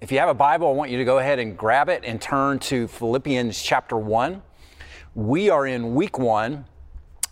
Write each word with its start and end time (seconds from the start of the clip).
if 0.00 0.10
you 0.10 0.18
have 0.18 0.30
a 0.30 0.34
Bible, 0.34 0.68
I 0.68 0.72
want 0.72 0.90
you 0.90 0.96
to 0.96 1.04
go 1.04 1.18
ahead 1.18 1.38
and 1.38 1.58
grab 1.58 1.90
it 1.90 2.04
and 2.06 2.20
turn 2.20 2.58
to 2.60 2.88
Philippians 2.88 3.62
chapter 3.62 3.98
1. 3.98 4.40
We 5.14 5.50
are 5.50 5.66
in 5.66 5.94
week 5.94 6.18
one 6.18 6.64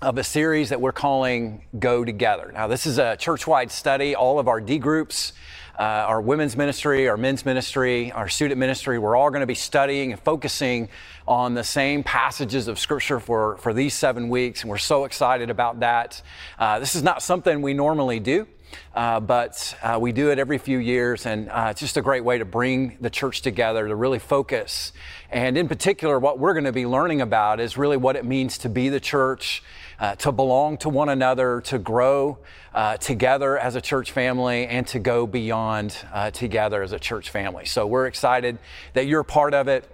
of 0.02 0.18
a 0.18 0.25
series 0.25 0.68
that 0.68 0.78
we're 0.78 0.92
calling 0.92 1.64
Go 1.78 2.04
Together. 2.04 2.50
Now, 2.52 2.66
this 2.66 2.84
is 2.84 2.98
a 2.98 3.16
church 3.16 3.46
wide 3.46 3.70
study. 3.70 4.14
All 4.14 4.38
of 4.38 4.48
our 4.48 4.60
D 4.60 4.76
groups, 4.76 5.32
uh, 5.78 5.82
our 5.82 6.20
women's 6.20 6.58
ministry, 6.58 7.08
our 7.08 7.16
men's 7.16 7.46
ministry, 7.46 8.12
our 8.12 8.28
student 8.28 8.60
ministry, 8.60 8.98
we're 8.98 9.16
all 9.16 9.30
going 9.30 9.40
to 9.40 9.46
be 9.46 9.54
studying 9.54 10.12
and 10.12 10.21
focusing 10.21 10.90
on 11.26 11.54
the 11.54 11.64
same 11.64 12.03
passages 12.03 12.69
of 12.69 12.78
Scripture 12.78 13.19
for, 13.19 13.56
for 13.56 13.72
these 13.72 13.94
seven 13.94 14.28
weeks. 14.28 14.60
And 14.60 14.69
we're 14.69 14.76
so 14.76 15.06
excited 15.06 15.48
about 15.48 15.80
that. 15.80 16.20
Uh, 16.59 16.78
this 16.80 16.95
is 16.95 17.02
not 17.02 17.23
something 17.23 17.62
we 17.62 17.73
normally 17.73 18.20
do. 18.20 18.46
Uh, 18.95 19.20
but 19.20 19.77
uh, 19.82 19.98
we 20.01 20.12
do 20.12 20.30
it 20.30 20.38
every 20.38 20.59
few 20.59 20.78
years, 20.78 21.27
and 21.27 21.48
uh, 21.51 21.69
it's 21.70 21.80
just 21.80 21.96
a 21.96 22.02
great 22.02 22.24
way 22.24 22.38
to 22.38 22.45
bring 22.45 22.96
the 23.01 23.10
church 23.10 23.42
together 23.42 23.87
to 23.87 23.95
really 23.95 24.19
focus. 24.19 24.93
And 25.30 25.56
in 25.56 25.69
particular, 25.69 26.19
what 26.19 26.38
we're 26.38 26.55
going 26.55 26.65
to 26.65 26.73
be 26.73 26.87
learning 26.87 27.20
about 27.20 27.60
is 27.60 27.77
really 27.77 27.96
what 27.96 28.16
it 28.16 28.24
means 28.24 28.59
to 28.59 28.69
be 28.69 28.88
the 28.88 29.01
church, 29.01 29.62
uh, 30.01 30.16
to 30.16 30.33
belong 30.33 30.79
to 30.79 30.88
one 30.88 31.09
another, 31.09 31.60
to 31.62 31.79
grow 31.79 32.38
uh, 32.74 32.96
together 32.96 33.59
as 33.59 33.74
a 33.74 33.80
church 33.80 34.12
family, 34.12 34.66
and 34.66 34.87
to 34.88 34.98
go 34.98 35.27
beyond 35.27 35.96
uh, 36.12 36.30
together 36.30 36.82
as 36.82 36.93
a 36.93 36.98
church 36.98 37.30
family. 37.30 37.66
So 37.66 37.87
we're 37.87 38.07
excited 38.07 38.59
that 38.95 39.07
you're 39.07 39.23
part 39.23 39.55
of 39.55 39.69
it. 39.69 39.88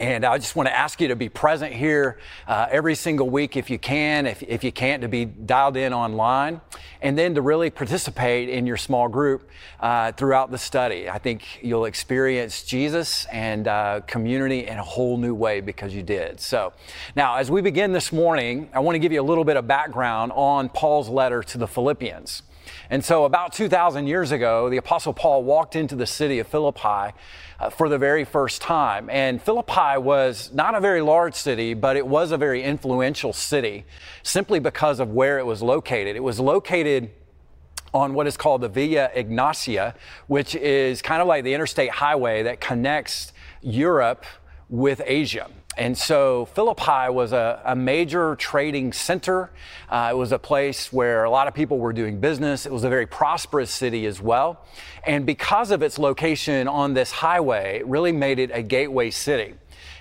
And 0.00 0.24
I 0.24 0.38
just 0.38 0.56
want 0.56 0.66
to 0.66 0.74
ask 0.74 0.98
you 1.02 1.08
to 1.08 1.16
be 1.16 1.28
present 1.28 1.74
here 1.74 2.16
uh, 2.48 2.66
every 2.70 2.94
single 2.94 3.28
week 3.28 3.54
if 3.58 3.68
you 3.68 3.78
can, 3.78 4.24
if, 4.24 4.42
if 4.42 4.64
you 4.64 4.72
can't, 4.72 5.02
to 5.02 5.08
be 5.08 5.26
dialed 5.26 5.76
in 5.76 5.92
online, 5.92 6.62
and 7.02 7.18
then 7.18 7.34
to 7.34 7.42
really 7.42 7.68
participate 7.68 8.48
in 8.48 8.66
your 8.66 8.78
small 8.78 9.08
group 9.08 9.50
uh, 9.78 10.12
throughout 10.12 10.50
the 10.50 10.56
study. 10.56 11.10
I 11.10 11.18
think 11.18 11.62
you'll 11.62 11.84
experience 11.84 12.62
Jesus 12.64 13.26
and 13.26 13.68
uh, 13.68 14.00
community 14.06 14.66
in 14.66 14.78
a 14.78 14.82
whole 14.82 15.18
new 15.18 15.34
way 15.34 15.60
because 15.60 15.94
you 15.94 16.02
did. 16.02 16.40
So, 16.40 16.72
now 17.14 17.36
as 17.36 17.50
we 17.50 17.60
begin 17.60 17.92
this 17.92 18.10
morning, 18.10 18.70
I 18.72 18.78
want 18.78 18.94
to 18.94 19.00
give 19.00 19.12
you 19.12 19.20
a 19.20 19.28
little 19.28 19.44
bit 19.44 19.58
of 19.58 19.66
background 19.66 20.32
on 20.34 20.70
Paul's 20.70 21.10
letter 21.10 21.42
to 21.42 21.58
the 21.58 21.68
Philippians. 21.68 22.42
And 22.88 23.04
so, 23.04 23.24
about 23.24 23.52
2,000 23.52 24.06
years 24.06 24.32
ago, 24.32 24.70
the 24.70 24.76
Apostle 24.76 25.12
Paul 25.12 25.44
walked 25.44 25.76
into 25.76 25.94
the 25.94 26.06
city 26.06 26.38
of 26.38 26.46
Philippi 26.46 27.12
uh, 27.60 27.70
for 27.70 27.88
the 27.88 27.98
very 27.98 28.24
first 28.24 28.62
time. 28.62 29.10
And 29.10 29.40
Philippi 29.40 29.98
was 29.98 30.50
not 30.52 30.74
a 30.74 30.80
very 30.80 31.02
large 31.02 31.34
city, 31.34 31.74
but 31.74 31.96
it 31.96 32.06
was 32.06 32.32
a 32.32 32.38
very 32.38 32.62
influential 32.62 33.32
city 33.32 33.84
simply 34.22 34.58
because 34.58 34.98
of 34.98 35.10
where 35.10 35.38
it 35.38 35.46
was 35.46 35.62
located. 35.62 36.16
It 36.16 36.22
was 36.22 36.40
located 36.40 37.10
on 37.92 38.14
what 38.14 38.26
is 38.26 38.36
called 38.36 38.60
the 38.62 38.68
Via 38.68 39.10
Egnatia, 39.14 39.94
which 40.26 40.54
is 40.54 41.02
kind 41.02 41.20
of 41.20 41.28
like 41.28 41.44
the 41.44 41.52
interstate 41.52 41.90
highway 41.90 42.44
that 42.44 42.60
connects 42.60 43.32
Europe 43.60 44.24
with 44.68 45.02
Asia. 45.04 45.48
And 45.80 45.96
so 45.96 46.44
Philippi 46.44 47.08
was 47.10 47.32
a, 47.32 47.62
a 47.64 47.74
major 47.74 48.36
trading 48.36 48.92
center. 48.92 49.50
Uh, 49.88 50.10
it 50.12 50.14
was 50.14 50.30
a 50.30 50.38
place 50.38 50.92
where 50.92 51.24
a 51.24 51.30
lot 51.30 51.48
of 51.48 51.54
people 51.54 51.78
were 51.78 51.94
doing 51.94 52.20
business. 52.20 52.66
It 52.66 52.72
was 52.72 52.84
a 52.84 52.90
very 52.90 53.06
prosperous 53.06 53.70
city 53.70 54.04
as 54.04 54.20
well. 54.20 54.62
And 55.04 55.24
because 55.24 55.70
of 55.70 55.82
its 55.82 55.98
location 55.98 56.68
on 56.68 56.92
this 56.92 57.10
highway, 57.10 57.78
it 57.78 57.86
really 57.86 58.12
made 58.12 58.38
it 58.38 58.50
a 58.52 58.62
gateway 58.62 59.08
city. 59.08 59.54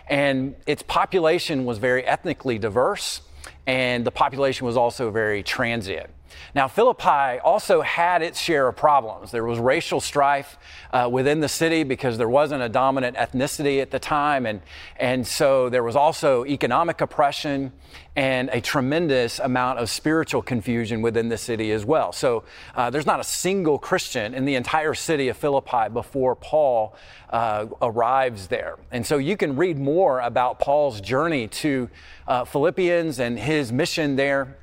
And 0.09 0.53
its 0.67 0.83
population 0.83 1.63
was 1.63 1.77
very 1.77 2.05
ethnically 2.05 2.59
diverse, 2.59 3.21
and 3.65 4.03
the 4.03 4.11
population 4.11 4.67
was 4.67 4.75
also 4.75 5.11
very 5.11 5.43
transient. 5.43 6.09
Now, 6.55 6.67
Philippi 6.67 7.39
also 7.43 7.81
had 7.81 8.21
its 8.21 8.39
share 8.39 8.67
of 8.67 8.75
problems. 8.75 9.31
There 9.31 9.43
was 9.43 9.59
racial 9.59 9.99
strife 9.99 10.57
uh, 10.91 11.09
within 11.11 11.39
the 11.39 11.49
city 11.49 11.83
because 11.83 12.17
there 12.17 12.29
wasn't 12.29 12.63
a 12.63 12.69
dominant 12.69 13.17
ethnicity 13.17 13.81
at 13.81 13.91
the 13.91 13.99
time. 13.99 14.45
And, 14.45 14.61
and 14.97 15.25
so 15.25 15.69
there 15.69 15.83
was 15.83 15.95
also 15.95 16.45
economic 16.45 17.01
oppression 17.01 17.71
and 18.15 18.49
a 18.51 18.59
tremendous 18.59 19.39
amount 19.39 19.79
of 19.79 19.89
spiritual 19.89 20.41
confusion 20.41 21.01
within 21.01 21.29
the 21.29 21.37
city 21.37 21.71
as 21.71 21.85
well. 21.85 22.11
So 22.11 22.43
uh, 22.75 22.89
there's 22.89 23.05
not 23.05 23.19
a 23.19 23.23
single 23.23 23.79
Christian 23.79 24.33
in 24.33 24.45
the 24.45 24.55
entire 24.55 24.93
city 24.93 25.29
of 25.29 25.37
Philippi 25.37 25.89
before 25.91 26.35
Paul 26.35 26.95
uh, 27.29 27.67
arrives 27.81 28.47
there. 28.47 28.77
And 28.91 29.05
so 29.05 29.17
you 29.17 29.37
can 29.37 29.55
read 29.55 29.77
more 29.77 30.19
about 30.19 30.59
Paul's 30.59 30.99
journey 30.99 31.47
to 31.47 31.89
uh, 32.27 32.45
Philippians 32.45 33.19
and 33.19 33.39
his 33.39 33.71
mission 33.71 34.15
there 34.15 34.57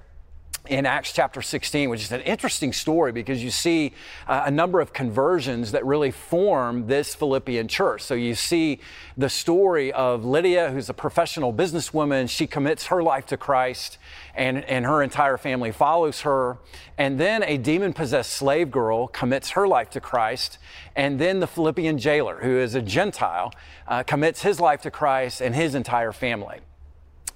in 0.68 0.86
Acts 0.86 1.12
chapter 1.12 1.42
16, 1.42 1.90
which 1.90 2.02
is 2.02 2.12
an 2.12 2.20
interesting 2.22 2.72
story 2.72 3.12
because 3.12 3.42
you 3.42 3.50
see 3.50 3.92
uh, 4.26 4.44
a 4.46 4.50
number 4.50 4.80
of 4.80 4.92
conversions 4.92 5.72
that 5.72 5.84
really 5.84 6.10
form 6.10 6.86
this 6.86 7.14
Philippian 7.14 7.68
church. 7.68 8.02
So 8.02 8.14
you 8.14 8.34
see 8.34 8.80
the 9.16 9.28
story 9.28 9.92
of 9.92 10.24
Lydia, 10.24 10.70
who's 10.70 10.88
a 10.88 10.94
professional 10.94 11.52
businesswoman. 11.52 12.28
She 12.28 12.46
commits 12.46 12.86
her 12.86 13.02
life 13.02 13.26
to 13.26 13.36
Christ, 13.36 13.98
and, 14.34 14.64
and 14.64 14.84
her 14.84 15.02
entire 15.02 15.36
family 15.36 15.72
follows 15.72 16.20
her. 16.22 16.58
And 16.98 17.18
then 17.18 17.42
a 17.42 17.56
demon 17.56 17.92
possessed 17.92 18.32
slave 18.32 18.70
girl 18.70 19.08
commits 19.08 19.50
her 19.50 19.66
life 19.66 19.90
to 19.90 20.00
Christ. 20.00 20.58
And 20.94 21.18
then 21.18 21.40
the 21.40 21.46
Philippian 21.46 21.98
jailer, 21.98 22.38
who 22.42 22.58
is 22.58 22.74
a 22.74 22.82
Gentile, 22.82 23.52
uh, 23.88 24.02
commits 24.02 24.42
his 24.42 24.60
life 24.60 24.82
to 24.82 24.90
Christ 24.90 25.40
and 25.40 25.54
his 25.54 25.74
entire 25.74 26.12
family. 26.12 26.60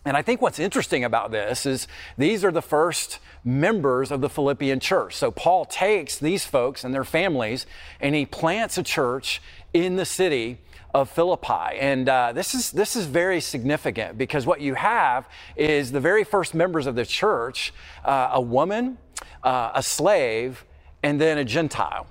And 0.04 0.16
I 0.16 0.22
think 0.22 0.40
what's 0.40 0.58
interesting 0.58 1.04
about 1.04 1.30
this 1.30 1.66
is 1.66 1.86
these 2.16 2.42
are 2.42 2.50
the 2.50 2.62
first 2.62 3.18
members 3.44 4.10
of 4.10 4.22
the 4.22 4.30
Philippian 4.30 4.80
church. 4.80 5.14
So 5.14 5.30
Paul 5.30 5.66
takes 5.66 6.16
these 6.18 6.44
folks 6.46 6.84
and 6.84 6.94
their 6.94 7.04
families 7.04 7.66
and 8.00 8.14
he 8.14 8.24
plants 8.24 8.78
a 8.78 8.82
church 8.82 9.42
in 9.74 9.96
the 9.96 10.06
city 10.06 10.58
of 10.94 11.10
Philippi. 11.10 11.78
And 11.78 12.08
uh, 12.08 12.32
this, 12.32 12.54
is, 12.54 12.72
this 12.72 12.96
is 12.96 13.06
very 13.06 13.40
significant 13.40 14.16
because 14.16 14.46
what 14.46 14.60
you 14.60 14.74
have 14.74 15.28
is 15.54 15.92
the 15.92 16.00
very 16.00 16.24
first 16.24 16.54
members 16.54 16.86
of 16.86 16.94
the 16.94 17.06
church 17.06 17.72
uh, 18.04 18.30
a 18.32 18.40
woman, 18.40 18.98
uh, 19.42 19.72
a 19.74 19.82
slave, 19.82 20.64
and 21.02 21.20
then 21.20 21.38
a 21.38 21.44
Gentile. 21.44 22.06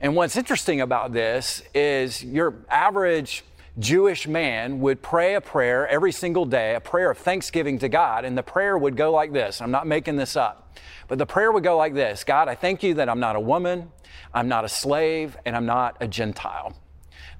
And 0.00 0.14
what's 0.16 0.36
interesting 0.36 0.80
about 0.80 1.12
this 1.12 1.62
is 1.74 2.22
your 2.24 2.54
average 2.68 3.44
Jewish 3.78 4.28
man 4.28 4.78
would 4.80 5.02
pray 5.02 5.34
a 5.34 5.40
prayer 5.40 5.88
every 5.88 6.12
single 6.12 6.44
day, 6.44 6.76
a 6.76 6.80
prayer 6.80 7.10
of 7.10 7.18
thanksgiving 7.18 7.78
to 7.80 7.88
God. 7.88 8.24
And 8.24 8.38
the 8.38 8.42
prayer 8.42 8.78
would 8.78 8.96
go 8.96 9.10
like 9.10 9.32
this 9.32 9.60
I'm 9.60 9.72
not 9.72 9.86
making 9.86 10.16
this 10.16 10.36
up, 10.36 10.76
but 11.08 11.18
the 11.18 11.26
prayer 11.26 11.50
would 11.50 11.64
go 11.64 11.76
like 11.76 11.94
this 11.94 12.24
God, 12.24 12.48
I 12.48 12.54
thank 12.54 12.82
you 12.82 12.94
that 12.94 13.08
I'm 13.08 13.20
not 13.20 13.36
a 13.36 13.40
woman, 13.40 13.90
I'm 14.32 14.48
not 14.48 14.64
a 14.64 14.68
slave, 14.68 15.36
and 15.44 15.56
I'm 15.56 15.66
not 15.66 15.96
a 16.00 16.06
Gentile. 16.06 16.76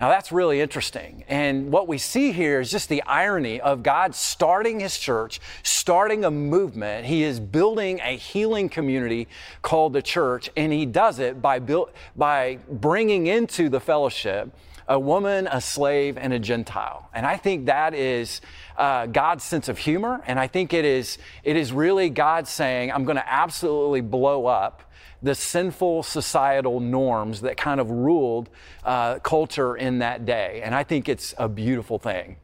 Now 0.00 0.08
that's 0.08 0.32
really 0.32 0.60
interesting. 0.60 1.22
And 1.28 1.70
what 1.70 1.86
we 1.86 1.98
see 1.98 2.32
here 2.32 2.58
is 2.58 2.68
just 2.68 2.88
the 2.88 3.02
irony 3.02 3.60
of 3.60 3.84
God 3.84 4.12
starting 4.16 4.80
his 4.80 4.98
church, 4.98 5.40
starting 5.62 6.24
a 6.24 6.32
movement. 6.32 7.06
He 7.06 7.22
is 7.22 7.38
building 7.38 8.00
a 8.00 8.16
healing 8.16 8.68
community 8.68 9.28
called 9.62 9.92
the 9.92 10.02
church, 10.02 10.50
and 10.56 10.72
he 10.72 10.84
does 10.84 11.20
it 11.20 11.40
by, 11.40 11.60
build, 11.60 11.90
by 12.16 12.58
bringing 12.68 13.28
into 13.28 13.68
the 13.68 13.78
fellowship 13.78 14.52
a 14.88 14.98
woman, 14.98 15.48
a 15.50 15.60
slave, 15.60 16.18
and 16.18 16.32
a 16.32 16.38
Gentile. 16.38 17.08
And 17.14 17.26
I 17.26 17.36
think 17.36 17.66
that 17.66 17.94
is 17.94 18.40
uh, 18.76 19.06
God's 19.06 19.44
sense 19.44 19.68
of 19.68 19.78
humor. 19.78 20.22
And 20.26 20.38
I 20.38 20.46
think 20.46 20.72
it 20.72 20.84
is, 20.84 21.18
it 21.42 21.56
is 21.56 21.72
really 21.72 22.10
God 22.10 22.46
saying, 22.46 22.92
I'm 22.92 23.04
going 23.04 23.16
to 23.16 23.32
absolutely 23.32 24.00
blow 24.00 24.46
up 24.46 24.82
the 25.22 25.34
sinful 25.34 26.02
societal 26.02 26.80
norms 26.80 27.40
that 27.40 27.56
kind 27.56 27.80
of 27.80 27.90
ruled 27.90 28.50
uh, 28.84 29.18
culture 29.20 29.74
in 29.74 30.00
that 30.00 30.26
day. 30.26 30.60
And 30.62 30.74
I 30.74 30.84
think 30.84 31.08
it's 31.08 31.34
a 31.38 31.48
beautiful 31.48 31.98
thing. 31.98 32.36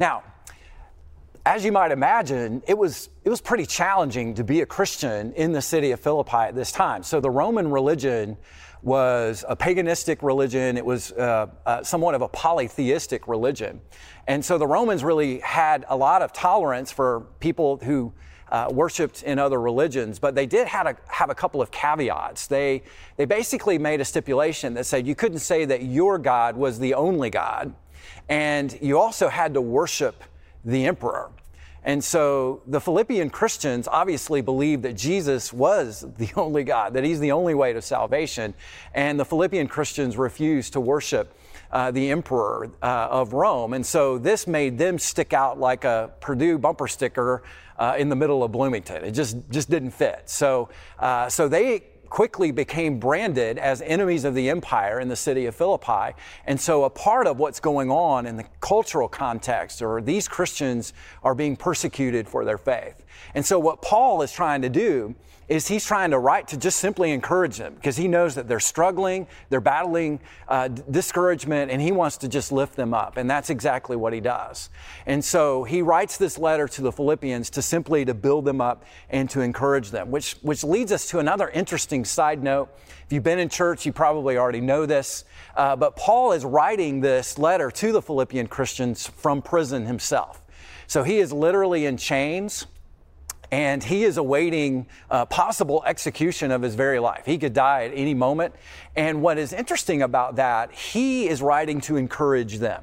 Now, 0.00 0.22
as 1.44 1.64
you 1.64 1.72
might 1.72 1.90
imagine, 1.90 2.62
it 2.66 2.78
was, 2.78 3.10
it 3.24 3.28
was 3.28 3.40
pretty 3.40 3.66
challenging 3.66 4.34
to 4.34 4.44
be 4.44 4.60
a 4.60 4.66
Christian 4.66 5.32
in 5.34 5.52
the 5.52 5.60
city 5.60 5.90
of 5.90 6.00
Philippi 6.00 6.36
at 6.36 6.54
this 6.54 6.70
time. 6.72 7.02
So 7.02 7.20
the 7.20 7.30
Roman 7.30 7.70
religion 7.70 8.38
was 8.82 9.44
a 9.48 9.56
paganistic 9.56 10.22
religion. 10.22 10.76
It 10.76 10.84
was 10.84 11.12
uh, 11.12 11.46
uh, 11.64 11.82
somewhat 11.82 12.14
of 12.14 12.22
a 12.22 12.28
polytheistic 12.28 13.28
religion. 13.28 13.80
And 14.26 14.44
so 14.44 14.58
the 14.58 14.66
Romans 14.66 15.04
really 15.04 15.38
had 15.38 15.84
a 15.88 15.96
lot 15.96 16.22
of 16.22 16.32
tolerance 16.32 16.90
for 16.90 17.26
people 17.40 17.78
who 17.78 18.12
uh, 18.52 18.68
worshipped 18.70 19.22
in 19.22 19.38
other 19.38 19.60
religions, 19.60 20.18
but 20.18 20.34
they 20.34 20.44
did 20.44 20.66
have 20.66 20.86
a, 20.86 20.96
have 21.08 21.30
a 21.30 21.34
couple 21.34 21.62
of 21.62 21.70
caveats. 21.70 22.46
They, 22.48 22.82
they 23.16 23.24
basically 23.24 23.78
made 23.78 24.00
a 24.00 24.04
stipulation 24.04 24.74
that 24.74 24.84
said 24.84 25.06
you 25.06 25.14
couldn't 25.14 25.38
say 25.38 25.64
that 25.64 25.84
your 25.84 26.18
God 26.18 26.56
was 26.56 26.78
the 26.78 26.92
only 26.92 27.30
God, 27.30 27.74
and 28.28 28.76
you 28.82 28.98
also 28.98 29.28
had 29.28 29.54
to 29.54 29.62
worship 29.62 30.22
the 30.66 30.84
emperor. 30.84 31.30
And 31.84 32.02
so 32.02 32.62
the 32.66 32.80
Philippian 32.80 33.28
Christians 33.30 33.88
obviously 33.88 34.40
believed 34.40 34.84
that 34.84 34.96
Jesus 34.96 35.52
was 35.52 36.04
the 36.18 36.30
only 36.36 36.64
God, 36.64 36.94
that 36.94 37.04
He's 37.04 37.20
the 37.20 37.32
only 37.32 37.54
way 37.54 37.72
to 37.72 37.82
salvation. 37.82 38.54
And 38.94 39.18
the 39.18 39.24
Philippian 39.24 39.68
Christians 39.68 40.16
refused 40.16 40.74
to 40.74 40.80
worship 40.80 41.36
uh, 41.70 41.90
the 41.90 42.10
emperor 42.10 42.70
uh, 42.82 43.08
of 43.10 43.32
Rome. 43.32 43.72
And 43.72 43.84
so 43.84 44.18
this 44.18 44.46
made 44.46 44.78
them 44.78 44.98
stick 44.98 45.32
out 45.32 45.58
like 45.58 45.84
a 45.84 46.12
Purdue 46.20 46.58
bumper 46.58 46.86
sticker 46.86 47.42
uh, 47.78 47.94
in 47.98 48.08
the 48.08 48.16
middle 48.16 48.44
of 48.44 48.52
Bloomington. 48.52 49.04
It 49.04 49.12
just, 49.12 49.36
just 49.50 49.70
didn't 49.70 49.92
fit. 49.92 50.22
So, 50.26 50.68
uh, 50.98 51.28
so 51.28 51.48
they 51.48 51.82
quickly 52.12 52.50
became 52.50 52.98
branded 52.98 53.56
as 53.56 53.80
enemies 53.80 54.26
of 54.26 54.34
the 54.34 54.50
empire 54.50 55.00
in 55.00 55.08
the 55.08 55.16
city 55.16 55.46
of 55.46 55.54
Philippi. 55.56 56.14
And 56.46 56.60
so, 56.60 56.84
a 56.84 56.90
part 56.90 57.26
of 57.26 57.38
what's 57.38 57.58
going 57.58 57.90
on 57.90 58.26
in 58.26 58.36
the 58.36 58.44
cultural 58.60 59.08
context, 59.08 59.80
or 59.80 60.02
these 60.02 60.28
Christians 60.28 60.92
are 61.24 61.34
being 61.34 61.56
persecuted 61.56 62.28
for 62.28 62.44
their 62.44 62.58
faith. 62.58 63.02
And 63.34 63.46
so, 63.46 63.58
what 63.58 63.80
Paul 63.80 64.20
is 64.20 64.30
trying 64.30 64.60
to 64.60 64.68
do 64.68 65.14
is 65.48 65.68
he's 65.68 65.84
trying 65.84 66.10
to 66.10 66.18
write 66.18 66.48
to 66.48 66.56
just 66.56 66.78
simply 66.78 67.12
encourage 67.12 67.58
them 67.58 67.74
because 67.74 67.96
he 67.96 68.08
knows 68.08 68.34
that 68.34 68.48
they're 68.48 68.60
struggling, 68.60 69.26
they're 69.50 69.60
battling 69.60 70.20
uh, 70.48 70.68
discouragement, 70.68 71.70
and 71.70 71.82
he 71.82 71.92
wants 71.92 72.16
to 72.16 72.28
just 72.28 72.52
lift 72.52 72.76
them 72.76 72.94
up. 72.94 73.16
And 73.16 73.28
that's 73.28 73.50
exactly 73.50 73.96
what 73.96 74.12
he 74.12 74.20
does. 74.20 74.70
And 75.04 75.24
so 75.24 75.64
he 75.64 75.82
writes 75.82 76.16
this 76.16 76.38
letter 76.38 76.68
to 76.68 76.82
the 76.82 76.92
Philippians 76.92 77.50
to 77.50 77.62
simply 77.62 78.04
to 78.04 78.14
build 78.14 78.44
them 78.44 78.60
up 78.60 78.84
and 79.10 79.28
to 79.30 79.40
encourage 79.40 79.90
them, 79.90 80.10
which, 80.10 80.36
which 80.42 80.64
leads 80.64 80.92
us 80.92 81.06
to 81.08 81.18
another 81.18 81.50
interesting 81.50 82.01
side 82.04 82.42
note. 82.42 82.68
If 83.04 83.12
you've 83.12 83.22
been 83.22 83.38
in 83.38 83.48
church, 83.48 83.84
you 83.86 83.92
probably 83.92 84.36
already 84.36 84.60
know 84.60 84.86
this, 84.86 85.24
uh, 85.56 85.76
but 85.76 85.96
Paul 85.96 86.32
is 86.32 86.44
writing 86.44 87.00
this 87.00 87.38
letter 87.38 87.70
to 87.70 87.92
the 87.92 88.02
Philippian 88.02 88.46
Christians 88.46 89.06
from 89.06 89.42
prison 89.42 89.86
himself. 89.86 90.42
So 90.86 91.02
he 91.02 91.18
is 91.18 91.32
literally 91.32 91.86
in 91.86 91.96
chains 91.96 92.66
and 93.50 93.84
he 93.84 94.04
is 94.04 94.16
awaiting 94.16 94.86
uh, 95.10 95.26
possible 95.26 95.84
execution 95.86 96.50
of 96.50 96.62
his 96.62 96.74
very 96.74 96.98
life. 96.98 97.26
He 97.26 97.36
could 97.36 97.52
die 97.52 97.84
at 97.84 97.92
any 97.94 98.14
moment. 98.14 98.54
And 98.96 99.20
what 99.20 99.36
is 99.36 99.52
interesting 99.52 100.00
about 100.00 100.36
that, 100.36 100.72
he 100.72 101.28
is 101.28 101.42
writing 101.42 101.82
to 101.82 101.96
encourage 101.96 102.58
them. 102.58 102.82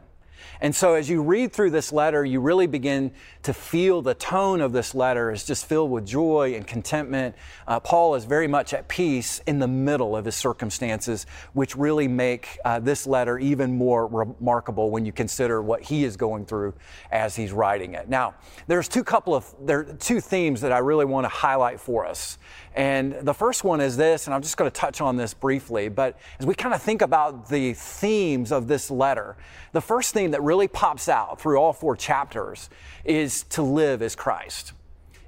And 0.61 0.75
so 0.75 0.93
as 0.93 1.09
you 1.09 1.23
read 1.23 1.53
through 1.53 1.71
this 1.71 1.91
letter, 1.91 2.23
you 2.23 2.39
really 2.39 2.67
begin 2.67 3.11
to 3.43 3.53
feel 3.53 4.01
the 4.01 4.13
tone 4.13 4.59
of 4.59 4.73
this 4.73 4.93
letter 4.93 5.31
is 5.31 5.45
just 5.45 5.65
filled 5.65 5.91
with 5.91 6.05
joy 6.05 6.53
and 6.55 6.67
contentment. 6.67 7.35
Uh, 7.67 7.79
Paul 7.79 8.15
is 8.15 8.25
very 8.25 8.47
much 8.47 8.73
at 8.73 8.87
peace 8.89 9.39
in 9.47 9.59
the 9.59 9.67
middle 9.67 10.15
of 10.15 10.25
his 10.25 10.35
circumstances, 10.35 11.25
which 11.53 11.75
really 11.75 12.07
make 12.07 12.57
uh, 12.65 12.79
this 12.79 13.07
letter 13.07 13.39
even 13.39 13.77
more 13.77 14.07
remarkable 14.07 14.89
when 14.91 15.05
you 15.05 15.13
consider 15.13 15.61
what 15.61 15.81
he 15.81 16.03
is 16.03 16.17
going 16.17 16.45
through 16.45 16.73
as 17.11 17.35
he's 17.35 17.53
writing 17.53 17.93
it. 17.93 18.09
Now, 18.09 18.35
there's 18.67 18.89
two 18.89 19.03
couple 19.03 19.33
of 19.33 19.45
there 19.61 19.83
two 19.83 20.19
themes 20.19 20.61
that 20.61 20.73
I 20.73 20.79
really 20.79 21.05
want 21.05 21.23
to 21.23 21.29
highlight 21.29 21.79
for 21.79 22.05
us. 22.05 22.37
And 22.75 23.13
the 23.21 23.33
first 23.33 23.63
one 23.63 23.81
is 23.81 23.97
this, 23.97 24.27
and 24.27 24.33
I'm 24.33 24.41
just 24.41 24.57
going 24.57 24.69
to 24.69 24.75
touch 24.75 25.01
on 25.01 25.17
this 25.17 25.33
briefly, 25.33 25.89
but 25.89 26.19
as 26.39 26.45
we 26.45 26.53
kind 26.53 26.73
of 26.73 26.81
think 26.81 27.01
about 27.01 27.49
the 27.49 27.73
themes 27.73 28.51
of 28.51 28.67
this 28.67 28.91
letter, 28.91 29.37
the 29.71 29.81
first 29.81 30.13
theme 30.13 30.31
that 30.31 30.41
really 30.43 30.67
pops 30.67 31.09
out 31.09 31.41
through 31.41 31.57
all 31.57 31.73
four 31.73 31.95
chapters 31.95 32.69
is 33.03 33.28
to 33.49 33.61
live 33.61 34.01
as 34.01 34.15
Christ. 34.15 34.73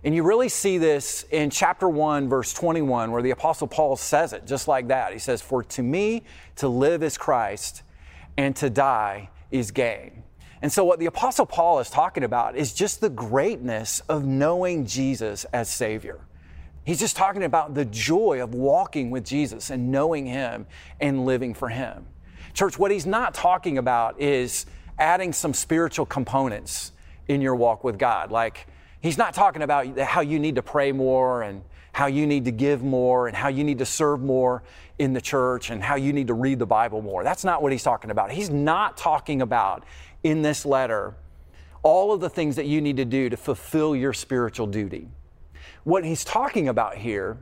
And 0.04 0.16
you 0.16 0.24
really 0.24 0.50
see 0.50 0.78
this 0.78 1.26
in 1.30 1.50
chapter 1.50 1.88
1, 1.88 2.28
verse 2.28 2.54
21, 2.54 3.12
where 3.12 3.22
the 3.22 3.32
Apostle 3.32 3.68
Paul 3.68 3.96
says 3.96 4.34
it 4.34 4.48
just 4.48 4.68
like 4.68 4.88
that. 4.88 5.14
He 5.14 5.20
says, 5.20 5.42
For 5.42 5.64
to 5.64 5.84
me, 5.84 6.24
to 6.56 6.68
live 6.68 7.04
is 7.04 7.18
Christ, 7.18 7.84
and 8.38 8.56
to 8.56 8.70
die 8.70 9.30
is 9.52 9.72
gain. 9.72 10.24
And 10.64 10.72
so, 10.72 10.84
what 10.84 11.00
the 11.00 11.06
Apostle 11.06 11.46
Paul 11.46 11.80
is 11.80 11.90
talking 11.90 12.24
about 12.24 12.56
is 12.56 12.74
just 12.74 13.02
the 13.02 13.10
greatness 13.10 14.00
of 14.10 14.26
knowing 14.26 14.86
Jesus 14.86 15.46
as 15.54 15.72
Savior. 15.72 16.20
He's 16.84 17.00
just 17.00 17.16
talking 17.16 17.44
about 17.44 17.76
the 17.76 17.86
joy 17.86 18.42
of 18.42 18.56
walking 18.56 19.12
with 19.12 19.24
Jesus 19.24 19.70
and 19.70 19.92
knowing 19.92 20.26
Him 20.26 20.66
and 21.00 21.26
living 21.26 21.54
for 21.54 21.70
Him. 21.70 22.08
Church, 22.54 22.78
what 22.78 22.92
he's 22.92 23.06
not 23.06 23.34
talking 23.34 23.78
about 23.78 24.20
is 24.20 24.66
adding 25.00 25.34
some 25.34 25.54
spiritual 25.54 26.06
components 26.06 26.92
in 27.28 27.42
your 27.42 27.56
walk 27.56 27.84
with 27.84 27.98
God. 27.98 28.32
Like, 28.32 28.68
he's 29.02 29.18
not 29.18 29.34
talking 29.34 29.62
about 29.62 29.98
how 30.00 30.22
you 30.22 30.40
need 30.40 30.56
to 30.56 30.64
pray 30.64 30.92
more 30.92 31.44
and 31.44 31.64
how 31.94 32.08
you 32.08 32.26
need 32.26 32.46
to 32.46 32.52
give 32.52 32.84
more 32.84 33.28
and 33.28 33.36
how 33.36 33.50
you 33.50 33.64
need 33.64 33.80
to 33.80 33.86
serve 33.86 34.22
more 34.22 34.64
in 34.98 35.14
the 35.14 35.22
church 35.22 35.70
and 35.70 35.84
how 35.84 35.96
you 35.96 36.14
need 36.14 36.28
to 36.28 36.34
read 36.34 36.60
the 36.60 36.66
Bible 36.66 37.02
more. 37.02 37.24
That's 37.24 37.44
not 37.44 37.62
what 37.62 37.72
he's 37.72 37.84
talking 37.84 38.12
about. 38.12 38.32
He's 38.32 38.50
not 38.50 38.98
talking 38.98 39.42
about 39.42 39.84
in 40.24 40.42
this 40.42 40.66
letter 40.66 41.16
all 41.84 42.14
of 42.14 42.22
the 42.22 42.30
things 42.30 42.56
that 42.58 42.68
you 42.68 42.80
need 42.80 42.98
to 42.98 43.06
do 43.06 43.30
to 43.30 43.38
fulfill 43.38 43.96
your 43.96 44.14
spiritual 44.14 44.68
duty. 44.68 45.08
What 45.84 46.06
he's 46.06 46.24
talking 46.24 46.68
about 46.68 46.96
here 46.98 47.40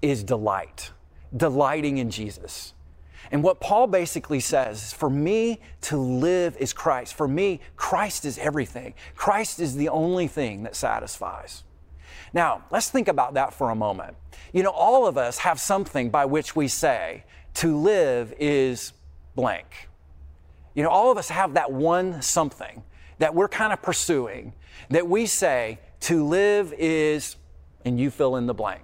is 0.00 0.22
delight, 0.22 0.92
delighting 1.36 1.98
in 1.98 2.10
Jesus. 2.10 2.74
And 3.30 3.42
what 3.42 3.60
Paul 3.60 3.86
basically 3.86 4.40
says 4.40 4.82
is 4.82 4.92
for 4.92 5.08
me 5.08 5.60
to 5.82 5.96
live 5.96 6.56
is 6.58 6.72
Christ. 6.72 7.14
For 7.14 7.28
me, 7.28 7.60
Christ 7.76 8.24
is 8.24 8.38
everything. 8.38 8.94
Christ 9.14 9.60
is 9.60 9.76
the 9.76 9.88
only 9.88 10.26
thing 10.26 10.64
that 10.64 10.74
satisfies. 10.74 11.62
Now, 12.32 12.64
let's 12.70 12.90
think 12.90 13.08
about 13.08 13.34
that 13.34 13.54
for 13.54 13.70
a 13.70 13.74
moment. 13.74 14.16
You 14.52 14.62
know, 14.62 14.70
all 14.70 15.06
of 15.06 15.16
us 15.16 15.38
have 15.38 15.60
something 15.60 16.10
by 16.10 16.24
which 16.24 16.56
we 16.56 16.68
say 16.68 17.24
to 17.54 17.76
live 17.76 18.34
is 18.38 18.92
blank. 19.34 19.88
You 20.74 20.82
know, 20.82 20.90
all 20.90 21.10
of 21.10 21.18
us 21.18 21.28
have 21.28 21.54
that 21.54 21.72
one 21.72 22.22
something 22.22 22.82
that 23.18 23.34
we're 23.34 23.48
kind 23.48 23.72
of 23.72 23.82
pursuing 23.82 24.54
that 24.88 25.06
we 25.06 25.26
say 25.26 25.78
to 26.00 26.24
live 26.24 26.72
is 26.78 27.36
and 27.84 27.98
you 27.98 28.10
fill 28.10 28.36
in 28.36 28.46
the 28.46 28.54
blank. 28.54 28.82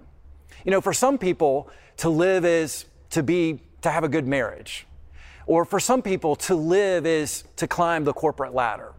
You 0.64 0.70
know, 0.70 0.81
for 0.81 0.93
some 0.93 1.19
people, 1.19 1.70
to 1.98 2.08
live 2.08 2.44
is 2.44 2.87
to 3.10 3.22
be, 3.22 3.60
to 3.82 3.90
have 3.90 4.05
a 4.05 4.08
good 4.08 4.26
marriage. 4.26 4.87
Or 5.46 5.64
for 5.64 5.78
some 5.78 6.02
people, 6.02 6.37
to 6.37 6.55
live 6.55 7.06
is 7.06 7.44
to 7.56 7.69
climb 7.69 8.05
the 8.05 8.12
corporate 8.12 8.55
ladder. 8.55 8.93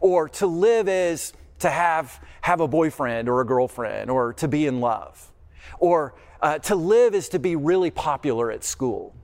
Or 0.00 0.28
to 0.30 0.46
live 0.46 0.88
is 0.88 1.32
to 1.60 1.70
have, 1.70 2.20
have 2.42 2.60
a 2.60 2.68
boyfriend 2.68 3.28
or 3.28 3.40
a 3.40 3.46
girlfriend 3.46 4.10
or 4.10 4.34
to 4.34 4.48
be 4.48 4.66
in 4.66 4.80
love. 4.80 5.32
Or 5.78 6.14
uh, 6.42 6.58
to 6.60 6.74
live 6.74 7.14
is 7.14 7.30
to 7.30 7.38
be 7.38 7.56
really 7.56 7.90
popular 7.90 8.50
at 8.50 8.64
school 8.64 9.14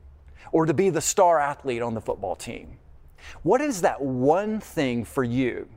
or 0.51 0.67
to 0.67 0.75
be 0.75 0.91
the 0.91 1.01
star 1.01 1.39
athlete 1.39 1.83
on 1.83 1.95
the 1.95 2.01
football 2.01 2.37
team. 2.37 2.79
What 3.43 3.61
is 3.61 3.83
that 3.83 4.01
one 4.01 4.61
thing 4.61 5.05
for 5.05 5.25
you 5.25 5.69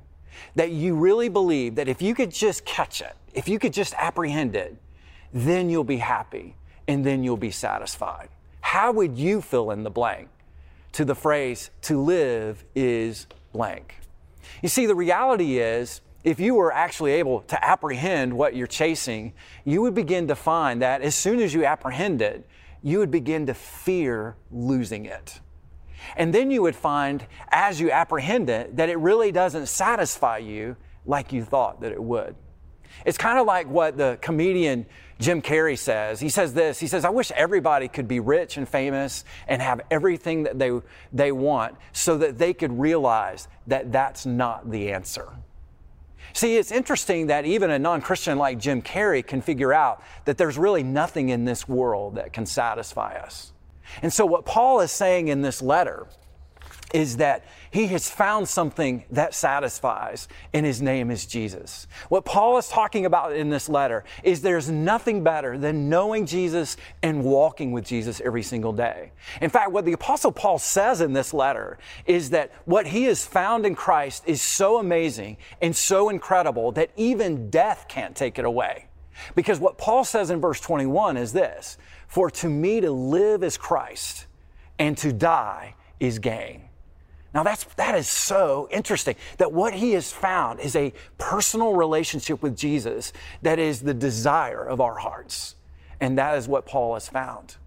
that 0.56 0.72
you 0.72 0.96
really 0.96 1.30
believe 1.30 1.76
that 1.76 1.88
if 1.88 2.02
you 2.02 2.14
could 2.14 2.32
just 2.32 2.66
catch 2.66 3.02
it, 3.02 3.16
if 3.34 3.48
you 3.48 3.60
could 3.60 3.74
just 3.74 3.94
apprehend 3.96 4.56
it, 4.56 4.76
then 5.34 5.70
you'll 5.70 5.84
be 5.84 5.98
happy 5.98 6.56
and 6.88 7.06
then 7.06 7.24
you'll 7.24 7.38
be 7.38 7.52
satisfied. 7.52 8.30
How 8.66 8.92
would 8.92 9.16
you 9.16 9.42
fill 9.42 9.70
in 9.70 9.84
the 9.84 9.92
blank 9.92 10.28
to 10.94 11.06
the 11.06 11.14
phrase, 11.14 11.70
to 11.84 12.02
live 12.02 12.66
is 12.74 13.28
blank? 13.54 14.00
You 14.64 14.70
see, 14.70 14.88
the 14.88 14.96
reality 14.96 15.60
is, 15.60 16.02
if 16.24 16.40
you 16.40 16.56
were 16.56 16.74
actually 16.74 17.12
able 17.12 17.42
to 17.42 17.64
apprehend 17.64 18.34
what 18.34 18.56
you're 18.56 18.66
chasing, 18.66 19.34
you 19.66 19.84
would 19.84 19.94
begin 19.94 20.28
to 20.30 20.36
find 20.36 20.82
that 20.82 21.04
as 21.04 21.14
soon 21.16 21.42
as 21.42 21.54
you 21.54 21.64
apprehend 21.64 22.24
it, 22.24 22.50
you 22.82 22.98
would 22.98 23.12
begin 23.12 23.46
to 23.46 23.54
fear 23.54 24.36
losing 24.52 25.06
it. 25.06 25.40
And 26.18 26.34
then 26.34 26.50
you 26.50 26.64
would 26.64 26.76
find, 26.76 27.28
as 27.50 27.80
you 27.80 27.92
apprehend 27.92 28.50
it, 28.50 28.78
that 28.78 28.90
it 28.90 28.98
really 28.98 29.32
doesn't 29.32 29.68
satisfy 29.68 30.40
you 30.40 30.76
like 31.06 31.32
you 31.32 31.44
thought 31.44 31.82
that 31.82 31.92
it 31.92 32.02
would. 32.04 32.36
It's 33.06 33.18
kind 33.18 33.38
of 33.38 33.46
like 33.46 33.68
what 33.68 33.96
the 33.96 34.18
comedian 34.22 34.88
Jim 35.20 35.42
Carrey 35.42 35.78
says. 35.78 36.20
He 36.20 36.30
says 36.30 36.54
this 36.54 36.80
He 36.80 36.88
says, 36.88 37.06
I 37.06 37.10
wish 37.10 37.32
everybody 37.32 37.88
could 37.88 38.08
be 38.08 38.20
rich 38.20 38.58
and 38.58 38.68
famous 38.68 39.24
and 39.48 39.62
have 39.62 39.82
everything 39.90 40.44
that 40.44 40.60
they, 40.60 40.72
they 41.14 41.32
want 41.32 41.76
so 41.94 42.18
that 42.18 42.38
they 42.38 42.54
could 42.54 42.78
realize 42.78 43.48
that 43.68 43.92
that's 43.92 44.26
not 44.26 44.70
the 44.70 44.92
answer. 44.92 45.30
See, 46.34 46.58
it's 46.58 46.72
interesting 46.72 47.28
that 47.28 47.46
even 47.46 47.70
a 47.70 47.80
non 47.80 48.02
Christian 48.02 48.38
like 48.38 48.60
Jim 48.60 48.82
Carrey 48.82 49.26
can 49.26 49.42
figure 49.42 49.72
out 49.72 50.04
that 50.26 50.38
there's 50.38 50.58
really 50.58 50.84
nothing 50.84 51.30
in 51.30 51.46
this 51.46 51.68
world 51.68 52.16
that 52.16 52.34
can 52.34 52.46
satisfy 52.46 53.16
us. 53.16 53.54
And 54.02 54.12
so, 54.12 54.26
what 54.26 54.46
Paul 54.46 54.82
is 54.82 54.92
saying 54.92 55.30
in 55.30 55.42
this 55.42 55.62
letter 55.62 56.08
is 56.94 57.18
that 57.18 57.46
he 57.72 57.88
has 57.88 58.10
found 58.10 58.48
something 58.48 59.04
that 59.12 59.34
satisfies, 59.34 60.28
and 60.54 60.66
his 60.66 60.82
name 60.82 61.12
is 61.12 61.26
Jesus. 61.26 61.88
What 62.10 62.26
Paul 62.26 62.58
is 62.58 62.70
talking 62.70 63.06
about 63.06 63.36
in 63.36 63.50
this 63.50 63.68
letter 63.68 64.04
is 64.24 64.42
there's 64.42 64.70
nothing 64.70 65.24
better 65.24 65.58
than 65.58 65.90
knowing 65.90 66.26
Jesus 66.26 66.78
and 67.02 67.24
walking 67.24 67.72
with 67.72 67.86
Jesus 67.86 68.22
every 68.24 68.44
single 68.44 68.72
day. 68.72 69.12
In 69.42 69.50
fact, 69.50 69.72
what 69.72 69.86
the 69.86 69.94
Apostle 69.94 70.32
Paul 70.32 70.58
says 70.58 71.02
in 71.02 71.14
this 71.14 71.34
letter 71.34 71.78
is 72.06 72.30
that 72.30 72.52
what 72.66 72.88
he 72.88 73.04
has 73.06 73.26
found 73.26 73.66
in 73.66 73.76
Christ 73.76 74.24
is 74.26 74.42
so 74.42 74.78
amazing 74.78 75.38
and 75.62 75.76
so 75.76 76.10
incredible 76.10 76.72
that 76.74 76.92
even 76.96 77.50
death 77.50 77.88
can't 77.90 78.16
take 78.16 78.40
it 78.40 78.46
away. 78.46 78.88
Because 79.34 79.60
what 79.60 79.78
Paul 79.78 80.04
says 80.04 80.30
in 80.30 80.42
verse 80.42 80.60
21 80.60 81.18
is 81.18 81.34
this 81.34 81.78
For 82.08 82.30
to 82.32 82.50
me 82.50 82.82
to 82.82 82.92
live 82.92 83.44
is 83.44 83.58
Christ, 83.58 84.28
and 84.78 84.98
to 85.00 85.12
die 85.12 85.76
is 86.00 86.20
gain. 86.20 86.65
Now 87.36 87.44
that's 87.44 87.66
that 87.76 87.96
is 87.96 88.08
so 88.08 88.70
interesting 88.72 89.16
that 89.38 89.52
what 89.52 89.74
he 89.74 89.92
has 89.92 90.12
found 90.12 90.62
is 90.62 90.74
a 90.76 90.94
personal 91.18 91.74
relationship 91.74 92.42
with 92.42 92.58
Jesus 92.58 93.12
that 93.42 93.60
is 93.60 93.82
the 93.82 93.94
desire 93.94 94.64
of 94.64 94.80
our 94.80 94.96
hearts. 94.96 95.56
And 96.00 96.18
that 96.18 96.38
is 96.38 96.48
what 96.48 96.66
Paul 96.66 96.94
has 96.94 97.10
found. 97.10 97.58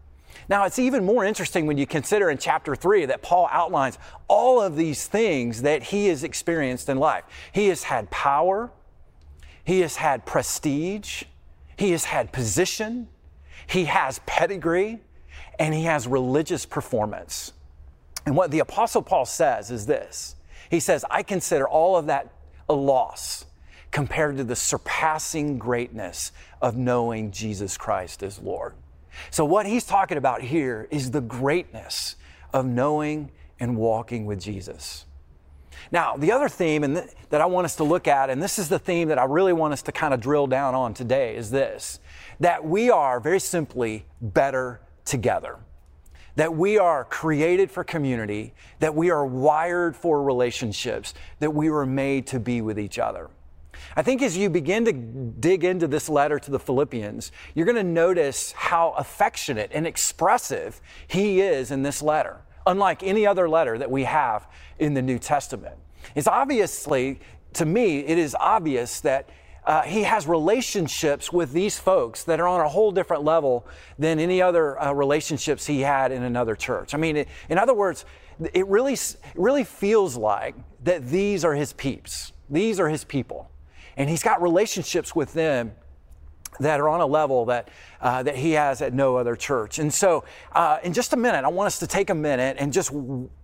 Now, 0.48 0.64
it's 0.64 0.78
even 0.78 1.04
more 1.04 1.24
interesting 1.24 1.66
when 1.66 1.76
you 1.76 1.86
consider 1.86 2.30
in 2.30 2.38
chapter 2.38 2.74
3 2.74 3.06
that 3.06 3.20
Paul 3.20 3.48
outlines 3.52 3.98
all 4.28 4.62
of 4.62 4.76
these 4.76 5.06
things 5.06 5.62
that 5.62 5.82
he 5.82 6.06
has 6.06 6.24
experienced 6.24 6.88
in 6.88 6.98
life. 6.98 7.24
He 7.52 7.68
has 7.68 7.82
had 7.82 8.10
power, 8.10 8.70
he 9.64 9.80
has 9.80 9.96
had 9.96 10.24
prestige, 10.24 11.24
he 11.76 11.90
has 11.90 12.06
had 12.06 12.32
position, 12.32 13.08
he 13.66 13.84
has 13.84 14.20
pedigree, 14.24 15.00
and 15.58 15.74
he 15.74 15.84
has 15.84 16.06
religious 16.06 16.64
performance. 16.64 17.52
And 18.28 18.36
what 18.36 18.50
the 18.50 18.58
Apostle 18.58 19.00
Paul 19.00 19.24
says 19.24 19.70
is 19.70 19.86
this 19.86 20.36
He 20.70 20.80
says, 20.80 21.02
I 21.10 21.22
consider 21.22 21.66
all 21.66 21.96
of 21.96 22.08
that 22.08 22.30
a 22.68 22.74
loss 22.74 23.46
compared 23.90 24.36
to 24.36 24.44
the 24.44 24.54
surpassing 24.54 25.56
greatness 25.56 26.30
of 26.60 26.76
knowing 26.76 27.30
Jesus 27.30 27.78
Christ 27.78 28.22
as 28.22 28.38
Lord. 28.38 28.74
So, 29.30 29.46
what 29.46 29.64
he's 29.64 29.86
talking 29.86 30.18
about 30.18 30.42
here 30.42 30.86
is 30.90 31.10
the 31.10 31.22
greatness 31.22 32.16
of 32.52 32.66
knowing 32.66 33.30
and 33.60 33.78
walking 33.78 34.26
with 34.26 34.42
Jesus. 34.42 35.06
Now, 35.90 36.14
the 36.18 36.30
other 36.30 36.50
theme 36.50 37.00
that 37.30 37.40
I 37.40 37.46
want 37.46 37.64
us 37.64 37.76
to 37.76 37.84
look 37.84 38.06
at, 38.06 38.28
and 38.28 38.42
this 38.42 38.58
is 38.58 38.68
the 38.68 38.78
theme 38.78 39.08
that 39.08 39.18
I 39.18 39.24
really 39.24 39.54
want 39.54 39.72
us 39.72 39.80
to 39.82 39.92
kind 39.92 40.12
of 40.12 40.20
drill 40.20 40.48
down 40.48 40.74
on 40.74 40.92
today, 40.92 41.34
is 41.34 41.50
this 41.50 41.98
that 42.40 42.62
we 42.62 42.90
are 42.90 43.20
very 43.20 43.40
simply 43.40 44.04
better 44.20 44.82
together. 45.06 45.60
That 46.38 46.54
we 46.54 46.78
are 46.78 47.04
created 47.04 47.68
for 47.68 47.82
community, 47.82 48.54
that 48.78 48.94
we 48.94 49.10
are 49.10 49.26
wired 49.26 49.96
for 49.96 50.22
relationships, 50.22 51.12
that 51.40 51.52
we 51.52 51.68
were 51.68 51.84
made 51.84 52.28
to 52.28 52.38
be 52.38 52.60
with 52.60 52.78
each 52.78 53.00
other. 53.00 53.28
I 53.96 54.02
think 54.02 54.22
as 54.22 54.36
you 54.36 54.48
begin 54.48 54.84
to 54.84 54.92
dig 54.92 55.64
into 55.64 55.88
this 55.88 56.08
letter 56.08 56.38
to 56.38 56.50
the 56.52 56.60
Philippians, 56.60 57.32
you're 57.56 57.66
going 57.66 57.74
to 57.74 57.82
notice 57.82 58.52
how 58.52 58.94
affectionate 58.96 59.72
and 59.74 59.84
expressive 59.84 60.80
he 61.08 61.40
is 61.40 61.72
in 61.72 61.82
this 61.82 62.02
letter, 62.02 62.36
unlike 62.68 63.02
any 63.02 63.26
other 63.26 63.48
letter 63.48 63.76
that 63.76 63.90
we 63.90 64.04
have 64.04 64.46
in 64.78 64.94
the 64.94 65.02
New 65.02 65.18
Testament. 65.18 65.74
It's 66.14 66.28
obviously, 66.28 67.18
to 67.54 67.66
me, 67.66 67.98
it 67.98 68.16
is 68.16 68.36
obvious 68.38 69.00
that 69.00 69.28
uh, 69.68 69.82
he 69.82 70.02
has 70.02 70.26
relationships 70.26 71.30
with 71.30 71.52
these 71.52 71.78
folks 71.78 72.24
that 72.24 72.40
are 72.40 72.48
on 72.48 72.60
a 72.60 72.68
whole 72.68 72.90
different 72.90 73.22
level 73.22 73.66
than 73.98 74.18
any 74.18 74.40
other 74.40 74.80
uh, 74.80 74.90
relationships 74.92 75.66
he 75.66 75.82
had 75.82 76.10
in 76.10 76.22
another 76.22 76.56
church. 76.56 76.94
I 76.94 76.96
mean, 76.96 77.18
it, 77.18 77.28
in 77.50 77.58
other 77.58 77.74
words, 77.74 78.06
it 78.54 78.66
really, 78.66 78.96
really 79.34 79.64
feels 79.64 80.16
like 80.16 80.54
that 80.84 81.06
these 81.06 81.44
are 81.44 81.52
his 81.54 81.74
peeps, 81.74 82.32
these 82.48 82.80
are 82.80 82.88
his 82.88 83.04
people. 83.04 83.50
And 83.98 84.08
he's 84.08 84.22
got 84.22 84.40
relationships 84.40 85.14
with 85.14 85.34
them 85.34 85.72
that 86.60 86.80
are 86.80 86.88
on 86.88 87.02
a 87.02 87.06
level 87.06 87.44
that, 87.44 87.68
uh, 88.00 88.22
that 88.22 88.36
he 88.36 88.52
has 88.52 88.80
at 88.80 88.94
no 88.94 89.16
other 89.16 89.36
church. 89.36 89.78
And 89.78 89.92
so, 89.92 90.24
uh, 90.52 90.78
in 90.82 90.94
just 90.94 91.12
a 91.12 91.16
minute, 91.16 91.44
I 91.44 91.48
want 91.48 91.66
us 91.66 91.78
to 91.80 91.86
take 91.86 92.08
a 92.08 92.14
minute 92.14 92.56
and 92.58 92.72
just 92.72 92.90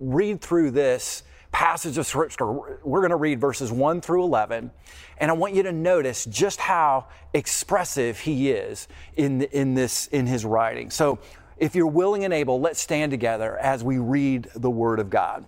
read 0.00 0.40
through 0.40 0.70
this 0.70 1.22
passage 1.54 1.96
of 1.98 2.06
scripture. 2.06 2.52
We're 2.52 3.00
going 3.00 3.10
to 3.10 3.16
read 3.16 3.40
verses 3.40 3.70
1 3.70 4.00
through 4.00 4.24
11, 4.24 4.72
and 5.18 5.30
I 5.30 5.34
want 5.34 5.54
you 5.54 5.62
to 5.62 5.72
notice 5.72 6.24
just 6.24 6.58
how 6.58 7.06
expressive 7.32 8.18
he 8.18 8.50
is 8.50 8.88
in, 9.16 9.42
in, 9.42 9.74
this, 9.74 10.08
in 10.08 10.26
his 10.26 10.44
writing. 10.44 10.90
So, 10.90 11.20
if 11.56 11.76
you're 11.76 11.86
willing 11.86 12.24
and 12.24 12.34
able, 12.34 12.60
let's 12.60 12.80
stand 12.80 13.12
together 13.12 13.56
as 13.56 13.84
we 13.84 13.98
read 13.98 14.48
the 14.56 14.68
Word 14.68 14.98
of 14.98 15.08
God. 15.08 15.46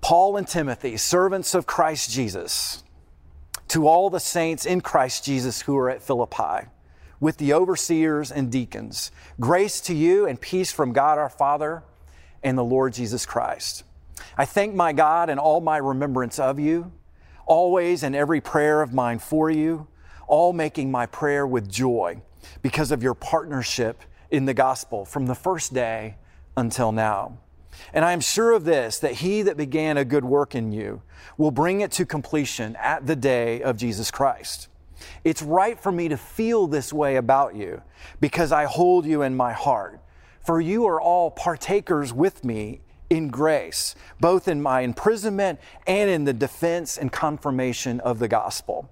Paul 0.00 0.36
and 0.36 0.46
Timothy, 0.46 0.96
servants 0.96 1.54
of 1.54 1.64
Christ 1.64 2.10
Jesus, 2.10 2.82
to 3.68 3.86
all 3.86 4.10
the 4.10 4.18
saints 4.18 4.66
in 4.66 4.80
Christ 4.80 5.24
Jesus 5.24 5.60
who 5.62 5.76
are 5.78 5.88
at 5.88 6.02
Philippi, 6.02 6.66
with 7.20 7.36
the 7.36 7.52
overseers 7.52 8.32
and 8.32 8.50
deacons, 8.50 9.12
grace 9.38 9.80
to 9.82 9.94
you 9.94 10.26
and 10.26 10.40
peace 10.40 10.72
from 10.72 10.92
God 10.92 11.18
our 11.18 11.30
Father 11.30 11.84
and 12.42 12.56
the 12.56 12.64
Lord 12.64 12.92
Jesus 12.92 13.26
Christ. 13.26 13.84
I 14.36 14.44
thank 14.44 14.74
my 14.74 14.92
God 14.92 15.30
in 15.30 15.38
all 15.38 15.60
my 15.60 15.76
remembrance 15.78 16.38
of 16.38 16.58
you, 16.58 16.92
always 17.46 18.02
in 18.02 18.14
every 18.14 18.40
prayer 18.40 18.82
of 18.82 18.92
mine 18.92 19.18
for 19.18 19.50
you, 19.50 19.86
all 20.26 20.52
making 20.52 20.90
my 20.90 21.06
prayer 21.06 21.46
with 21.46 21.70
joy 21.70 22.20
because 22.62 22.90
of 22.90 23.02
your 23.02 23.14
partnership 23.14 24.02
in 24.30 24.44
the 24.44 24.54
gospel 24.54 25.04
from 25.04 25.26
the 25.26 25.34
first 25.34 25.72
day 25.72 26.16
until 26.56 26.92
now. 26.92 27.38
And 27.92 28.04
I 28.04 28.12
am 28.12 28.20
sure 28.20 28.52
of 28.52 28.64
this, 28.64 28.98
that 28.98 29.14
he 29.14 29.42
that 29.42 29.56
began 29.56 29.96
a 29.96 30.04
good 30.04 30.24
work 30.24 30.54
in 30.54 30.72
you 30.72 31.02
will 31.36 31.50
bring 31.50 31.80
it 31.80 31.92
to 31.92 32.04
completion 32.04 32.76
at 32.76 33.06
the 33.06 33.16
day 33.16 33.62
of 33.62 33.76
Jesus 33.76 34.10
Christ. 34.10 34.68
It's 35.24 35.42
right 35.42 35.78
for 35.78 35.92
me 35.92 36.08
to 36.08 36.16
feel 36.16 36.66
this 36.66 36.92
way 36.92 37.16
about 37.16 37.54
you 37.54 37.82
because 38.20 38.50
I 38.50 38.64
hold 38.64 39.06
you 39.06 39.22
in 39.22 39.36
my 39.36 39.52
heart 39.52 40.00
for 40.48 40.62
you 40.62 40.86
are 40.86 40.98
all 40.98 41.30
partakers 41.30 42.10
with 42.10 42.42
me 42.42 42.80
in 43.10 43.28
grace, 43.28 43.94
both 44.18 44.48
in 44.48 44.62
my 44.62 44.80
imprisonment 44.80 45.60
and 45.86 46.08
in 46.08 46.24
the 46.24 46.32
defense 46.32 46.96
and 46.96 47.12
confirmation 47.12 48.00
of 48.00 48.18
the 48.18 48.28
gospel. 48.28 48.88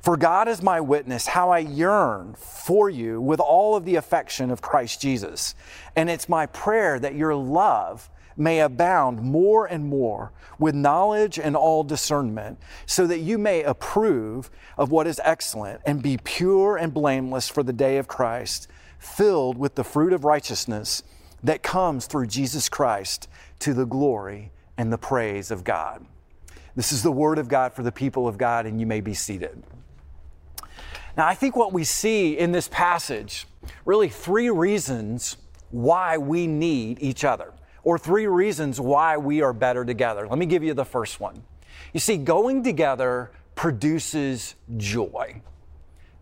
For 0.00 0.16
God 0.16 0.46
is 0.46 0.62
my 0.62 0.80
witness 0.80 1.26
how 1.26 1.50
I 1.50 1.58
yearn 1.58 2.36
for 2.38 2.88
you 2.88 3.20
with 3.20 3.40
all 3.40 3.74
of 3.74 3.84
the 3.84 3.96
affection 3.96 4.52
of 4.52 4.62
Christ 4.62 5.00
Jesus. 5.00 5.56
And 5.96 6.08
it's 6.08 6.28
my 6.28 6.46
prayer 6.46 7.00
that 7.00 7.16
your 7.16 7.34
love 7.34 8.08
may 8.36 8.60
abound 8.60 9.20
more 9.20 9.66
and 9.66 9.84
more 9.84 10.30
with 10.60 10.76
knowledge 10.76 11.36
and 11.36 11.56
all 11.56 11.82
discernment, 11.82 12.60
so 12.86 13.08
that 13.08 13.18
you 13.18 13.38
may 13.38 13.64
approve 13.64 14.52
of 14.78 14.92
what 14.92 15.08
is 15.08 15.20
excellent 15.24 15.80
and 15.84 16.00
be 16.00 16.16
pure 16.22 16.76
and 16.76 16.94
blameless 16.94 17.48
for 17.48 17.64
the 17.64 17.72
day 17.72 17.96
of 17.96 18.06
Christ 18.06 18.68
filled 19.02 19.58
with 19.58 19.74
the 19.74 19.84
fruit 19.84 20.12
of 20.12 20.24
righteousness 20.24 21.02
that 21.42 21.62
comes 21.62 22.06
through 22.06 22.26
Jesus 22.26 22.68
Christ 22.68 23.28
to 23.58 23.74
the 23.74 23.84
glory 23.84 24.52
and 24.78 24.92
the 24.92 24.98
praise 24.98 25.50
of 25.50 25.64
God. 25.64 26.06
This 26.76 26.92
is 26.92 27.02
the 27.02 27.12
word 27.12 27.38
of 27.38 27.48
God 27.48 27.72
for 27.72 27.82
the 27.82 27.92
people 27.92 28.28
of 28.28 28.38
God, 28.38 28.64
and 28.64 28.80
you 28.80 28.86
may 28.86 29.00
be 29.00 29.12
seated. 29.12 29.62
Now, 31.16 31.26
I 31.26 31.34
think 31.34 31.56
what 31.56 31.72
we 31.72 31.84
see 31.84 32.38
in 32.38 32.52
this 32.52 32.68
passage 32.68 33.46
really 33.84 34.08
three 34.08 34.50
reasons 34.50 35.36
why 35.70 36.16
we 36.16 36.46
need 36.46 36.98
each 37.00 37.24
other, 37.24 37.52
or 37.82 37.98
three 37.98 38.26
reasons 38.26 38.80
why 38.80 39.16
we 39.16 39.42
are 39.42 39.52
better 39.52 39.84
together. 39.84 40.26
Let 40.28 40.38
me 40.38 40.46
give 40.46 40.62
you 40.62 40.74
the 40.74 40.84
first 40.84 41.20
one. 41.20 41.42
You 41.92 42.00
see, 42.00 42.16
going 42.16 42.62
together 42.62 43.32
produces 43.54 44.54
joy. 44.76 45.42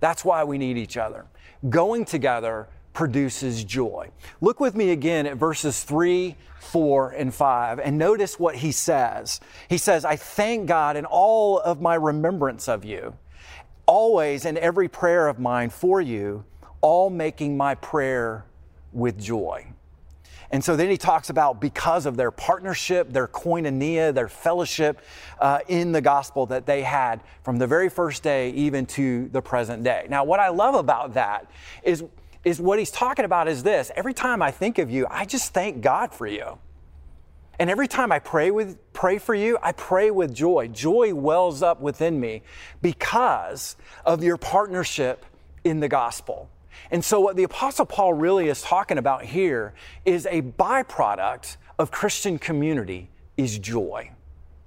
That's 0.01 0.25
why 0.25 0.45
we 0.45 0.59
need 0.59 0.79
each 0.79 0.97
other 0.97 1.27
going 1.69 2.05
together 2.05 2.69
produces 2.93 3.65
joy. 3.65 4.11
Look 4.41 4.61
with 4.61 4.75
me 4.75 4.91
again 4.91 5.27
at 5.27 5.37
verses 5.37 5.83
3, 5.85 6.37
4, 6.59 7.11
and 7.11 7.35
5, 7.35 7.79
and 7.81 7.99
notice 7.99 8.39
what 8.39 8.57
he 8.57 8.73
says. 8.73 9.41
He 9.69 9.79
says, 9.79 10.05
I 10.05 10.17
thank 10.17 10.67
God 10.67 10.97
in 10.97 11.05
all 11.05 11.59
of 11.59 11.81
my 11.81 11.95
remembrance 11.95 12.69
of 12.69 12.85
you, 12.85 13.15
always 13.87 14.45
in 14.45 14.59
every 14.59 14.89
prayer 14.89 15.29
of 15.29 15.39
mine 15.39 15.71
for 15.71 16.01
you, 16.01 16.45
all 16.81 17.11
making 17.11 17.57
my 17.57 17.75
prayer 17.75 18.45
with 18.93 19.19
joy. 19.19 19.67
And 20.53 20.65
so 20.65 20.75
then 20.75 20.91
he 20.91 20.97
talks 20.97 21.31
about 21.31 21.61
because 21.61 22.07
of 22.07 22.17
their 22.17 22.31
partnership, 22.31 23.13
their 23.13 23.29
koinonia, 23.29 24.13
their 24.13 24.29
fellowship 24.29 25.01
uh, 25.39 25.61
in 25.69 25.93
the 25.93 26.01
gospel 26.01 26.47
that 26.47 26.67
they 26.67 26.83
had 26.83 27.21
from 27.45 27.59
the 27.59 27.67
very 27.67 27.89
first 27.89 28.23
day 28.23 28.51
even 28.51 28.85
to 28.87 29.29
the 29.29 29.41
present 29.41 29.85
day. 29.85 30.07
Now, 30.09 30.25
what 30.25 30.41
I 30.41 30.49
love 30.49 30.75
about 30.75 31.15
that 31.15 31.49
is, 31.85 32.03
is 32.45 32.61
what 32.61 32.81
he's 32.81 32.91
talking 32.91 33.25
about 33.25 33.47
is 33.47 33.63
this 33.63 33.93
every 33.95 34.15
time 34.15 34.43
I 34.43 34.51
think 34.51 34.79
of 34.79 34.91
you, 34.91 35.07
I 35.09 35.25
just 35.25 35.55
thank 35.55 35.83
God 35.83 36.13
for 36.13 36.27
you. 36.27 36.59
And 37.61 37.69
every 37.69 37.89
time 37.89 38.11
I 38.11 38.19
pray 38.19 38.51
with 38.51 38.79
pray 38.95 39.19
for 39.19 39.35
you, 39.35 39.59
I 39.63 39.73
pray 39.73 40.11
with 40.11 40.35
joy. 40.35 40.69
Joy 40.69 41.15
wells 41.15 41.63
up 41.63 41.81
within 41.81 42.19
me 42.19 42.43
because 42.81 43.77
of 44.07 44.25
your 44.25 44.39
partnership 44.39 45.27
in 45.63 45.81
the 45.81 45.89
gospel. 45.89 46.49
And 46.91 47.05
so, 47.05 47.21
what 47.21 47.37
the 47.37 47.45
Apostle 47.45 47.87
Paul 47.87 48.15
really 48.15 48.49
is 48.49 48.63
talking 48.63 48.99
about 48.99 49.25
here 49.25 49.75
is 50.05 50.27
a 50.27 50.43
byproduct 50.43 51.57
of 51.79 51.91
Christian 51.91 52.39
community 52.39 53.11
is 53.37 53.59
joy. 53.59 54.11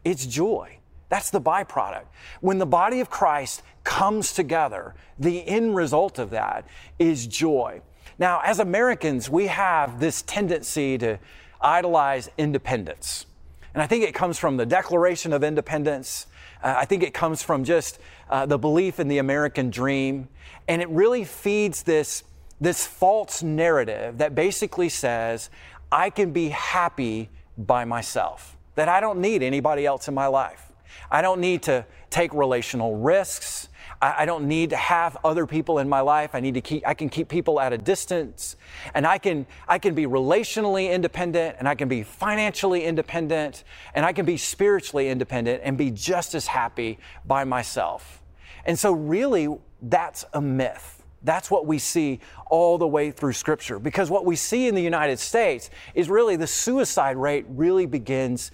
It's 0.04 0.26
joy. 0.26 0.78
That's 1.10 1.30
the 1.30 1.42
byproduct. 1.42 2.06
When 2.42 2.58
the 2.58 2.66
body 2.66 3.00
of 3.00 3.10
Christ 3.10 3.62
comes 3.84 4.34
together, 4.34 4.96
the 5.20 5.46
end 5.46 5.76
result 5.76 6.18
of 6.18 6.32
that 6.32 6.66
is 6.98 7.28
joy. 7.28 7.82
Now, 8.18 8.42
as 8.44 8.60
Americans, 8.60 9.30
we 9.30 9.48
have 9.48 10.00
this 10.00 10.22
tendency 10.22 10.98
to 11.00 11.20
idolize 11.62 12.30
independence. 12.38 13.26
And 13.74 13.82
I 13.82 13.88
think 13.88 14.04
it 14.04 14.14
comes 14.14 14.38
from 14.38 14.58
the 14.58 14.66
Declaration 14.66 15.34
of 15.34 15.44
Independence. 15.44 16.28
Uh, 16.64 16.76
I 16.78 16.86
think 16.86 17.04
it 17.04 17.14
comes 17.14 17.44
from 17.44 17.64
just 17.64 18.00
uh, 18.30 18.46
the 18.46 18.58
belief 18.58 19.00
in 19.00 19.08
the 19.10 19.18
American 19.18 19.70
dream. 19.70 20.30
And 20.68 20.82
it 20.82 20.90
really 20.90 21.26
feeds 21.26 21.84
this, 21.84 22.24
this 22.62 22.88
false 22.88 23.44
narrative 23.44 24.20
that 24.20 24.34
basically 24.34 24.90
says, 24.90 25.50
I 25.92 26.10
can 26.10 26.32
be 26.32 26.50
happy 26.50 27.30
by 27.58 27.86
myself, 27.86 28.58
that 28.76 28.90
I 28.90 29.00
don't 29.00 29.20
need 29.20 29.44
anybody 29.44 29.86
else 29.86 30.08
in 30.08 30.14
my 30.14 30.28
life. 30.28 30.72
I 31.12 31.22
don't 31.22 31.42
need 31.42 31.64
to 31.64 31.86
take 32.10 32.34
relational 32.34 32.96
risks. 32.98 33.68
I, 34.04 34.24
I 34.24 34.26
don't 34.26 34.50
need 34.50 34.72
to 34.72 34.76
have 34.76 35.18
other 35.24 35.48
people 35.48 35.80
in 35.80 35.88
my 35.88 36.02
life. 36.02 36.36
I 36.36 36.42
need 36.42 36.56
to 36.56 36.62
keep, 36.62 36.86
I 36.86 36.94
can 36.94 37.08
keep 37.08 37.30
people 37.30 37.60
at 37.60 37.72
a 37.72 37.78
distance 37.78 38.58
and 38.94 39.08
I 39.08 39.18
can, 39.18 39.48
I 39.68 39.80
can 39.80 39.96
be 39.96 40.06
relationally 40.06 40.92
independent 40.92 41.56
and 41.58 41.70
I 41.70 41.76
can 41.76 41.88
be 41.88 42.04
financially 42.04 42.84
independent 42.84 43.64
and 43.96 44.06
I 44.06 44.12
can 44.12 44.26
be 44.26 44.36
spiritually 44.36 45.08
independent 45.08 45.62
and 45.64 45.78
be 45.78 45.90
just 45.90 46.36
as 46.36 46.48
happy 46.48 47.00
by 47.26 47.46
myself. 47.46 48.22
And 48.66 48.78
so 48.78 48.92
really 48.92 49.48
that's 49.82 50.26
a 50.34 50.42
myth. 50.42 51.04
That's 51.24 51.50
what 51.50 51.66
we 51.66 51.80
see 51.80 52.20
all 52.48 52.78
the 52.78 52.88
way 52.88 53.10
through 53.10 53.32
Scripture. 53.32 53.80
Because 53.80 54.10
what 54.10 54.26
we 54.26 54.36
see 54.36 54.68
in 54.68 54.76
the 54.76 54.82
United 54.82 55.18
States 55.20 55.70
is 55.96 56.10
really 56.10 56.36
the 56.36 56.48
suicide 56.48 57.16
rate 57.16 57.46
really 57.48 57.86
begins, 57.86 58.52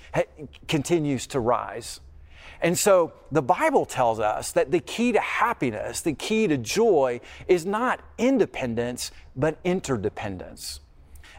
continues 0.68 1.26
to 1.28 1.40
rise. 1.40 2.00
And 2.62 2.78
so 2.78 3.14
the 3.32 3.42
Bible 3.42 3.86
tells 3.86 4.20
us 4.20 4.52
that 4.52 4.72
the 4.72 4.80
key 4.80 5.12
to 5.14 5.20
happiness, 5.20 6.02
the 6.02 6.14
key 6.14 6.48
to 6.48 6.58
joy, 6.58 7.22
is 7.48 7.66
not 7.66 8.02
independence, 8.18 9.12
but 9.36 9.58
interdependence. 9.64 10.82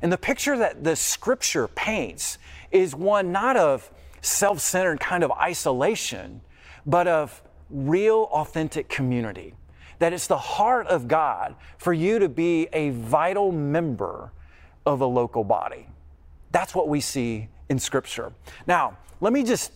And 0.02 0.10
the 0.10 0.18
picture 0.18 0.56
that 0.56 0.82
the 0.82 0.96
Scripture 0.96 1.68
paints 1.68 2.38
is 2.70 2.94
one 2.94 3.32
not 3.32 3.56
of 3.56 3.90
self 4.22 4.60
centered 4.60 5.00
kind 5.00 5.22
of 5.22 5.30
isolation, 5.32 6.40
but 6.86 7.06
of 7.06 7.42
real, 7.68 8.28
authentic 8.32 8.88
community 8.88 9.54
that 10.00 10.14
it's 10.14 10.26
the 10.26 10.38
heart 10.38 10.86
of 10.88 11.06
God 11.06 11.54
for 11.78 11.92
you 11.92 12.18
to 12.18 12.28
be 12.28 12.68
a 12.72 12.90
vital 12.90 13.52
member 13.52 14.32
of 14.86 15.02
a 15.02 15.06
local 15.06 15.44
body. 15.44 15.86
That's 16.50 16.74
what 16.74 16.88
we 16.88 17.00
see 17.00 17.48
in 17.68 17.78
Scripture. 17.78 18.32
Now, 18.66 18.96
let 19.20 19.32
me 19.32 19.44
just 19.44 19.72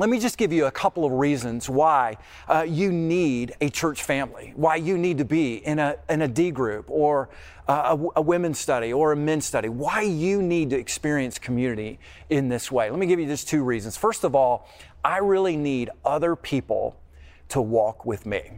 let 0.00 0.08
me 0.08 0.18
just 0.18 0.38
give 0.38 0.50
you 0.50 0.64
a 0.64 0.70
couple 0.70 1.04
of 1.04 1.12
reasons 1.12 1.68
why 1.68 2.16
uh, 2.48 2.64
you 2.66 2.90
need 2.90 3.54
a 3.60 3.68
church 3.68 4.02
family, 4.02 4.54
why 4.56 4.76
you 4.76 4.96
need 4.96 5.18
to 5.18 5.26
be 5.26 5.56
in 5.56 5.78
a, 5.78 5.94
in 6.08 6.22
a 6.22 6.28
D 6.28 6.50
group 6.50 6.86
or 6.88 7.28
uh, 7.68 7.98
a, 8.16 8.20
a 8.20 8.22
women's 8.22 8.58
study 8.58 8.94
or 8.94 9.12
a 9.12 9.16
men's 9.16 9.44
study, 9.44 9.68
why 9.68 10.00
you 10.00 10.40
need 10.40 10.70
to 10.70 10.78
experience 10.78 11.38
community 11.38 11.98
in 12.30 12.48
this 12.48 12.72
way. 12.72 12.88
Let 12.88 12.98
me 12.98 13.04
give 13.04 13.20
you 13.20 13.26
just 13.26 13.46
two 13.46 13.62
reasons. 13.62 13.98
First 13.98 14.24
of 14.24 14.34
all, 14.34 14.66
I 15.04 15.18
really 15.18 15.58
need 15.58 15.90
other 16.02 16.34
people 16.34 16.98
to 17.50 17.60
walk 17.60 18.06
with 18.06 18.24
me. 18.24 18.52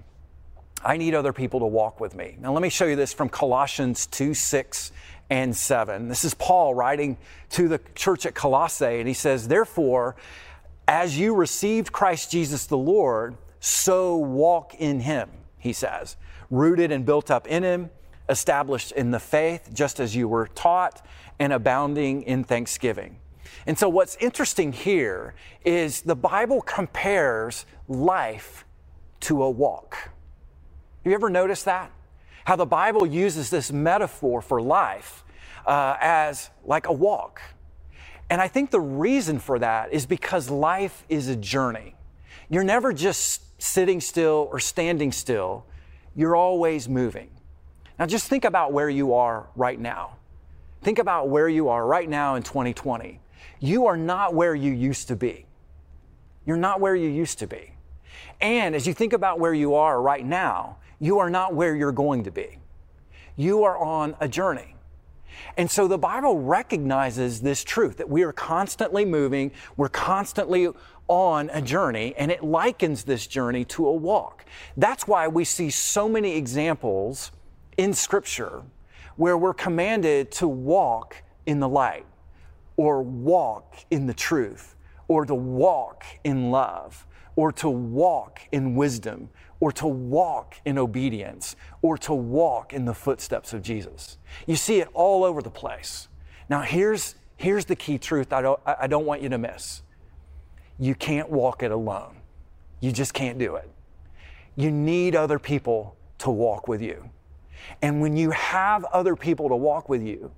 I 0.85 0.97
need 0.97 1.13
other 1.13 1.33
people 1.33 1.59
to 1.59 1.67
walk 1.67 1.99
with 1.99 2.15
me. 2.15 2.37
Now, 2.41 2.53
let 2.53 2.63
me 2.63 2.69
show 2.69 2.87
you 2.87 2.95
this 2.95 3.13
from 3.13 3.29
Colossians 3.29 4.07
2 4.07 4.33
6 4.33 4.93
and 5.29 5.57
7. 5.57 6.09
This 6.09 6.25
is 6.25 6.35
Paul 6.35 6.75
writing 6.75 7.19
to 7.51 7.67
the 7.67 7.81
church 7.97 8.27
at 8.27 8.35
Colossae, 8.35 9.01
and 9.01 9.09
he 9.09 9.15
says, 9.15 9.49
Therefore, 9.49 10.15
as 10.89 11.19
you 11.19 11.35
received 11.35 11.93
Christ 11.93 12.31
Jesus 12.31 12.67
the 12.67 12.77
Lord, 12.77 13.37
so 13.61 14.17
walk 14.17 14.75
in 14.75 15.01
him, 15.01 15.31
he 15.59 15.73
says, 15.73 16.17
rooted 16.51 16.91
and 16.91 17.07
built 17.07 17.31
up 17.31 17.47
in 17.47 17.63
him, 17.63 17.91
established 18.29 18.93
in 18.93 19.11
the 19.11 19.21
faith, 19.21 19.71
just 19.73 20.01
as 20.01 20.17
you 20.17 20.29
were 20.29 20.49
taught, 20.49 21.05
and 21.39 21.53
abounding 21.53 22.23
in 22.23 22.45
thanksgiving. 22.45 23.19
And 23.67 23.79
so, 23.79 23.89
what's 23.89 24.17
interesting 24.17 24.73
here 24.73 25.35
is 25.65 26.03
the 26.03 26.17
Bible 26.17 26.61
compares 26.63 27.67
life 27.87 28.65
to 29.21 29.43
a 29.43 29.51
walk. 29.51 29.95
Have 29.95 31.11
you 31.11 31.15
ever 31.15 31.31
noticed 31.31 31.65
that? 31.67 31.93
How 32.45 32.57
the 32.57 32.67
Bible 32.67 33.07
uses 33.07 33.51
this 33.51 33.71
metaphor 33.71 34.43
for 34.43 34.61
life 34.61 35.25
uh, 35.67 35.97
as 36.01 36.51
like 36.65 36.89
a 36.89 36.93
walk. 36.93 37.41
And 38.31 38.41
I 38.41 38.49
think 38.49 38.71
the 38.71 38.81
reason 38.81 39.39
for 39.39 39.59
that 39.59 39.93
is 39.93 40.07
because 40.07 40.49
life 40.49 41.05
is 41.09 41.29
a 41.29 41.37
journey. 41.37 41.95
You're 42.49 42.65
never 42.65 42.93
just 42.93 43.43
sitting 43.63 44.01
still 44.01 44.49
or 44.51 44.59
standing 44.59 45.13
still, 45.13 45.65
you're 46.15 46.37
always 46.37 46.89
moving. 46.89 47.31
Now, 47.99 48.07
just 48.07 48.29
think 48.29 48.45
about 48.45 48.73
where 48.73 48.91
you 48.91 49.15
are 49.15 49.47
right 49.55 49.79
now. 49.79 50.17
Think 50.83 50.99
about 50.99 51.29
where 51.29 51.49
you 51.49 51.69
are 51.69 51.87
right 51.87 52.09
now 52.09 52.35
in 52.35 52.43
2020. 52.43 53.21
You 53.61 53.87
are 53.87 53.97
not 53.97 54.35
where 54.35 54.55
you 54.55 54.73
used 54.73 55.09
to 55.09 55.17
be. 55.17 55.47
You're 56.45 56.57
not 56.57 56.81
where 56.81 56.97
you 56.97 57.09
used 57.09 57.39
to 57.39 57.47
be. 57.47 57.75
And 58.41 58.75
as 58.75 58.87
you 58.87 58.95
think 58.95 59.13
about 59.13 59.39
where 59.39 59.55
you 59.55 59.75
are 59.75 60.03
right 60.03 60.27
now, 60.27 60.79
you 60.99 61.21
are 61.21 61.31
not 61.31 61.55
where 61.55 61.77
you're 61.77 61.93
going 61.93 62.25
to 62.25 62.33
be. 62.33 62.59
You 63.37 63.63
are 63.63 63.79
on 63.79 64.17
a 64.21 64.27
journey. 64.27 64.75
And 65.57 65.71
so 65.71 65.89
the 65.89 65.99
Bible 65.99 66.39
recognizes 66.39 67.41
this 67.41 67.65
truth 67.65 67.97
that 67.99 68.09
we 68.09 68.23
are 68.23 68.33
constantly 68.33 69.05
moving, 69.05 69.53
we're 69.77 69.89
constantly 69.89 70.69
on 71.09 71.51
a 71.53 71.61
journey, 71.61 72.15
and 72.17 72.31
it 72.31 72.43
likens 72.43 73.05
this 73.05 73.27
journey 73.27 73.65
to 73.67 73.87
a 73.87 73.93
walk. 73.93 74.45
That's 74.77 75.07
why 75.07 75.29
we 75.29 75.45
see 75.45 75.71
so 75.71 76.09
many 76.09 76.37
examples 76.37 77.33
in 77.77 77.93
Scripture 77.93 78.63
where 79.17 79.37
we're 79.37 79.55
commanded 79.55 80.31
to 80.33 80.49
walk 80.49 81.23
in 81.45 81.61
the 81.61 81.69
light, 81.69 82.07
or 82.77 83.03
walk 83.03 83.77
in 83.91 84.07
the 84.07 84.15
truth, 84.15 84.75
or 85.09 85.27
to 85.27 85.35
walk 85.35 86.05
in 86.25 86.51
love, 86.51 87.07
or 87.37 87.53
to 87.53 87.69
walk 87.69 88.41
in 88.53 88.75
wisdom, 88.75 89.29
or 89.63 89.71
to 89.71 89.87
walk 89.87 90.57
in 90.65 90.77
obedience 90.77 91.55
or 91.83 91.97
to 91.97 92.13
walk 92.13 92.73
in 92.73 92.85
the 92.85 92.93
footsteps 92.93 93.53
of 93.53 93.63
Jesus. 93.63 94.19
You 94.45 94.57
see 94.57 94.81
it 94.81 94.89
all 94.93 95.23
over 95.23 95.41
the 95.41 95.53
place. 95.53 96.09
Now, 96.49 96.63
here's, 96.63 97.15
here's 97.37 97.65
the 97.67 97.77
key 97.77 97.97
truth 97.97 98.33
I 98.33 98.43
don't, 98.43 98.59
I 98.67 98.89
don't 98.89 99.07
want 99.07 99.23
you 99.23 99.29
to 99.29 99.39
miss 99.39 99.83
you 100.81 100.97
can't 100.97 101.31
walk 101.31 101.63
it 101.63 101.71
alone, 101.71 102.17
you 102.81 102.91
just 102.91 103.15
can't 103.15 103.39
do 103.39 103.55
it. 103.55 103.71
You 104.57 104.73
need 104.73 105.15
other 105.15 105.39
people 105.39 105.95
to 106.19 106.31
walk 106.31 106.67
with 106.67 106.83
you. 106.83 107.09
And 107.83 108.01
when 108.01 108.17
you 108.17 108.33
have 108.33 108.85
other 108.87 109.15
people 109.15 109.49
to 109.49 109.55
walk 109.55 109.89
with 109.89 110.03
you, 110.03 110.33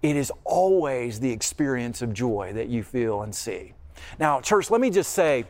it 0.00 0.16
is 0.16 0.32
always 0.42 1.20
the 1.20 1.30
experience 1.30 2.00
of 2.00 2.14
joy 2.14 2.52
that 2.54 2.68
you 2.68 2.82
feel 2.82 3.20
and 3.20 3.34
see. 3.34 3.74
Now, 4.18 4.40
church, 4.40 4.70
let 4.70 4.80
me 4.80 4.88
just 4.88 5.12
say 5.12 5.44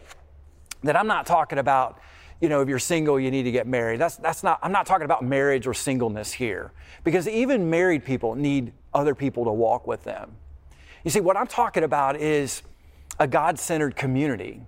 that 0.82 0.96
I'm 0.96 1.06
not 1.06 1.26
talking 1.26 1.58
about 1.58 2.00
you 2.40 2.48
know, 2.48 2.60
if 2.60 2.68
you're 2.68 2.78
single, 2.78 3.18
you 3.18 3.30
need 3.30 3.44
to 3.44 3.52
get 3.52 3.66
married. 3.66 4.00
That's, 4.00 4.16
that's 4.16 4.42
not, 4.42 4.58
I'm 4.62 4.72
not 4.72 4.86
talking 4.86 5.04
about 5.04 5.24
marriage 5.24 5.66
or 5.66 5.74
singleness 5.74 6.32
here, 6.32 6.72
because 7.04 7.28
even 7.28 7.70
married 7.70 8.04
people 8.04 8.34
need 8.34 8.72
other 8.92 9.14
people 9.14 9.44
to 9.44 9.52
walk 9.52 9.86
with 9.86 10.04
them. 10.04 10.36
You 11.04 11.10
see, 11.10 11.20
what 11.20 11.36
I'm 11.36 11.46
talking 11.46 11.84
about 11.84 12.16
is 12.16 12.62
a 13.20 13.26
God 13.26 13.58
centered 13.58 13.96
community. 13.96 14.62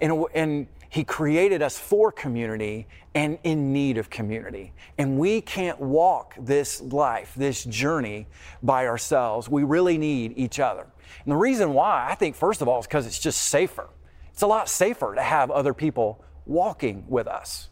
And, 0.00 0.24
and 0.34 0.66
He 0.88 1.04
created 1.04 1.62
us 1.62 1.78
for 1.78 2.10
community 2.10 2.86
and 3.14 3.38
in 3.44 3.72
need 3.72 3.98
of 3.98 4.08
community. 4.10 4.72
And 4.98 5.18
we 5.18 5.40
can't 5.40 5.78
walk 5.78 6.34
this 6.38 6.80
life, 6.80 7.34
this 7.36 7.64
journey 7.64 8.26
by 8.62 8.86
ourselves. 8.86 9.48
We 9.48 9.64
really 9.64 9.98
need 9.98 10.32
each 10.36 10.58
other. 10.60 10.86
And 11.24 11.32
the 11.32 11.36
reason 11.36 11.74
why, 11.74 12.08
I 12.08 12.14
think, 12.14 12.36
first 12.36 12.62
of 12.62 12.68
all, 12.68 12.80
is 12.80 12.86
because 12.86 13.06
it's 13.06 13.18
just 13.18 13.42
safer. 13.42 13.88
It's 14.32 14.42
a 14.42 14.46
lot 14.46 14.68
safer 14.68 15.14
to 15.14 15.22
have 15.22 15.50
other 15.50 15.74
people 15.74 16.24
walking 16.46 17.04
with 17.08 17.26
us. 17.26 17.68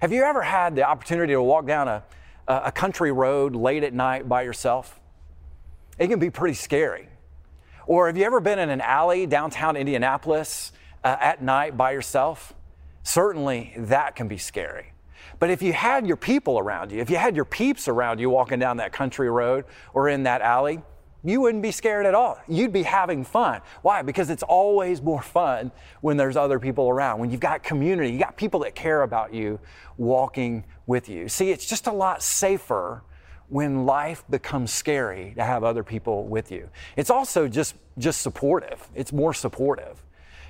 Have 0.00 0.12
you 0.12 0.22
ever 0.24 0.42
had 0.42 0.76
the 0.76 0.82
opportunity 0.82 1.32
to 1.32 1.42
walk 1.42 1.66
down 1.66 1.88
a, 1.88 2.02
a 2.46 2.72
country 2.72 3.12
road 3.12 3.56
late 3.56 3.82
at 3.82 3.94
night 3.94 4.28
by 4.28 4.42
yourself? 4.42 5.00
It 5.98 6.08
can 6.08 6.18
be 6.18 6.30
pretty 6.30 6.54
scary. 6.54 7.08
Or 7.86 8.08
have 8.08 8.16
you 8.16 8.24
ever 8.24 8.40
been 8.40 8.58
in 8.58 8.68
an 8.68 8.80
alley 8.80 9.26
downtown 9.26 9.76
Indianapolis 9.76 10.72
uh, 11.04 11.16
at 11.20 11.42
night 11.42 11.76
by 11.76 11.92
yourself? 11.92 12.52
Certainly 13.02 13.72
that 13.76 14.16
can 14.16 14.28
be 14.28 14.36
scary. 14.38 14.92
But 15.38 15.50
if 15.50 15.62
you 15.62 15.72
had 15.72 16.06
your 16.06 16.16
people 16.16 16.58
around 16.58 16.92
you, 16.92 17.00
if 17.00 17.10
you 17.10 17.16
had 17.16 17.36
your 17.36 17.44
peeps 17.44 17.88
around 17.88 18.18
you 18.18 18.30
walking 18.30 18.58
down 18.58 18.78
that 18.78 18.92
country 18.92 19.30
road 19.30 19.64
or 19.94 20.08
in 20.08 20.24
that 20.24 20.40
alley, 20.40 20.80
you 21.26 21.40
wouldn't 21.40 21.62
be 21.62 21.72
scared 21.72 22.06
at 22.06 22.14
all. 22.14 22.38
You'd 22.46 22.72
be 22.72 22.84
having 22.84 23.24
fun. 23.24 23.60
Why? 23.82 24.02
Because 24.02 24.30
it's 24.30 24.44
always 24.44 25.02
more 25.02 25.20
fun 25.20 25.72
when 26.00 26.16
there's 26.16 26.36
other 26.36 26.60
people 26.60 26.88
around, 26.88 27.18
when 27.18 27.30
you've 27.30 27.40
got 27.40 27.62
community, 27.64 28.12
you 28.12 28.18
got 28.18 28.36
people 28.36 28.60
that 28.60 28.76
care 28.76 29.02
about 29.02 29.34
you 29.34 29.58
walking 29.96 30.64
with 30.86 31.08
you. 31.08 31.28
See, 31.28 31.50
it's 31.50 31.66
just 31.66 31.88
a 31.88 31.92
lot 31.92 32.22
safer 32.22 33.02
when 33.48 33.86
life 33.86 34.24
becomes 34.30 34.72
scary 34.72 35.32
to 35.36 35.42
have 35.42 35.64
other 35.64 35.82
people 35.82 36.26
with 36.26 36.50
you. 36.52 36.68
It's 36.96 37.10
also 37.10 37.48
just 37.48 37.74
just 37.98 38.20
supportive. 38.20 38.88
It's 38.94 39.12
more 39.12 39.32
supportive. 39.32 40.02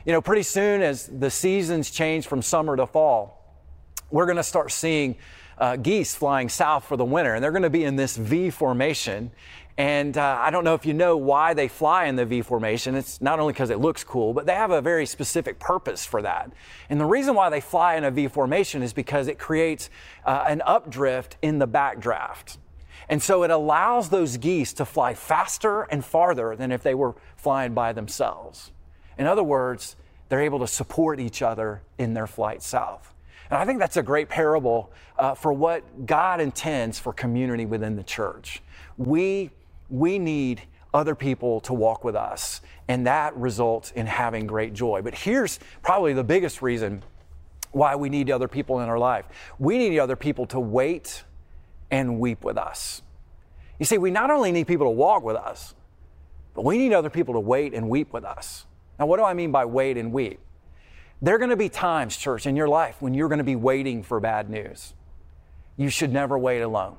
You 0.04 0.12
know, 0.12 0.20
pretty 0.20 0.42
soon 0.42 0.82
as 0.82 1.06
the 1.06 1.30
seasons 1.30 1.90
change 1.90 2.26
from 2.26 2.42
summer 2.42 2.76
to 2.76 2.86
fall, 2.86 3.62
we're 4.10 4.26
going 4.26 4.36
to 4.36 4.42
start 4.42 4.72
seeing 4.72 5.16
uh, 5.58 5.76
geese 5.76 6.14
flying 6.14 6.48
south 6.48 6.84
for 6.84 6.96
the 6.96 7.04
winter, 7.04 7.34
and 7.34 7.42
they're 7.42 7.50
going 7.50 7.62
to 7.62 7.70
be 7.70 7.84
in 7.84 7.96
this 7.96 8.16
V 8.16 8.50
formation. 8.50 9.30
And 9.78 10.16
uh, 10.16 10.38
I 10.40 10.50
don't 10.50 10.64
know 10.64 10.74
if 10.74 10.86
you 10.86 10.94
know 10.94 11.18
why 11.18 11.52
they 11.52 11.68
fly 11.68 12.06
in 12.06 12.16
the 12.16 12.24
V 12.24 12.40
formation. 12.40 12.94
It's 12.94 13.20
not 13.20 13.38
only 13.38 13.52
because 13.52 13.68
it 13.68 13.78
looks 13.78 14.02
cool, 14.04 14.32
but 14.32 14.46
they 14.46 14.54
have 14.54 14.70
a 14.70 14.80
very 14.80 15.04
specific 15.04 15.58
purpose 15.58 16.06
for 16.06 16.22
that. 16.22 16.50
And 16.88 16.98
the 16.98 17.04
reason 17.04 17.34
why 17.34 17.50
they 17.50 17.60
fly 17.60 17.96
in 17.96 18.04
a 18.04 18.10
V 18.10 18.28
formation 18.28 18.82
is 18.82 18.94
because 18.94 19.28
it 19.28 19.38
creates 19.38 19.90
uh, 20.24 20.44
an 20.48 20.62
updrift 20.66 21.32
in 21.42 21.58
the 21.58 21.68
backdraft. 21.68 22.56
And 23.08 23.22
so 23.22 23.42
it 23.42 23.50
allows 23.50 24.08
those 24.08 24.38
geese 24.38 24.72
to 24.74 24.84
fly 24.84 25.12
faster 25.14 25.82
and 25.82 26.04
farther 26.04 26.56
than 26.56 26.72
if 26.72 26.82
they 26.82 26.94
were 26.94 27.14
flying 27.36 27.74
by 27.74 27.92
themselves. 27.92 28.72
In 29.18 29.26
other 29.26 29.44
words, 29.44 29.96
they're 30.28 30.42
able 30.42 30.58
to 30.60 30.66
support 30.66 31.20
each 31.20 31.42
other 31.42 31.82
in 31.98 32.14
their 32.14 32.26
flight 32.26 32.62
south. 32.62 33.14
And 33.50 33.58
I 33.58 33.64
think 33.64 33.78
that's 33.78 33.96
a 33.96 34.02
great 34.02 34.28
parable 34.28 34.90
uh, 35.18 35.34
for 35.34 35.52
what 35.52 36.06
God 36.06 36.40
intends 36.40 36.98
for 36.98 37.12
community 37.12 37.64
within 37.64 37.94
the 37.94 38.02
church. 38.02 38.60
We 38.96 39.50
we 39.88 40.18
need 40.18 40.62
other 40.94 41.14
people 41.14 41.60
to 41.60 41.74
walk 41.74 42.04
with 42.04 42.16
us, 42.16 42.60
and 42.88 43.06
that 43.06 43.36
results 43.36 43.90
in 43.92 44.06
having 44.06 44.46
great 44.46 44.72
joy. 44.72 45.02
But 45.02 45.14
here's 45.14 45.58
probably 45.82 46.12
the 46.14 46.24
biggest 46.24 46.62
reason 46.62 47.02
why 47.72 47.96
we 47.96 48.08
need 48.08 48.30
other 48.30 48.48
people 48.48 48.80
in 48.80 48.88
our 48.88 48.98
life 48.98 49.26
we 49.58 49.76
need 49.76 49.98
other 49.98 50.16
people 50.16 50.46
to 50.46 50.58
wait 50.58 51.24
and 51.90 52.18
weep 52.18 52.42
with 52.42 52.56
us. 52.56 53.02
You 53.78 53.84
see, 53.84 53.98
we 53.98 54.10
not 54.10 54.30
only 54.30 54.52
need 54.52 54.66
people 54.66 54.86
to 54.86 54.90
walk 54.90 55.22
with 55.22 55.36
us, 55.36 55.74
but 56.54 56.64
we 56.64 56.78
need 56.78 56.94
other 56.94 57.10
people 57.10 57.34
to 57.34 57.40
wait 57.40 57.74
and 57.74 57.88
weep 57.90 58.12
with 58.12 58.24
us. 58.24 58.64
Now, 58.98 59.06
what 59.06 59.18
do 59.18 59.24
I 59.24 59.34
mean 59.34 59.52
by 59.52 59.66
wait 59.66 59.98
and 59.98 60.12
weep? 60.12 60.40
There 61.20 61.34
are 61.34 61.38
going 61.38 61.50
to 61.50 61.56
be 61.56 61.68
times, 61.68 62.16
church, 62.16 62.46
in 62.46 62.56
your 62.56 62.68
life 62.68 62.96
when 63.00 63.14
you're 63.14 63.28
going 63.28 63.38
to 63.38 63.44
be 63.44 63.56
waiting 63.56 64.02
for 64.02 64.20
bad 64.20 64.48
news. 64.48 64.94
You 65.76 65.90
should 65.90 66.12
never 66.12 66.38
wait 66.38 66.62
alone. 66.62 66.96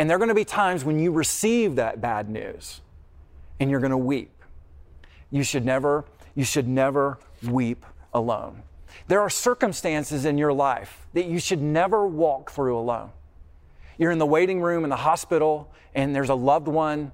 And 0.00 0.08
there 0.08 0.16
are 0.16 0.18
going 0.18 0.30
to 0.30 0.34
be 0.34 0.46
times 0.46 0.82
when 0.82 0.98
you 0.98 1.12
receive 1.12 1.76
that 1.76 2.00
bad 2.00 2.30
news 2.30 2.80
and 3.60 3.70
you're 3.70 3.80
going 3.80 3.90
to 3.90 3.98
weep. 3.98 4.32
You 5.30 5.42
should 5.42 5.66
never, 5.66 6.06
you 6.34 6.42
should 6.42 6.66
never 6.66 7.18
weep 7.46 7.84
alone. 8.14 8.62
There 9.08 9.20
are 9.20 9.28
circumstances 9.28 10.24
in 10.24 10.38
your 10.38 10.54
life 10.54 11.06
that 11.12 11.26
you 11.26 11.38
should 11.38 11.60
never 11.60 12.06
walk 12.06 12.50
through 12.50 12.78
alone. 12.78 13.10
You're 13.98 14.10
in 14.10 14.16
the 14.16 14.24
waiting 14.24 14.62
room 14.62 14.84
in 14.84 14.90
the 14.90 14.96
hospital 14.96 15.70
and 15.94 16.16
there's 16.16 16.30
a 16.30 16.34
loved 16.34 16.66
one 16.66 17.12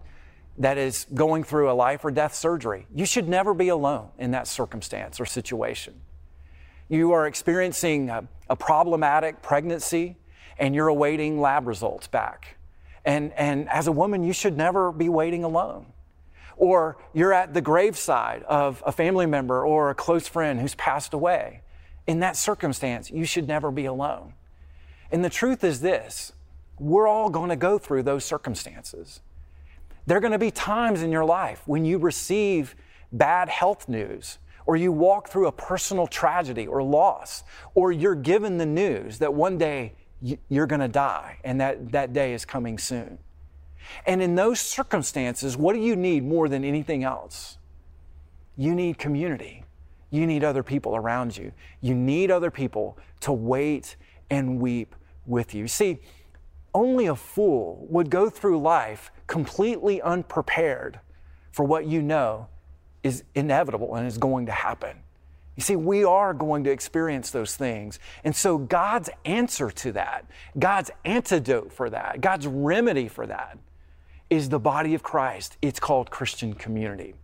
that 0.59 0.79
is 0.79 1.09
going 1.13 1.43
through 1.43 1.69
a 1.69 1.75
life 1.75 2.05
or 2.05 2.13
death 2.13 2.37
surgery. 2.37 2.87
You 2.95 3.05
should 3.05 3.29
never 3.29 3.53
be 3.53 3.67
alone 3.67 4.11
in 4.17 4.31
that 4.31 4.47
circumstance 4.47 5.19
or 5.19 5.27
situation. 5.27 5.95
You 6.89 7.11
are 7.11 7.27
experiencing 7.27 8.11
a, 8.11 8.29
a 8.49 8.55
problematic 8.55 9.43
pregnancy 9.43 10.19
and 10.57 10.73
you're 10.73 10.87
awaiting 10.87 11.41
lab 11.41 11.67
results 11.67 12.07
back. 12.07 12.56
And, 13.07 13.33
and 13.35 13.69
as 13.69 13.87
a 13.87 13.93
woman, 13.93 14.25
you 14.25 14.33
should 14.33 14.57
never 14.57 14.91
be 14.91 15.09
waiting 15.09 15.45
alone. 15.45 15.87
Or 16.57 16.99
you're 17.15 17.33
at 17.33 17.55
the 17.55 17.61
graveside 17.61 18.43
of 18.43 18.83
a 18.85 18.91
family 18.91 19.27
member 19.27 19.65
or 19.65 19.91
a 19.91 19.95
close 19.95 20.27
friend 20.27 20.61
who's 20.61 20.75
passed 20.75 21.15
away. 21.15 21.63
In 22.09 22.21
that 22.21 22.37
circumstance, 22.37 23.11
you 23.11 23.25
should 23.25 23.47
never 23.47 23.71
be 23.71 23.85
alone. 23.85 24.35
And 25.13 25.25
the 25.25 25.31
truth 25.31 25.63
is 25.63 25.81
this 25.81 26.33
we're 26.79 27.07
all 27.07 27.31
going 27.31 27.49
to 27.49 27.57
go 27.57 27.79
through 27.79 28.03
those 28.03 28.25
circumstances. 28.25 29.21
There 30.07 30.19
are 30.19 30.21
going 30.21 30.33
to 30.33 30.39
be 30.39 30.51
times 30.51 31.03
in 31.03 31.11
your 31.11 31.25
life 31.25 31.63
when 31.67 31.85
you 31.85 31.99
receive 31.99 32.75
bad 33.13 33.49
health 33.49 33.89
news, 33.89 34.39
or 34.67 34.77
you 34.77 34.91
walk 34.91 35.29
through 35.29 35.47
a 35.47 35.53
personal 35.53 36.07
tragedy 36.07 36.67
or 36.67 36.83
loss, 36.83 37.45
or 37.75 37.93
you're 37.93 38.17
given 38.17 38.59
the 38.59 38.67
news 38.67 39.19
that 39.19 39.33
one 39.33 39.59
day 39.59 39.95
you're 40.21 40.67
going 40.67 40.81
to 40.81 40.89
die 40.89 41.39
and 41.45 41.61
that, 41.61 41.93
that 41.93 42.13
day 42.13 42.33
is 42.33 42.45
coming 42.45 42.79
soon. 42.79 43.19
And 44.07 44.23
in 44.23 44.35
those 44.35 44.61
circumstances, 44.61 45.57
what 45.57 45.75
do 45.75 45.81
you 45.81 45.95
need 45.95 46.25
more 46.25 46.49
than 46.49 46.65
anything 46.65 47.05
else? 47.05 47.59
You 48.57 48.75
need 48.75 48.99
community. 48.99 49.65
You 50.11 50.27
need 50.27 50.45
other 50.45 50.63
people 50.63 50.97
around 50.97 51.37
you. 51.37 51.53
You 51.81 51.95
need 51.95 52.31
other 52.31 52.51
people 52.51 52.99
to 53.21 53.33
wait 53.33 53.97
and 54.31 54.61
weep 54.61 54.95
with 55.27 55.55
you. 55.55 55.69
See, 55.69 56.01
only 56.75 57.07
a 57.07 57.17
fool 57.17 57.87
would 57.89 58.11
go 58.11 58.29
through 58.29 58.61
life 58.61 59.11
completely 59.27 60.01
unprepared 60.03 61.01
for 61.53 61.65
what 61.65 61.87
you 61.87 62.03
know 62.03 62.49
is 63.03 63.25
inevitable 63.35 63.95
and 63.95 64.07
is 64.07 64.19
going 64.19 64.47
to 64.47 64.53
happen. 64.53 64.97
You 65.57 65.63
see, 65.63 65.77
we 65.77 66.05
are 66.05 66.35
going 66.35 66.65
to 66.65 66.71
experience 66.71 67.31
those 67.31 67.57
things. 67.57 67.99
And 68.25 68.37
so, 68.37 68.59
God's 68.59 69.09
answer 69.25 69.71
to 69.71 69.93
that, 69.93 70.27
God's 70.59 70.91
antidote 71.05 71.73
for 71.73 71.91
that, 71.91 72.21
God's 72.21 72.47
remedy 72.47 73.09
for 73.09 73.27
that 73.27 73.59
is 74.29 74.49
the 74.49 74.59
body 74.59 74.95
of 74.95 75.03
Christ. 75.03 75.57
It's 75.63 75.81
called 75.81 76.11
Christian 76.11 76.53
community. 76.53 77.15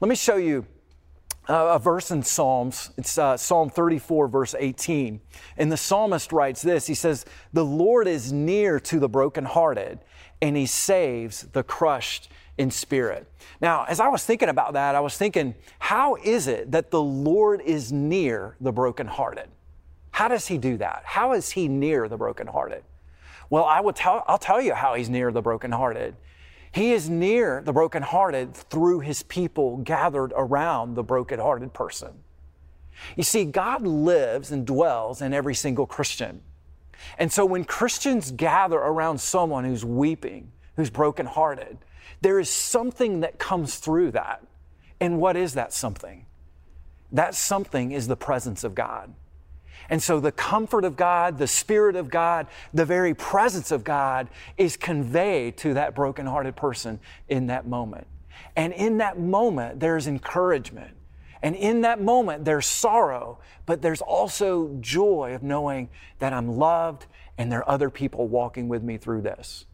Let 0.00 0.08
me 0.08 0.14
show 0.14 0.36
you 0.36 0.64
a 1.48 1.78
verse 1.78 2.10
in 2.10 2.22
Psalms. 2.22 2.90
It's 2.96 3.18
uh, 3.18 3.36
Psalm 3.36 3.70
34, 3.70 4.28
verse 4.28 4.54
18. 4.58 5.20
And 5.56 5.72
the 5.72 5.76
psalmist 5.76 6.32
writes 6.32 6.62
this 6.62 6.86
He 6.86 6.94
says, 6.94 7.24
The 7.52 7.64
Lord 7.64 8.06
is 8.06 8.32
near 8.32 8.80
to 8.80 8.98
the 8.98 9.08
brokenhearted, 9.08 9.98
and 10.40 10.56
he 10.56 10.66
saves 10.66 11.42
the 11.52 11.62
crushed 11.62 12.30
in 12.60 12.70
spirit. 12.70 13.26
Now, 13.62 13.86
as 13.88 14.00
I 14.00 14.08
was 14.08 14.22
thinking 14.22 14.50
about 14.50 14.74
that, 14.74 14.94
I 14.94 15.00
was 15.00 15.16
thinking, 15.16 15.54
how 15.78 16.16
is 16.16 16.46
it 16.46 16.72
that 16.72 16.90
the 16.90 17.00
Lord 17.00 17.62
is 17.62 17.90
near 17.90 18.54
the 18.60 18.70
brokenhearted? 18.70 19.48
How 20.10 20.28
does 20.28 20.46
he 20.46 20.58
do 20.58 20.76
that? 20.76 21.02
How 21.06 21.32
is 21.32 21.52
he 21.52 21.68
near 21.68 22.06
the 22.06 22.18
brokenhearted? 22.18 22.82
Well, 23.48 23.64
I 23.64 23.80
will 23.80 23.94
tell, 23.94 24.24
I'll 24.28 24.36
tell 24.36 24.60
you 24.60 24.74
how 24.74 24.94
he's 24.94 25.08
near 25.08 25.32
the 25.32 25.40
brokenhearted. 25.40 26.16
He 26.70 26.92
is 26.92 27.08
near 27.08 27.62
the 27.62 27.72
brokenhearted 27.72 28.54
through 28.54 29.00
his 29.00 29.22
people 29.22 29.78
gathered 29.78 30.34
around 30.36 30.94
the 30.94 31.02
brokenhearted 31.02 31.72
person. 31.72 32.10
You 33.16 33.22
see, 33.22 33.46
God 33.46 33.86
lives 33.86 34.52
and 34.52 34.66
dwells 34.66 35.22
in 35.22 35.32
every 35.32 35.54
single 35.54 35.86
Christian. 35.86 36.42
And 37.18 37.32
so 37.32 37.46
when 37.46 37.64
Christians 37.64 38.30
gather 38.30 38.76
around 38.76 39.18
someone 39.18 39.64
who's 39.64 39.86
weeping, 39.86 40.52
who's 40.76 40.90
brokenhearted, 40.90 41.78
there 42.20 42.38
is 42.38 42.50
something 42.50 43.20
that 43.20 43.38
comes 43.38 43.76
through 43.76 44.12
that. 44.12 44.42
And 45.00 45.18
what 45.18 45.36
is 45.36 45.54
that 45.54 45.72
something? 45.72 46.26
That 47.12 47.34
something 47.34 47.92
is 47.92 48.06
the 48.06 48.16
presence 48.16 48.64
of 48.64 48.74
God. 48.74 49.14
And 49.88 50.02
so 50.02 50.20
the 50.20 50.30
comfort 50.30 50.84
of 50.84 50.96
God, 50.96 51.38
the 51.38 51.48
Spirit 51.48 51.96
of 51.96 52.10
God, 52.10 52.46
the 52.72 52.84
very 52.84 53.14
presence 53.14 53.72
of 53.72 53.82
God 53.82 54.28
is 54.56 54.76
conveyed 54.76 55.56
to 55.58 55.74
that 55.74 55.94
brokenhearted 55.94 56.54
person 56.54 57.00
in 57.28 57.48
that 57.48 57.66
moment. 57.66 58.06
And 58.54 58.72
in 58.72 58.98
that 58.98 59.18
moment, 59.18 59.80
there's 59.80 60.06
encouragement. 60.06 60.96
And 61.42 61.56
in 61.56 61.80
that 61.80 62.00
moment, 62.00 62.44
there's 62.44 62.66
sorrow, 62.66 63.40
but 63.66 63.80
there's 63.80 64.02
also 64.02 64.76
joy 64.80 65.32
of 65.34 65.42
knowing 65.42 65.88
that 66.18 66.32
I'm 66.32 66.56
loved 66.58 67.06
and 67.38 67.50
there 67.50 67.60
are 67.60 67.70
other 67.70 67.90
people 67.90 68.28
walking 68.28 68.68
with 68.68 68.82
me 68.82 68.98
through 68.98 69.22
this. 69.22 69.64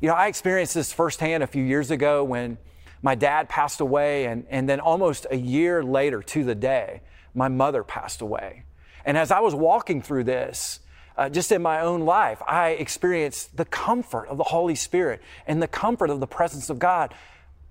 You 0.00 0.08
know, 0.08 0.14
I 0.14 0.28
experienced 0.28 0.74
this 0.74 0.92
firsthand 0.92 1.42
a 1.42 1.46
few 1.46 1.64
years 1.64 1.90
ago 1.90 2.22
when 2.22 2.58
my 3.02 3.14
dad 3.14 3.48
passed 3.48 3.80
away, 3.80 4.26
and, 4.26 4.46
and 4.48 4.68
then 4.68 4.80
almost 4.80 5.26
a 5.30 5.36
year 5.36 5.82
later 5.82 6.22
to 6.22 6.44
the 6.44 6.54
day, 6.54 7.02
my 7.34 7.48
mother 7.48 7.82
passed 7.82 8.20
away. 8.20 8.64
And 9.04 9.16
as 9.16 9.30
I 9.30 9.40
was 9.40 9.54
walking 9.54 10.02
through 10.02 10.24
this, 10.24 10.80
uh, 11.16 11.28
just 11.28 11.50
in 11.50 11.62
my 11.62 11.80
own 11.80 12.02
life, 12.02 12.40
I 12.46 12.70
experienced 12.70 13.56
the 13.56 13.64
comfort 13.64 14.28
of 14.28 14.38
the 14.38 14.44
Holy 14.44 14.76
Spirit 14.76 15.20
and 15.46 15.60
the 15.60 15.68
comfort 15.68 16.10
of 16.10 16.20
the 16.20 16.26
presence 16.28 16.70
of 16.70 16.78
God 16.78 17.12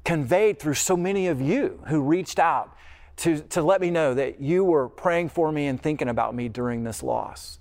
conveyed 0.04 0.60
through 0.60 0.74
so 0.74 0.98
many 0.98 1.28
of 1.28 1.42
you 1.42 1.82
who 1.88 2.02
reached 2.02 2.40
out 2.40 2.76
to, 3.18 3.40
to 3.40 3.62
let 3.62 3.80
me 3.80 3.90
know 3.90 4.14
that 4.14 4.42
you 4.42 4.64
were 4.66 4.90
praying 4.90 5.30
for 5.30 5.52
me 5.52 5.68
and 5.68 5.82
thinking 5.82 6.10
about 6.10 6.36
me 6.36 6.50
during 6.50 6.84
this 6.84 7.02
loss. 7.02 7.60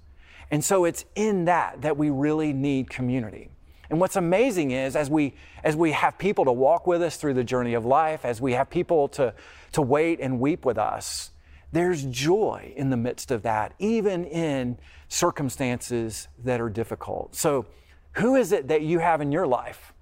And 0.50 0.64
so 0.64 0.84
it's 0.84 1.04
in 1.14 1.46
that 1.46 1.82
that 1.82 1.96
we 1.96 2.10
really 2.10 2.52
need 2.52 2.90
community. 2.90 3.50
And 3.90 4.00
what's 4.00 4.16
amazing 4.16 4.72
is 4.72 4.96
as 4.96 5.08
we 5.08 5.34
as 5.62 5.76
we 5.76 5.92
have 5.92 6.18
people 6.18 6.44
to 6.44 6.52
walk 6.52 6.86
with 6.86 7.02
us 7.02 7.16
through 7.16 7.34
the 7.34 7.44
journey 7.44 7.74
of 7.74 7.84
life, 7.84 8.24
as 8.24 8.40
we 8.40 8.52
have 8.52 8.70
people 8.70 9.08
to 9.08 9.34
to 9.72 9.82
wait 9.82 10.20
and 10.20 10.40
weep 10.40 10.64
with 10.64 10.78
us, 10.78 11.30
there's 11.72 12.04
joy 12.04 12.72
in 12.76 12.90
the 12.90 12.96
midst 12.96 13.30
of 13.30 13.42
that, 13.42 13.74
even 13.78 14.24
in 14.24 14.78
circumstances 15.08 16.28
that 16.44 16.60
are 16.60 16.70
difficult. 16.70 17.34
So, 17.34 17.66
who 18.12 18.36
is 18.36 18.52
it 18.52 18.68
that 18.68 18.82
you 18.82 18.98
have 18.98 19.20
in 19.20 19.30
your 19.30 19.46
life 19.46 19.92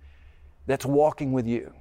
that's 0.66 0.86
walking 0.86 1.32
with 1.32 1.46
you? 1.46 1.72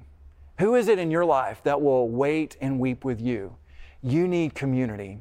Who 0.58 0.74
is 0.74 0.88
it 0.88 0.98
in 0.98 1.10
your 1.10 1.24
life 1.24 1.62
that 1.64 1.80
will 1.80 2.08
wait 2.08 2.56
and 2.60 2.78
weep 2.78 3.04
with 3.04 3.20
you? 3.20 3.56
You 4.02 4.28
need 4.28 4.54
community. 4.54 5.18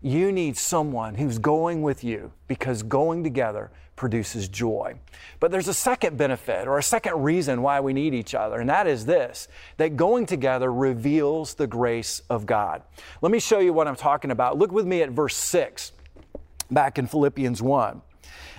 You 0.00 0.32
need 0.32 0.56
someone 0.56 1.14
who's 1.14 1.38
going 1.38 1.82
with 1.82 2.04
you 2.04 2.32
because 2.46 2.82
going 2.82 3.24
together 3.24 3.70
produces 3.96 4.48
joy. 4.48 4.94
But 5.40 5.50
there's 5.50 5.68
a 5.68 5.74
second 5.74 6.16
benefit 6.16 6.66
or 6.66 6.78
a 6.78 6.82
second 6.82 7.22
reason 7.22 7.62
why 7.62 7.80
we 7.80 7.92
need 7.92 8.14
each 8.14 8.34
other, 8.34 8.60
and 8.60 8.68
that 8.68 8.86
is 8.86 9.06
this 9.06 9.48
that 9.76 9.96
going 9.96 10.26
together 10.26 10.72
reveals 10.72 11.54
the 11.54 11.66
grace 11.66 12.22
of 12.28 12.46
God. 12.46 12.82
Let 13.22 13.32
me 13.32 13.38
show 13.38 13.60
you 13.60 13.72
what 13.72 13.86
I'm 13.86 13.96
talking 13.96 14.30
about. 14.30 14.58
Look 14.58 14.72
with 14.72 14.86
me 14.86 15.02
at 15.02 15.10
verse 15.10 15.36
6 15.36 15.92
back 16.70 16.98
in 16.98 17.06
Philippians 17.06 17.62
1. 17.62 18.02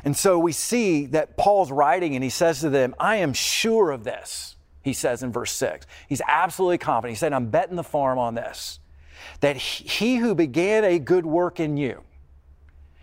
And 0.05 0.15
so 0.15 0.37
we 0.37 0.51
see 0.51 1.07
that 1.07 1.35
Paul's 1.35 1.71
writing 1.71 2.15
and 2.15 2.23
he 2.23 2.29
says 2.29 2.59
to 2.61 2.69
them, 2.69 2.93
I 2.99 3.17
am 3.17 3.33
sure 3.33 3.91
of 3.91 4.03
this, 4.03 4.55
he 4.83 4.93
says 4.93 5.23
in 5.23 5.31
verse 5.31 5.51
6. 5.53 5.87
He's 6.07 6.21
absolutely 6.27 6.77
confident. 6.77 7.17
He 7.17 7.19
said, 7.19 7.33
I'm 7.33 7.49
betting 7.49 7.75
the 7.75 7.83
farm 7.83 8.19
on 8.19 8.35
this 8.35 8.79
that 9.41 9.57
he 9.57 10.17
who 10.17 10.35
began 10.35 10.83
a 10.83 10.99
good 10.99 11.25
work 11.25 11.59
in 11.59 11.77
you, 11.77 12.01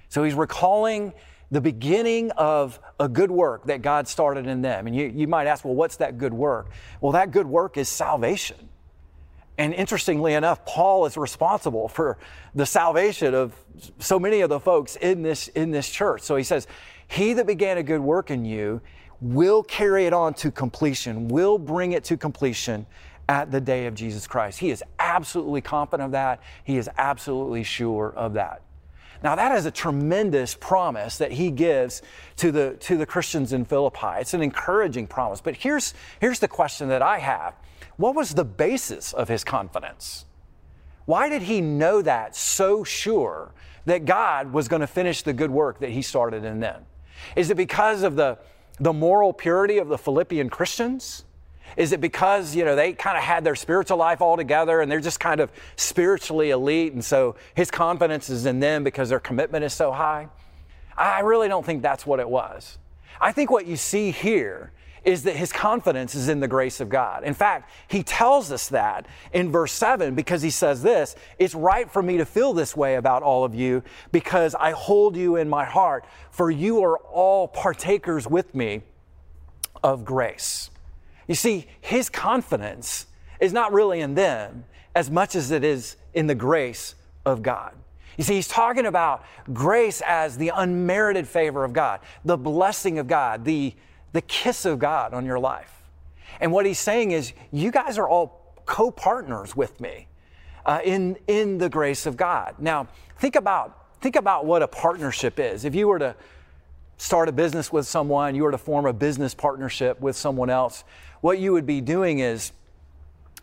so 0.09 0.23
he's 0.23 0.35
recalling 0.35 1.13
the 1.53 1.61
beginning 1.61 2.31
of 2.33 2.81
a 2.99 3.07
good 3.07 3.31
work 3.31 3.67
that 3.67 3.83
God 3.83 4.09
started 4.09 4.47
in 4.47 4.63
them. 4.63 4.87
And 4.87 4.97
you, 4.97 5.13
you 5.15 5.29
might 5.29 5.47
ask, 5.47 5.67
well, 5.67 5.75
what's 5.75 5.97
that 5.97 6.17
good 6.17 6.33
work? 6.33 6.71
Well, 7.03 7.13
that 7.13 7.31
good 7.31 7.47
work 7.47 7.77
is 7.77 7.91
salvation. 7.91 8.71
And 9.59 9.75
interestingly 9.75 10.33
enough, 10.33 10.65
Paul 10.65 11.05
is 11.05 11.19
responsible 11.19 11.89
for 11.89 12.17
the 12.55 12.65
salvation 12.65 13.35
of 13.35 13.55
so 13.99 14.19
many 14.19 14.41
of 14.41 14.49
the 14.49 14.59
folks 14.59 14.97
in 14.97 15.23
this, 15.23 15.49
in 15.49 15.71
this 15.71 15.91
church. 15.91 16.23
So 16.23 16.37
he 16.37 16.43
says, 16.43 16.67
He 17.07 17.35
that 17.35 17.47
began 17.47 17.77
a 17.77 17.83
good 17.83 18.01
work 18.01 18.31
in 18.31 18.47
you 18.47 18.81
will 19.21 19.63
carry 19.63 20.07
it 20.07 20.15
on 20.15 20.33
to 20.35 20.51
completion, 20.51 21.29
will 21.29 21.59
bring 21.59 21.93
it 21.93 22.03
to 22.05 22.17
completion 22.17 22.87
at 23.29 23.53
the 23.53 23.61
day 23.61 23.87
of 23.87 23.95
Jesus 23.95 24.27
Christ. 24.27 24.59
He 24.59 24.71
is 24.71 24.83
absolutely 24.99 25.61
confident 25.61 26.07
of 26.07 26.13
that. 26.13 26.41
He 26.65 26.79
is 26.79 26.89
absolutely 26.97 27.63
sure 27.63 28.15
of 28.17 28.33
that. 28.35 28.63
Now, 29.23 29.37
that 29.37 29.57
is 29.57 29.67
a 29.67 29.71
tremendous 29.71 30.55
promise 30.55 31.19
that 31.19 31.33
he 31.33 31.51
gives 31.51 32.03
to 32.37 32.51
the, 32.51 32.77
to 32.81 32.97
the 32.97 33.07
Christians 33.07 33.53
in 33.53 33.65
Philippi. 33.65 34.19
It's 34.19 34.35
an 34.35 34.43
encouraging 34.43 35.07
promise. 35.07 35.41
But 35.41 35.57
here's, 35.57 35.95
here's 36.21 36.41
the 36.41 36.49
question 36.49 36.89
that 36.89 37.03
I 37.03 37.19
have 37.19 37.55
What 37.97 38.15
was 38.15 38.35
the 38.35 38.45
basis 38.45 39.13
of 39.13 39.29
his 39.29 39.45
confidence? 39.45 40.25
Why 41.05 41.29
did 41.29 41.43
he 41.43 41.61
know 41.61 42.03
that 42.03 42.37
so 42.37 42.85
sure 42.85 43.53
that 43.87 44.05
God 44.05 44.53
was 44.53 44.69
going 44.69 44.81
to 44.81 44.87
finish 44.87 45.23
the 45.23 45.33
good 45.33 45.51
work 45.51 45.81
that 45.81 45.91
he 45.91 46.03
started 46.03 46.45
in 46.45 46.61
them? 46.61 46.85
Is 47.37 47.51
it 47.51 47.57
because 47.57 48.03
of 48.03 48.17
the, 48.17 48.39
the 48.79 48.93
moral 48.93 49.33
purity 49.33 49.79
of 49.79 49.89
the 49.89 49.99
Philippian 49.99 50.49
Christians? 50.49 51.25
Is 51.77 51.93
it 51.93 52.01
because, 52.01 52.55
you 52.55 52.65
know, 52.65 52.77
they 52.77 52.93
kind 52.93 53.17
of 53.17 53.23
had 53.23 53.45
their 53.45 53.55
spiritual 53.55 53.99
life 53.99 54.21
all 54.21 54.37
together 54.37 54.81
and 54.81 54.91
they're 54.91 55.01
just 55.01 55.21
kind 55.21 55.41
of 55.41 55.51
spiritually 55.77 56.51
elite 56.51 56.93
and 56.93 57.05
so 57.05 57.37
his 57.55 57.71
confidence 57.71 58.31
is 58.31 58.47
in 58.47 58.61
them 58.61 58.85
because 58.85 59.09
their 59.09 59.21
commitment 59.21 59.65
is 59.65 59.73
so 59.73 59.93
high? 59.93 60.29
I 60.97 61.21
really 61.21 61.49
don't 61.49 61.65
think 61.65 61.83
that's 61.83 62.07
what 62.07 62.21
it 62.21 62.29
was. 62.29 62.79
I 63.21 63.33
think 63.33 63.51
what 63.51 63.67
you 63.67 63.77
see 63.77 64.11
here 64.11 64.73
is 65.05 65.25
that 65.25 65.37
his 65.37 65.53
confidence 65.53 66.15
is 66.15 66.29
in 66.29 66.41
the 66.41 66.49
grace 66.49 66.81
of 66.81 66.89
God. 66.89 67.25
In 67.25 67.35
fact, 67.35 67.71
he 67.89 68.03
tells 68.03 68.53
us 68.53 68.69
that 68.69 69.07
in 69.33 69.51
verse 69.51 69.73
7 69.73 70.15
because 70.15 70.43
he 70.43 70.51
says 70.51 70.83
this 70.83 71.17
It's 71.39 71.55
right 71.55 71.91
for 71.91 72.03
me 72.03 72.19
to 72.19 72.25
feel 72.25 72.53
this 72.53 72.77
way 72.77 72.97
about 72.97 73.23
all 73.23 73.45
of 73.45 73.55
you 73.55 73.83
because 74.13 74.55
I 74.55 74.73
hold 74.73 75.17
you 75.17 75.37
in 75.37 75.49
my 75.49 75.65
heart, 75.65 76.05
for 76.31 76.51
you 76.51 76.83
are 76.85 76.99
all 76.99 77.49
partakers 77.49 78.27
with 78.27 78.55
me 78.55 78.83
of 79.83 80.05
grace. 80.05 80.71
You 81.33 81.37
see, 81.37 81.67
his 81.81 82.11
confidence 82.11 83.07
is 83.41 83.55
not 83.55 83.73
really 83.73 84.01
in 84.01 84.13
them 84.13 84.67
as 84.95 85.11
much 85.11 85.35
as 85.35 85.51
it 85.51 85.65
is 85.65 85.97
in 86.13 86.27
the 86.27 86.35
grace 86.35 86.95
of 87.25 87.41
God. 87.41 87.73
You 88.19 88.25
see, 88.25 88.35
he's 88.35 88.49
talking 88.49 88.85
about 88.85 89.25
grace 89.51 90.03
as 90.07 90.37
the 90.37 90.53
unmerited 90.55 91.27
favor 91.27 91.65
of 91.65 91.73
God, 91.73 92.01
the 92.23 92.37
blessing 92.37 92.99
of 92.99 93.07
God, 93.07 93.47
the, 93.47 93.73
the 94.13 94.21
kiss 94.21 94.67
of 94.67 94.79
God 94.79 95.15
on 95.15 95.25
your 95.25 95.39
life. 95.39 95.73
And 96.39 96.53
what 96.53 96.67
he's 96.67 96.79
saying 96.79 97.13
is, 97.13 97.33
you 97.51 97.71
guys 97.71 97.97
are 97.97 98.07
all 98.07 98.55
co 98.67 98.91
partners 98.91 99.57
with 99.57 99.81
me 99.81 100.09
uh, 100.67 100.81
in, 100.85 101.17
in 101.29 101.57
the 101.57 101.71
grace 101.71 102.05
of 102.05 102.19
God. 102.19 102.57
Now, 102.59 102.89
think 103.17 103.37
about, 103.37 104.03
think 104.03 104.17
about 104.17 104.45
what 104.45 104.61
a 104.61 104.69
partnership 104.69 105.41
is. 105.41 105.65
If 105.65 105.75
you 105.75 105.89
were 105.89 105.99
to 105.99 106.15
start 106.99 107.29
a 107.29 107.33
business 107.33 107.73
with 107.73 107.87
someone, 107.87 108.35
you 108.35 108.43
were 108.43 108.51
to 108.53 108.59
form 108.59 108.85
a 108.85 108.93
business 108.93 109.35
partnership 109.35 109.99
with 110.01 110.15
someone 110.15 110.51
else, 110.51 110.85
what 111.23 111.39
you 111.39 111.53
would 111.53 111.67
be 111.67 111.81
doing 111.81 112.19
is 112.19 112.53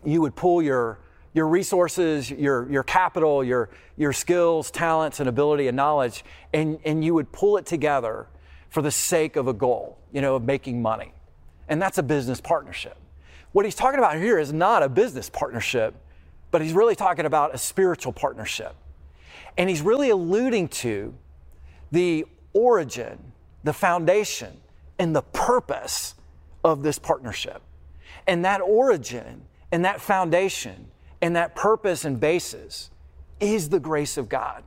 you 0.05 0.21
would 0.21 0.35
pull 0.35 0.61
your 0.61 0.99
your 1.33 1.47
resources, 1.47 2.31
your, 2.31 2.69
your 2.71 2.83
capital, 2.83 3.43
your, 3.43 3.69
your 3.97 4.13
skills, 4.13 4.71
talents, 4.71 5.19
and 5.19 5.29
ability 5.29 5.67
and 5.67 5.77
knowledge, 5.77 6.25
and, 6.53 6.79
and 6.83 7.03
you 7.05 7.13
would 7.13 7.31
pull 7.31 7.57
it 7.57 7.65
together 7.65 8.27
for 8.69 8.81
the 8.81 8.91
sake 8.91 9.35
of 9.35 9.47
a 9.47 9.53
goal, 9.53 9.97
you 10.11 10.21
know, 10.21 10.35
of 10.35 10.43
making 10.43 10.81
money. 10.81 11.13
And 11.67 11.81
that's 11.81 11.97
a 11.97 12.03
business 12.03 12.41
partnership. 12.41 12.97
What 13.51 13.65
he's 13.65 13.75
talking 13.75 13.99
about 13.99 14.17
here 14.17 14.39
is 14.39 14.51
not 14.51 14.83
a 14.83 14.89
business 14.89 15.29
partnership, 15.29 15.95
but 16.51 16.61
he's 16.61 16.73
really 16.73 16.95
talking 16.95 17.25
about 17.25 17.53
a 17.53 17.57
spiritual 17.57 18.11
partnership. 18.11 18.75
And 19.57 19.69
he's 19.69 19.81
really 19.81 20.09
alluding 20.09 20.69
to 20.69 21.13
the 21.91 22.25
origin, 22.53 23.31
the 23.63 23.73
foundation, 23.73 24.57
and 24.97 25.15
the 25.15 25.21
purpose 25.21 26.15
of 26.63 26.81
this 26.81 26.97
partnership. 26.97 27.61
And 28.29 28.45
that 28.45 28.61
origin 28.61 29.41
and 29.71 29.85
that 29.85 29.99
foundation 29.99 30.91
and 31.19 31.35
that 31.35 31.55
purpose 31.55 32.05
and 32.05 32.19
basis 32.19 32.91
is 33.39 33.69
the 33.69 33.79
grace 33.79 34.17
of 34.17 34.29
God. 34.29 34.63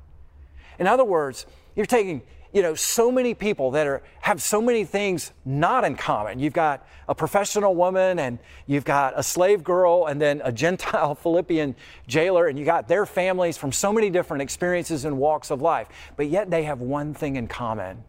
In 0.80 0.88
other 0.88 1.04
words, 1.04 1.46
you're 1.76 1.86
taking 1.86 2.22
you 2.52 2.60
know 2.60 2.74
so 2.74 3.12
many 3.12 3.34
people 3.34 3.70
that 3.70 3.86
are 3.86 4.02
have 4.20 4.42
so 4.42 4.60
many 4.60 4.84
things 4.84 5.30
not 5.44 5.84
in 5.84 5.94
common. 5.94 6.40
You've 6.40 6.52
got 6.52 6.84
a 7.08 7.14
professional 7.14 7.76
woman 7.76 8.18
and 8.18 8.40
you've 8.66 8.84
got 8.84 9.14
a 9.16 9.22
slave 9.22 9.62
girl 9.62 10.06
and 10.06 10.20
then 10.20 10.42
a 10.44 10.50
gentile 10.50 11.14
philippian 11.22 11.76
jailer 12.08 12.48
and 12.48 12.58
you 12.58 12.64
got 12.64 12.88
their 12.88 13.06
families 13.06 13.56
from 13.56 13.70
so 13.70 13.92
many 13.92 14.10
different 14.10 14.42
experiences 14.42 15.04
and 15.04 15.16
walks 15.16 15.52
of 15.52 15.62
life 15.62 15.86
but 16.16 16.26
yet 16.26 16.50
they 16.50 16.64
have 16.64 16.80
one 16.80 17.14
thing 17.14 17.36
in 17.36 17.46
common. 17.46 18.02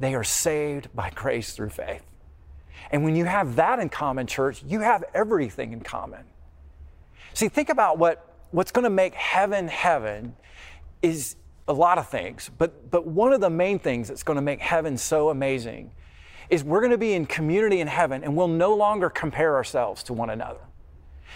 They 0.00 0.14
are 0.14 0.24
saved 0.24 0.88
by 0.94 1.10
grace 1.10 1.52
through 1.52 1.70
faith 1.70 2.02
and 2.90 3.04
when 3.04 3.16
you 3.16 3.24
have 3.24 3.56
that 3.56 3.78
in 3.78 3.88
common, 3.88 4.26
church, 4.26 4.62
you 4.66 4.80
have 4.80 5.04
everything 5.14 5.72
in 5.72 5.80
common. 5.80 6.24
See, 7.34 7.48
think 7.48 7.68
about 7.68 7.98
what, 7.98 8.34
what's 8.50 8.72
going 8.72 8.84
to 8.84 8.90
make 8.90 9.14
heaven 9.14 9.68
heaven 9.68 10.34
is 11.02 11.36
a 11.68 11.72
lot 11.72 11.98
of 11.98 12.08
things, 12.08 12.50
but, 12.58 12.90
but 12.90 13.06
one 13.06 13.32
of 13.32 13.40
the 13.40 13.50
main 13.50 13.78
things 13.78 14.08
that's 14.08 14.22
going 14.22 14.36
to 14.36 14.42
make 14.42 14.60
heaven 14.60 14.96
so 14.96 15.30
amazing 15.30 15.90
is 16.48 16.62
we're 16.62 16.80
going 16.80 16.92
to 16.92 16.98
be 16.98 17.12
in 17.12 17.26
community 17.26 17.80
in 17.80 17.88
heaven 17.88 18.22
and 18.22 18.36
we'll 18.36 18.48
no 18.48 18.74
longer 18.74 19.10
compare 19.10 19.56
ourselves 19.56 20.02
to 20.04 20.12
one 20.12 20.30
another. 20.30 20.60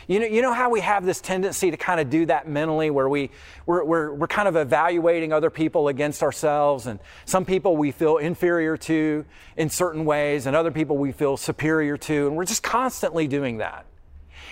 You 0.09 0.21
know, 0.21 0.27
you 0.27 0.43
know 0.43 0.53
how 0.53 0.71
we 0.71 0.81
have 0.81 1.05
this 1.05 1.21
tendency 1.21 1.71
to 1.71 1.77
kind 1.77 2.01
of 2.01 2.11
do 2.11 2.27
that 2.27 2.49
mentally 2.49 2.91
where 2.91 3.09
we, 3.09 3.31
we're, 3.67 3.85
we're, 3.85 4.15
we're 4.15 4.27
kind 4.27 4.49
of 4.49 4.57
evaluating 4.57 5.33
other 5.33 5.51
people 5.51 5.89
against 5.89 6.23
ourselves, 6.23 6.87
and 6.87 6.99
some 7.25 7.45
people 7.45 7.77
we 7.77 7.91
feel 7.91 8.17
inferior 8.17 8.77
to 8.77 9.25
in 9.57 9.69
certain 9.69 10.05
ways, 10.05 10.47
and 10.47 10.57
other 10.57 10.71
people 10.71 10.97
we 10.97 11.13
feel 11.13 11.37
superior 11.37 11.97
to, 11.97 12.27
and 12.27 12.37
we're 12.37 12.45
just 12.45 12.63
constantly 12.63 13.27
doing 13.27 13.59
that. 13.59 13.87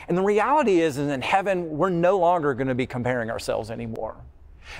And 0.08 0.16
the 0.16 0.22
reality 0.22 0.80
is, 0.80 0.96
is 0.98 1.08
in 1.08 1.22
heaven, 1.22 1.70
we're 1.70 1.90
no 1.90 2.18
longer 2.18 2.54
going 2.54 2.68
to 2.68 2.74
be 2.74 2.86
comparing 2.86 3.30
ourselves 3.30 3.70
anymore. 3.70 4.16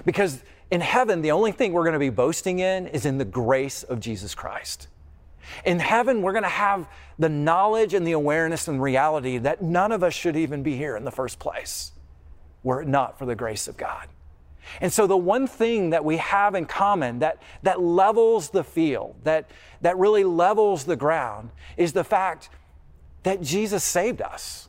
Because 0.05 0.43
in 0.71 0.81
heaven, 0.81 1.23
the 1.23 1.33
only 1.33 1.53
thing 1.53 1.73
we're 1.73 1.83
going 1.83 1.95
to 1.95 1.99
be 1.99 2.11
boasting 2.11 2.59
in 2.59 2.87
is 2.89 3.07
in 3.07 3.19
the 3.19 3.25
grace 3.25 3.83
of 3.83 4.01
Jesus 4.01 4.35
Christ. 4.35 4.89
In 5.65 5.79
heaven, 5.79 6.23
we're 6.23 6.33
going 6.33 6.45
to 6.45 6.49
have 6.49 6.89
the 7.19 7.29
knowledge 7.29 7.95
and 7.95 8.07
the 8.07 8.13
awareness 8.13 8.69
and 8.69 8.81
reality 8.81 9.39
that 9.39 9.63
none 9.63 9.93
of 9.93 10.03
us 10.03 10.15
should 10.15 10.37
even 10.37 10.63
be 10.63 10.77
here 10.77 10.97
in 10.97 11.05
the 11.05 11.11
first 11.11 11.39
place 11.39 11.93
were 12.63 12.83
it 12.83 12.89
not 12.89 13.19
for 13.19 13.27
the 13.27 13.35
grace 13.35 13.69
of 13.69 13.77
God. 13.77 14.09
And 14.81 14.93
so, 14.93 15.07
the 15.07 15.17
one 15.17 15.47
thing 15.47 15.91
that 15.91 16.05
we 16.05 16.19
have 16.19 16.55
in 16.55 16.67
common 16.67 17.21
that, 17.21 17.41
that 17.63 17.81
levels 17.81 18.51
the 18.51 18.65
field, 18.65 19.17
that, 19.25 19.51
that 19.81 19.97
really 19.97 20.25
levels 20.25 20.85
the 20.85 20.97
ground, 20.97 21.51
is 21.77 21.93
the 21.93 22.05
fact 22.05 22.51
that 23.23 23.41
Jesus 23.41 23.83
saved 23.83 24.21
us. 24.21 24.69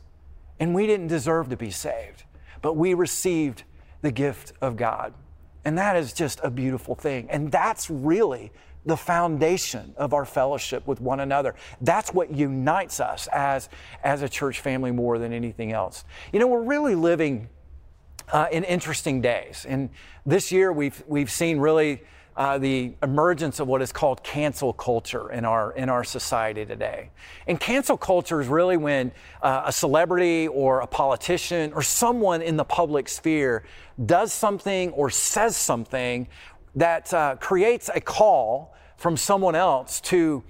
And 0.58 0.74
we 0.74 0.86
didn't 0.86 1.08
deserve 1.08 1.50
to 1.50 1.56
be 1.56 1.70
saved, 1.70 2.24
but 2.62 2.76
we 2.76 2.94
received 2.94 3.64
the 4.02 4.10
gift 4.10 4.52
of 4.60 4.76
God. 4.76 5.12
And 5.64 5.76
that 5.76 5.96
is 5.96 6.12
just 6.12 6.40
a 6.42 6.50
beautiful 6.50 6.94
thing. 6.94 7.28
And 7.30 7.52
that's 7.52 7.90
really 7.90 8.52
the 8.86 8.96
foundation 8.96 9.94
of 9.96 10.14
our 10.14 10.24
fellowship 10.24 10.86
with 10.86 11.00
one 11.00 11.20
another. 11.20 11.54
That's 11.80 12.12
what 12.12 12.32
unites 12.32 13.00
us 13.00 13.28
as, 13.32 13.68
as 14.02 14.22
a 14.22 14.28
church 14.28 14.60
family 14.60 14.90
more 14.90 15.18
than 15.18 15.32
anything 15.32 15.72
else. 15.72 16.04
You 16.32 16.40
know, 16.40 16.46
we're 16.46 16.62
really 16.62 16.94
living 16.94 17.48
uh, 18.32 18.46
in 18.50 18.64
interesting 18.64 19.20
days. 19.20 19.66
And 19.68 19.90
this 20.24 20.52
year 20.52 20.72
we've, 20.72 21.02
we've 21.06 21.30
seen 21.30 21.58
really 21.58 22.02
uh, 22.36 22.58
the 22.58 22.94
emergence 23.02 23.60
of 23.60 23.68
what 23.68 23.82
is 23.82 23.92
called 23.92 24.22
cancel 24.22 24.72
culture 24.72 25.30
in 25.30 25.44
our, 25.44 25.72
in 25.72 25.88
our 25.88 26.04
society 26.04 26.64
today. 26.64 27.10
And 27.46 27.60
cancel 27.60 27.96
culture 27.96 28.40
is 28.40 28.46
really 28.46 28.76
when 28.76 29.12
uh, 29.42 29.64
a 29.66 29.72
celebrity 29.72 30.48
or 30.48 30.80
a 30.80 30.86
politician 30.86 31.72
or 31.74 31.82
someone 31.82 32.40
in 32.40 32.56
the 32.56 32.64
public 32.64 33.08
sphere 33.08 33.64
does 34.06 34.32
something 34.32 34.90
or 34.92 35.10
says 35.10 35.56
something 35.56 36.28
that 36.74 37.12
uh, 37.12 37.36
creates 37.36 37.90
a 37.94 38.00
call 38.00 38.74
from 38.96 39.16
someone 39.16 39.54
else 39.54 40.00
to, 40.02 40.42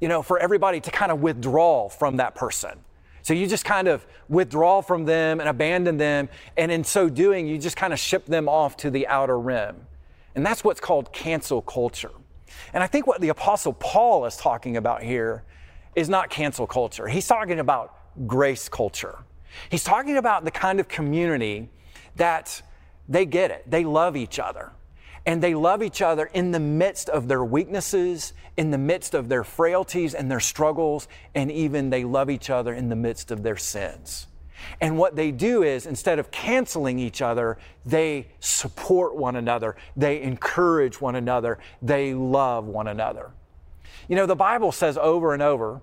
you 0.00 0.08
know, 0.08 0.22
for 0.22 0.38
everybody 0.38 0.80
to 0.80 0.90
kind 0.90 1.12
of 1.12 1.20
withdraw 1.20 1.88
from 1.88 2.16
that 2.16 2.34
person. 2.34 2.78
So 3.22 3.34
you 3.34 3.46
just 3.46 3.64
kind 3.64 3.88
of 3.88 4.06
withdraw 4.28 4.80
from 4.80 5.04
them 5.04 5.40
and 5.40 5.48
abandon 5.48 5.96
them, 5.98 6.28
and 6.56 6.72
in 6.72 6.82
so 6.82 7.08
doing, 7.08 7.46
you 7.46 7.58
just 7.58 7.76
kind 7.76 7.92
of 7.92 7.98
ship 7.98 8.26
them 8.26 8.48
off 8.48 8.76
to 8.78 8.90
the 8.90 9.06
outer 9.06 9.38
rim. 9.38 9.76
And 10.34 10.44
that's 10.44 10.64
what's 10.64 10.80
called 10.80 11.12
cancel 11.12 11.62
culture. 11.62 12.10
And 12.72 12.82
I 12.82 12.86
think 12.86 13.06
what 13.06 13.20
the 13.20 13.28
Apostle 13.28 13.72
Paul 13.74 14.24
is 14.24 14.36
talking 14.36 14.76
about 14.76 15.02
here 15.02 15.44
is 15.94 16.08
not 16.08 16.30
cancel 16.30 16.66
culture. 16.66 17.06
He's 17.06 17.26
talking 17.26 17.58
about 17.58 17.94
grace 18.26 18.68
culture. 18.68 19.18
He's 19.70 19.84
talking 19.84 20.16
about 20.16 20.44
the 20.44 20.50
kind 20.50 20.80
of 20.80 20.88
community 20.88 21.68
that 22.16 22.62
they 23.08 23.24
get 23.24 23.50
it, 23.50 23.70
they 23.70 23.84
love 23.84 24.16
each 24.16 24.38
other 24.38 24.72
and 25.28 25.42
they 25.42 25.54
love 25.54 25.82
each 25.82 26.00
other 26.00 26.24
in 26.32 26.52
the 26.52 26.58
midst 26.58 27.10
of 27.10 27.28
their 27.28 27.44
weaknesses, 27.44 28.32
in 28.56 28.70
the 28.70 28.78
midst 28.78 29.12
of 29.12 29.28
their 29.28 29.44
frailties 29.44 30.14
and 30.14 30.30
their 30.30 30.40
struggles, 30.40 31.06
and 31.34 31.52
even 31.52 31.90
they 31.90 32.02
love 32.02 32.30
each 32.30 32.48
other 32.48 32.72
in 32.72 32.88
the 32.88 32.96
midst 32.96 33.30
of 33.30 33.42
their 33.42 33.58
sins. 33.58 34.26
And 34.80 34.96
what 34.96 35.16
they 35.16 35.30
do 35.30 35.62
is 35.62 35.84
instead 35.84 36.18
of 36.18 36.30
canceling 36.30 36.98
each 36.98 37.20
other, 37.20 37.58
they 37.84 38.28
support 38.40 39.16
one 39.16 39.36
another, 39.36 39.76
they 39.94 40.22
encourage 40.22 40.98
one 40.98 41.14
another, 41.14 41.58
they 41.82 42.14
love 42.14 42.64
one 42.64 42.88
another. 42.88 43.30
You 44.08 44.16
know, 44.16 44.24
the 44.24 44.34
Bible 44.34 44.72
says 44.72 44.96
over 44.96 45.34
and 45.34 45.42
over 45.42 45.82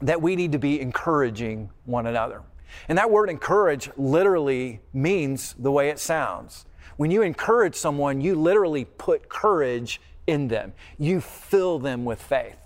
that 0.00 0.22
we 0.22 0.34
need 0.34 0.52
to 0.52 0.58
be 0.58 0.80
encouraging 0.80 1.68
one 1.84 2.06
another. 2.06 2.40
And 2.88 2.96
that 2.96 3.10
word 3.10 3.28
encourage 3.28 3.90
literally 3.98 4.80
means 4.94 5.54
the 5.58 5.70
way 5.70 5.90
it 5.90 5.98
sounds. 5.98 6.64
When 6.96 7.10
you 7.10 7.22
encourage 7.22 7.74
someone, 7.74 8.20
you 8.20 8.34
literally 8.34 8.84
put 8.84 9.28
courage 9.28 10.00
in 10.26 10.48
them, 10.48 10.72
you 10.98 11.20
fill 11.20 11.78
them 11.78 12.04
with 12.04 12.20
faith. 12.20 12.56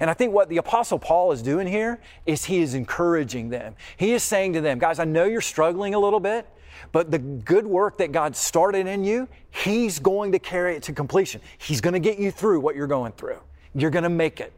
And 0.00 0.10
I 0.10 0.14
think 0.14 0.32
what 0.32 0.48
the 0.48 0.58
Apostle 0.58 0.98
Paul 0.98 1.32
is 1.32 1.42
doing 1.42 1.66
here 1.66 2.00
is 2.26 2.44
he 2.44 2.58
is 2.58 2.74
encouraging 2.74 3.48
them. 3.48 3.74
He 3.96 4.12
is 4.12 4.22
saying 4.22 4.52
to 4.52 4.60
them, 4.60 4.78
guys, 4.78 4.98
I 4.98 5.04
know 5.04 5.24
you're 5.24 5.40
struggling 5.40 5.94
a 5.94 5.98
little 5.98 6.20
bit, 6.20 6.46
but 6.92 7.10
the 7.10 7.18
good 7.18 7.66
work 7.66 7.98
that 7.98 8.12
God 8.12 8.36
started 8.36 8.86
in 8.86 9.04
you, 9.04 9.28
He's 9.50 9.98
going 9.98 10.32
to 10.32 10.38
carry 10.38 10.76
it 10.76 10.82
to 10.84 10.92
completion. 10.92 11.40
He's 11.56 11.80
going 11.80 11.94
to 11.94 12.00
get 12.00 12.18
you 12.18 12.30
through 12.30 12.60
what 12.60 12.76
you're 12.76 12.86
going 12.86 13.12
through. 13.12 13.38
You're 13.74 13.90
going 13.90 14.04
to 14.04 14.10
make 14.10 14.40
it. 14.40 14.52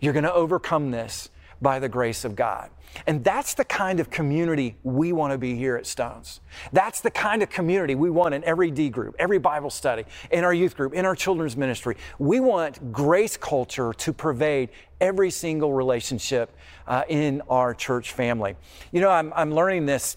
You're 0.00 0.12
going 0.12 0.24
to 0.24 0.32
overcome 0.32 0.90
this 0.90 1.30
by 1.60 1.78
the 1.78 1.88
grace 1.88 2.24
of 2.24 2.36
God. 2.36 2.70
And 3.06 3.22
that's 3.22 3.54
the 3.54 3.64
kind 3.64 4.00
of 4.00 4.10
community 4.10 4.76
we 4.82 5.12
want 5.12 5.32
to 5.32 5.38
be 5.38 5.54
here 5.54 5.76
at 5.76 5.86
Stones. 5.86 6.40
That's 6.72 7.00
the 7.00 7.10
kind 7.10 7.42
of 7.42 7.50
community 7.50 7.94
we 7.94 8.10
want 8.10 8.34
in 8.34 8.42
every 8.44 8.70
D 8.70 8.88
group, 8.88 9.14
every 9.18 9.38
Bible 9.38 9.70
study, 9.70 10.04
in 10.30 10.44
our 10.44 10.54
youth 10.54 10.76
group, 10.76 10.94
in 10.94 11.04
our 11.04 11.14
children's 11.14 11.56
ministry. 11.56 11.96
We 12.18 12.40
want 12.40 12.92
grace 12.92 13.36
culture 13.36 13.92
to 13.92 14.12
pervade 14.12 14.70
every 15.00 15.30
single 15.30 15.72
relationship 15.72 16.56
uh, 16.86 17.02
in 17.08 17.42
our 17.48 17.74
church 17.74 18.12
family. 18.12 18.56
You 18.90 19.00
know, 19.00 19.10
I'm, 19.10 19.32
I'm 19.36 19.54
learning 19.54 19.86
this 19.86 20.16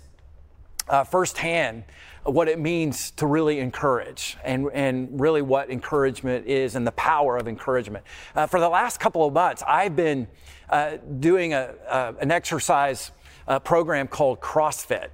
uh, 0.87 1.03
firsthand 1.03 1.83
what 2.23 2.47
it 2.47 2.59
means 2.59 3.11
to 3.11 3.25
really 3.25 3.59
encourage 3.59 4.37
and, 4.43 4.69
and 4.73 5.19
really 5.19 5.41
what 5.41 5.71
encouragement 5.71 6.45
is 6.45 6.75
and 6.75 6.85
the 6.85 6.91
power 6.91 7.37
of 7.37 7.47
encouragement. 7.47 8.05
Uh, 8.35 8.45
for 8.45 8.59
the 8.59 8.69
last 8.69 8.99
couple 8.99 9.25
of 9.25 9.33
months, 9.33 9.63
I've 9.67 9.95
been 9.95 10.27
uh, 10.69 10.97
doing 11.19 11.53
a, 11.53 11.73
uh, 11.87 12.13
an 12.19 12.31
exercise 12.31 13.11
uh, 13.47 13.59
program 13.59 14.07
called 14.07 14.39
CrossFit. 14.39 15.09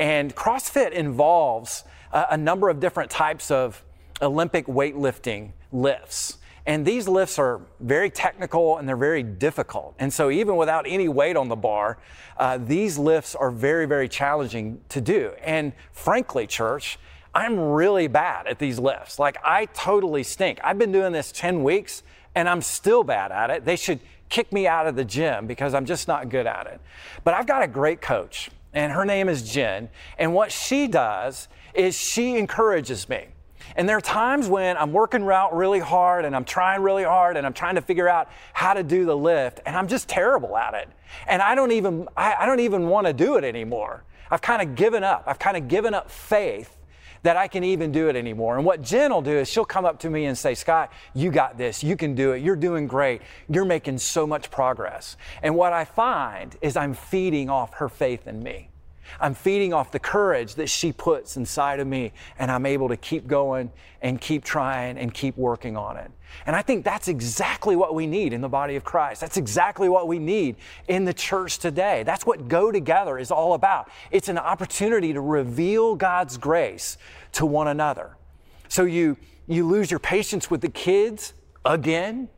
And 0.00 0.34
CrossFit 0.34 0.92
involves 0.92 1.84
uh, 2.12 2.26
a 2.30 2.36
number 2.36 2.68
of 2.68 2.80
different 2.80 3.10
types 3.10 3.50
of 3.50 3.84
Olympic 4.20 4.66
weightlifting 4.66 5.52
lifts. 5.72 6.37
And 6.68 6.84
these 6.84 7.08
lifts 7.08 7.38
are 7.38 7.62
very 7.80 8.10
technical 8.10 8.76
and 8.76 8.86
they're 8.86 8.94
very 8.94 9.22
difficult. 9.22 9.94
And 9.98 10.12
so, 10.12 10.30
even 10.30 10.56
without 10.56 10.84
any 10.86 11.08
weight 11.08 11.34
on 11.34 11.48
the 11.48 11.56
bar, 11.56 11.96
uh, 12.36 12.58
these 12.58 12.98
lifts 12.98 13.34
are 13.34 13.50
very, 13.50 13.86
very 13.86 14.06
challenging 14.06 14.82
to 14.90 15.00
do. 15.00 15.32
And 15.42 15.72
frankly, 15.92 16.46
church, 16.46 16.98
I'm 17.34 17.58
really 17.58 18.06
bad 18.06 18.46
at 18.46 18.58
these 18.58 18.78
lifts. 18.78 19.18
Like, 19.18 19.38
I 19.42 19.64
totally 19.64 20.22
stink. 20.22 20.60
I've 20.62 20.78
been 20.78 20.92
doing 20.92 21.12
this 21.12 21.32
10 21.32 21.64
weeks 21.64 22.02
and 22.34 22.46
I'm 22.46 22.60
still 22.60 23.02
bad 23.02 23.32
at 23.32 23.48
it. 23.48 23.64
They 23.64 23.76
should 23.76 24.00
kick 24.28 24.52
me 24.52 24.66
out 24.66 24.86
of 24.86 24.94
the 24.94 25.06
gym 25.06 25.46
because 25.46 25.72
I'm 25.72 25.86
just 25.86 26.06
not 26.06 26.28
good 26.28 26.46
at 26.46 26.66
it. 26.66 26.82
But 27.24 27.32
I've 27.32 27.46
got 27.46 27.62
a 27.62 27.66
great 27.66 28.02
coach, 28.02 28.50
and 28.74 28.92
her 28.92 29.06
name 29.06 29.30
is 29.30 29.50
Jen. 29.50 29.88
And 30.18 30.34
what 30.34 30.52
she 30.52 30.86
does 30.86 31.48
is 31.72 31.98
she 31.98 32.36
encourages 32.36 33.08
me. 33.08 33.28
And 33.76 33.88
there 33.88 33.96
are 33.96 34.00
times 34.00 34.48
when 34.48 34.76
I'm 34.76 34.92
working 34.92 35.28
out 35.28 35.56
really 35.56 35.80
hard 35.80 36.24
and 36.24 36.34
I'm 36.34 36.44
trying 36.44 36.82
really 36.82 37.04
hard 37.04 37.36
and 37.36 37.46
I'm 37.46 37.52
trying 37.52 37.76
to 37.76 37.82
figure 37.82 38.08
out 38.08 38.28
how 38.52 38.74
to 38.74 38.82
do 38.82 39.04
the 39.04 39.16
lift 39.16 39.60
and 39.66 39.76
I'm 39.76 39.88
just 39.88 40.08
terrible 40.08 40.56
at 40.56 40.74
it. 40.74 40.88
And 41.26 41.42
I 41.42 41.54
don't 41.54 41.72
even, 41.72 42.08
I, 42.16 42.36
I 42.40 42.46
don't 42.46 42.60
even 42.60 42.88
want 42.88 43.06
to 43.06 43.12
do 43.12 43.36
it 43.36 43.44
anymore. 43.44 44.04
I've 44.30 44.42
kind 44.42 44.62
of 44.62 44.74
given 44.74 45.04
up. 45.04 45.24
I've 45.26 45.38
kind 45.38 45.56
of 45.56 45.68
given 45.68 45.94
up 45.94 46.10
faith 46.10 46.76
that 47.22 47.36
I 47.36 47.48
can 47.48 47.64
even 47.64 47.92
do 47.92 48.08
it 48.08 48.16
anymore. 48.16 48.56
And 48.56 48.64
what 48.64 48.82
Jen 48.82 49.12
will 49.12 49.22
do 49.22 49.32
is 49.32 49.48
she'll 49.48 49.64
come 49.64 49.84
up 49.84 49.98
to 50.00 50.10
me 50.10 50.26
and 50.26 50.38
say, 50.38 50.54
Scott, 50.54 50.92
you 51.14 51.30
got 51.30 51.58
this. 51.58 51.82
You 51.82 51.96
can 51.96 52.14
do 52.14 52.32
it. 52.32 52.42
You're 52.42 52.56
doing 52.56 52.86
great. 52.86 53.22
You're 53.48 53.64
making 53.64 53.98
so 53.98 54.26
much 54.26 54.50
progress. 54.50 55.16
And 55.42 55.56
what 55.56 55.72
I 55.72 55.84
find 55.84 56.56
is 56.60 56.76
I'm 56.76 56.94
feeding 56.94 57.50
off 57.50 57.74
her 57.74 57.88
faith 57.88 58.26
in 58.26 58.42
me. 58.42 58.70
I'm 59.20 59.34
feeding 59.34 59.72
off 59.72 59.90
the 59.90 59.98
courage 59.98 60.54
that 60.56 60.68
she 60.68 60.92
puts 60.92 61.36
inside 61.36 61.80
of 61.80 61.86
me, 61.86 62.12
and 62.38 62.50
I'm 62.50 62.66
able 62.66 62.88
to 62.88 62.96
keep 62.96 63.26
going 63.26 63.70
and 64.00 64.20
keep 64.20 64.44
trying 64.44 64.98
and 64.98 65.12
keep 65.12 65.36
working 65.36 65.76
on 65.76 65.96
it. 65.96 66.10
And 66.46 66.54
I 66.54 66.62
think 66.62 66.84
that's 66.84 67.08
exactly 67.08 67.74
what 67.74 67.94
we 67.94 68.06
need 68.06 68.32
in 68.32 68.40
the 68.40 68.48
body 68.48 68.76
of 68.76 68.84
Christ. 68.84 69.20
That's 69.20 69.36
exactly 69.36 69.88
what 69.88 70.08
we 70.08 70.18
need 70.18 70.56
in 70.86 71.04
the 71.04 71.14
church 71.14 71.58
today. 71.58 72.02
That's 72.02 72.26
what 72.26 72.48
Go 72.48 72.70
Together 72.70 73.18
is 73.18 73.30
all 73.30 73.54
about. 73.54 73.90
It's 74.10 74.28
an 74.28 74.38
opportunity 74.38 75.12
to 75.12 75.20
reveal 75.20 75.96
God's 75.96 76.36
grace 76.36 76.98
to 77.32 77.46
one 77.46 77.68
another. 77.68 78.16
So 78.68 78.84
you, 78.84 79.16
you 79.46 79.66
lose 79.66 79.90
your 79.90 80.00
patience 80.00 80.50
with 80.50 80.60
the 80.60 80.68
kids 80.68 81.32
again 81.64 82.28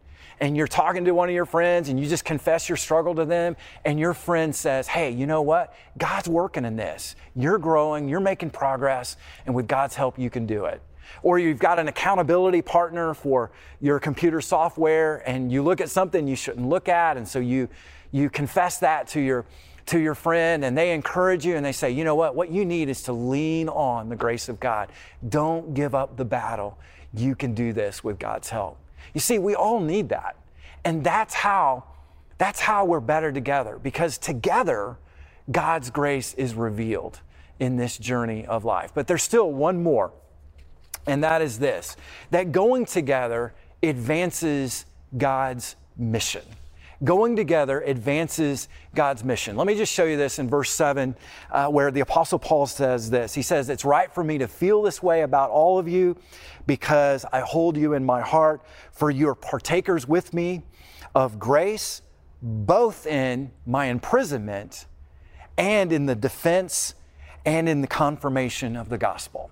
and 0.40 0.56
you're 0.56 0.66
talking 0.66 1.04
to 1.04 1.12
one 1.12 1.28
of 1.28 1.34
your 1.34 1.44
friends 1.44 1.88
and 1.88 2.00
you 2.00 2.08
just 2.08 2.24
confess 2.24 2.68
your 2.68 2.76
struggle 2.76 3.14
to 3.14 3.24
them, 3.24 3.56
and 3.84 4.00
your 4.00 4.14
friend 4.14 4.54
says, 4.54 4.88
Hey, 4.88 5.10
you 5.10 5.26
know 5.26 5.42
what? 5.42 5.74
God's 5.98 6.28
working 6.28 6.64
in 6.64 6.76
this. 6.76 7.14
You're 7.36 7.58
growing, 7.58 8.08
you're 8.08 8.20
making 8.20 8.50
progress, 8.50 9.16
and 9.46 9.54
with 9.54 9.68
God's 9.68 9.94
help, 9.94 10.18
you 10.18 10.30
can 10.30 10.46
do 10.46 10.64
it. 10.64 10.80
Or 11.22 11.38
you've 11.38 11.58
got 11.58 11.78
an 11.78 11.88
accountability 11.88 12.62
partner 12.62 13.14
for 13.14 13.50
your 13.80 13.98
computer 14.00 14.40
software, 14.40 15.28
and 15.28 15.52
you 15.52 15.62
look 15.62 15.80
at 15.80 15.90
something 15.90 16.26
you 16.26 16.36
shouldn't 16.36 16.68
look 16.68 16.88
at, 16.88 17.16
and 17.16 17.26
so 17.26 17.38
you, 17.38 17.68
you 18.10 18.30
confess 18.30 18.78
that 18.78 19.08
to 19.08 19.20
your 19.20 19.44
to 19.86 19.98
your 19.98 20.14
friend 20.14 20.64
and 20.64 20.78
they 20.78 20.92
encourage 20.92 21.44
you 21.44 21.56
and 21.56 21.66
they 21.66 21.72
say, 21.72 21.90
you 21.90 22.04
know 22.04 22.14
what? 22.14 22.36
What 22.36 22.50
you 22.50 22.64
need 22.64 22.88
is 22.88 23.02
to 23.04 23.12
lean 23.12 23.68
on 23.68 24.08
the 24.08 24.14
grace 24.14 24.48
of 24.48 24.60
God. 24.60 24.92
Don't 25.28 25.74
give 25.74 25.96
up 25.96 26.16
the 26.16 26.24
battle. 26.24 26.78
You 27.12 27.34
can 27.34 27.54
do 27.54 27.72
this 27.72 28.04
with 28.04 28.18
God's 28.18 28.50
help. 28.50 28.78
You 29.14 29.20
see, 29.20 29.38
we 29.38 29.54
all 29.54 29.80
need 29.80 30.08
that. 30.10 30.36
And 30.84 31.04
that's 31.04 31.34
how 31.34 31.84
that's 32.38 32.60
how 32.60 32.86
we're 32.86 33.00
better 33.00 33.30
together 33.30 33.78
because 33.82 34.16
together 34.16 34.96
God's 35.50 35.90
grace 35.90 36.32
is 36.34 36.54
revealed 36.54 37.20
in 37.58 37.76
this 37.76 37.98
journey 37.98 38.46
of 38.46 38.64
life. 38.64 38.92
But 38.94 39.06
there's 39.06 39.22
still 39.22 39.52
one 39.52 39.82
more. 39.82 40.12
And 41.06 41.22
that 41.22 41.42
is 41.42 41.58
this 41.58 41.96
that 42.30 42.52
going 42.52 42.86
together 42.86 43.52
advances 43.82 44.86
God's 45.16 45.76
mission 45.96 46.42
going 47.02 47.36
together 47.36 47.80
advances 47.80 48.68
God's 48.94 49.24
mission. 49.24 49.56
Let 49.56 49.66
me 49.66 49.74
just 49.74 49.92
show 49.92 50.04
you 50.04 50.16
this 50.16 50.38
in 50.38 50.48
verse 50.48 50.70
7, 50.70 51.16
uh, 51.50 51.68
where 51.68 51.90
the 51.90 52.00
Apostle 52.00 52.38
Paul 52.38 52.66
says 52.66 53.10
this. 53.10 53.34
He 53.34 53.42
says, 53.42 53.68
It's 53.68 53.84
right 53.84 54.12
for 54.12 54.22
me 54.22 54.38
to 54.38 54.48
feel 54.48 54.82
this 54.82 55.02
way 55.02 55.22
about 55.22 55.50
all 55.50 55.78
of 55.78 55.88
you 55.88 56.16
because 56.66 57.24
I 57.32 57.40
hold 57.40 57.76
you 57.76 57.94
in 57.94 58.04
my 58.04 58.20
heart, 58.20 58.62
for 58.92 59.10
you 59.10 59.28
are 59.28 59.34
partakers 59.34 60.06
with 60.06 60.34
me 60.34 60.62
of 61.14 61.38
grace, 61.38 62.02
both 62.42 63.06
in 63.06 63.50
my 63.66 63.86
imprisonment 63.86 64.86
and 65.56 65.92
in 65.92 66.06
the 66.06 66.14
defense 66.14 66.94
and 67.44 67.68
in 67.68 67.80
the 67.80 67.86
confirmation 67.86 68.76
of 68.76 68.88
the 68.88 68.98
gospel. 68.98 69.50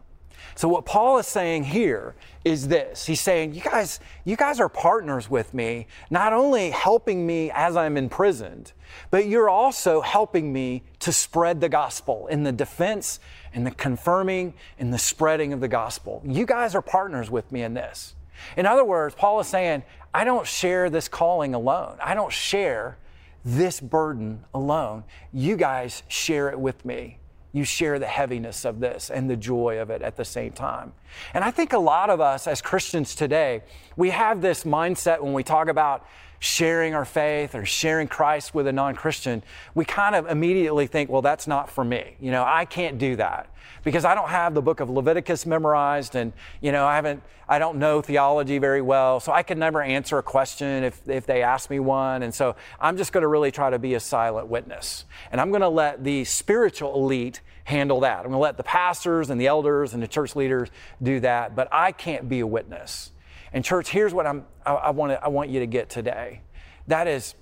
So 0.59 0.67
what 0.67 0.85
Paul 0.85 1.19
is 1.19 1.29
saying 1.29 1.63
here 1.63 2.17
is 2.45 2.67
this. 2.67 3.07
He's 3.07 3.21
saying, 3.21 3.55
you 3.55 3.61
guys, 3.61 4.01
you 4.25 4.35
guys 4.35 4.59
are 4.59 4.69
partners 4.69 5.31
with 5.31 5.55
me, 5.55 5.87
not 6.11 6.33
only 6.33 6.71
helping 6.71 7.25
me 7.25 7.53
as 7.53 7.77
I'm 7.77 7.97
imprisoned, 7.97 8.73
but 9.13 9.29
you're 9.29 9.49
also 9.49 10.01
helping 10.01 10.53
me 10.53 10.83
to 10.99 11.13
spread 11.13 11.61
the 11.61 11.69
gospel 11.69 12.27
in 12.27 12.43
the 12.43 12.51
defense 12.51 13.21
and 13.55 13.65
the 13.65 13.71
confirming 13.71 14.53
and 14.81 14.93
the 14.93 14.99
spreading 14.99 15.53
of 15.53 15.61
the 15.61 15.69
gospel. 15.69 16.25
You 16.27 16.45
guys 16.45 16.75
are 16.75 16.83
partners 16.83 17.31
with 17.31 17.53
me 17.53 17.63
in 17.63 17.75
this. 17.75 18.17
In 18.57 18.67
other 18.67 18.85
words, 18.85 19.15
Paul 19.15 19.39
is 19.39 19.47
saying, 19.47 19.85
I 20.13 20.25
don't 20.25 20.45
share 20.45 20.91
this 20.91 21.07
calling 21.07 21.55
alone. 21.55 21.99
I 22.03 22.15
don't 22.15 22.33
share 22.33 22.99
this 23.45 23.79
burden 23.79 24.45
alone. 24.53 25.05
You 25.33 25.57
guys 25.57 26.03
share 26.09 26.49
it 26.49 26.59
with 26.59 26.85
me 26.85 27.19
you 27.53 27.65
share 27.65 27.99
the 27.99 28.07
heaviness 28.07 28.65
of 28.65 28.81
this 28.81 29.11
and 29.11 29.29
the 29.29 29.37
joy 29.37 29.79
of 29.79 29.91
it 29.91 30.03
at 30.03 30.17
the 30.17 30.25
same 30.25 30.53
time. 30.53 30.93
And 31.33 31.43
I 31.43 31.51
think 31.51 31.73
a 31.73 31.79
lot 31.79 32.11
of 32.11 32.21
us 32.21 32.47
as 32.47 32.61
Christians 32.61 33.15
today, 33.15 33.63
we 33.97 34.11
have 34.11 34.41
this 34.41 34.65
mindset 34.65 35.23
when 35.23 35.33
we 35.33 35.43
talk 35.43 35.69
about 35.69 36.07
sharing 36.39 36.95
our 36.95 37.05
faith 37.05 37.55
or 37.55 37.65
sharing 37.65 38.09
Christ 38.09 38.55
with 38.55 38.67
a 38.67 38.73
non 38.73 38.95
Christian, 38.95 39.43
we 39.75 39.85
kind 39.85 40.15
of 40.15 40.27
immediately 40.29 40.87
think, 40.87 41.11
well, 41.11 41.23
that's 41.23 41.47
not 41.47 41.71
for 41.71 41.85
me. 41.85 42.17
You 42.21 42.31
know, 42.31 42.45
I 42.47 42.65
can't 42.65 42.99
do 42.99 43.17
that 43.17 43.51
because 43.85 44.05
I 44.05 44.15
don't 44.15 44.29
have 44.29 44.55
the 44.55 44.63
book 44.63 44.81
of 44.81 44.91
Leviticus 44.91 45.47
memorized 45.47 46.15
and, 46.15 46.33
you 46.61 46.73
know, 46.73 46.87
I 46.87 46.97
haven't, 46.97 47.23
I 47.49 47.59
don't 47.59 47.79
know 47.79 48.03
theology 48.03 48.59
very 48.59 48.83
well. 48.83 49.21
So 49.21 49.33
I 49.33 49.43
can 49.43 49.59
never 49.59 49.83
answer 49.83 50.19
a 50.19 50.23
question 50.23 50.85
if, 50.85 51.09
if 51.09 51.27
they 51.27 51.43
ask 51.43 51.71
me 51.71 51.81
one. 51.81 52.23
And 52.23 52.35
so 52.35 52.57
I'm 52.81 52.97
just 52.97 53.13
going 53.13 53.23
to 53.23 53.29
really 53.29 53.51
try 53.51 53.71
to 53.71 53.79
be 53.79 53.95
a 53.95 54.01
silent 54.01 54.49
witness. 54.49 55.07
And 55.33 55.41
I'm 55.41 55.51
going 55.51 55.63
to 55.63 55.69
let 55.69 56.05
the 56.05 56.25
spiritual 56.25 56.95
elite 56.95 57.41
handle 57.65 58.01
that. 58.01 58.19
I'm 58.19 58.25
going 58.25 58.33
to 58.33 58.39
let 58.39 58.57
the 58.57 58.63
pastors 58.63 59.31
and 59.31 59.41
the 59.41 59.47
elders 59.47 59.95
and 59.95 60.03
the 60.03 60.09
church 60.09 60.37
leaders 60.37 60.69
do 61.03 61.21
that. 61.21 61.55
But 61.55 61.69
I 61.73 61.93
can't 61.93 62.29
be 62.29 62.41
a 62.41 62.47
witness. 62.47 63.13
And 63.53 63.65
church, 63.65 63.89
here's 63.89 64.13
what 64.13 64.27
I'm, 64.27 64.45
I, 64.65 64.75
I, 64.75 64.91
want 64.91 65.13
I 65.23 65.29
want 65.29 65.51
you 65.51 65.61
to 65.61 65.67
get 65.67 65.89
today. 65.89 66.43
That 66.87 67.07
is, 67.07 67.35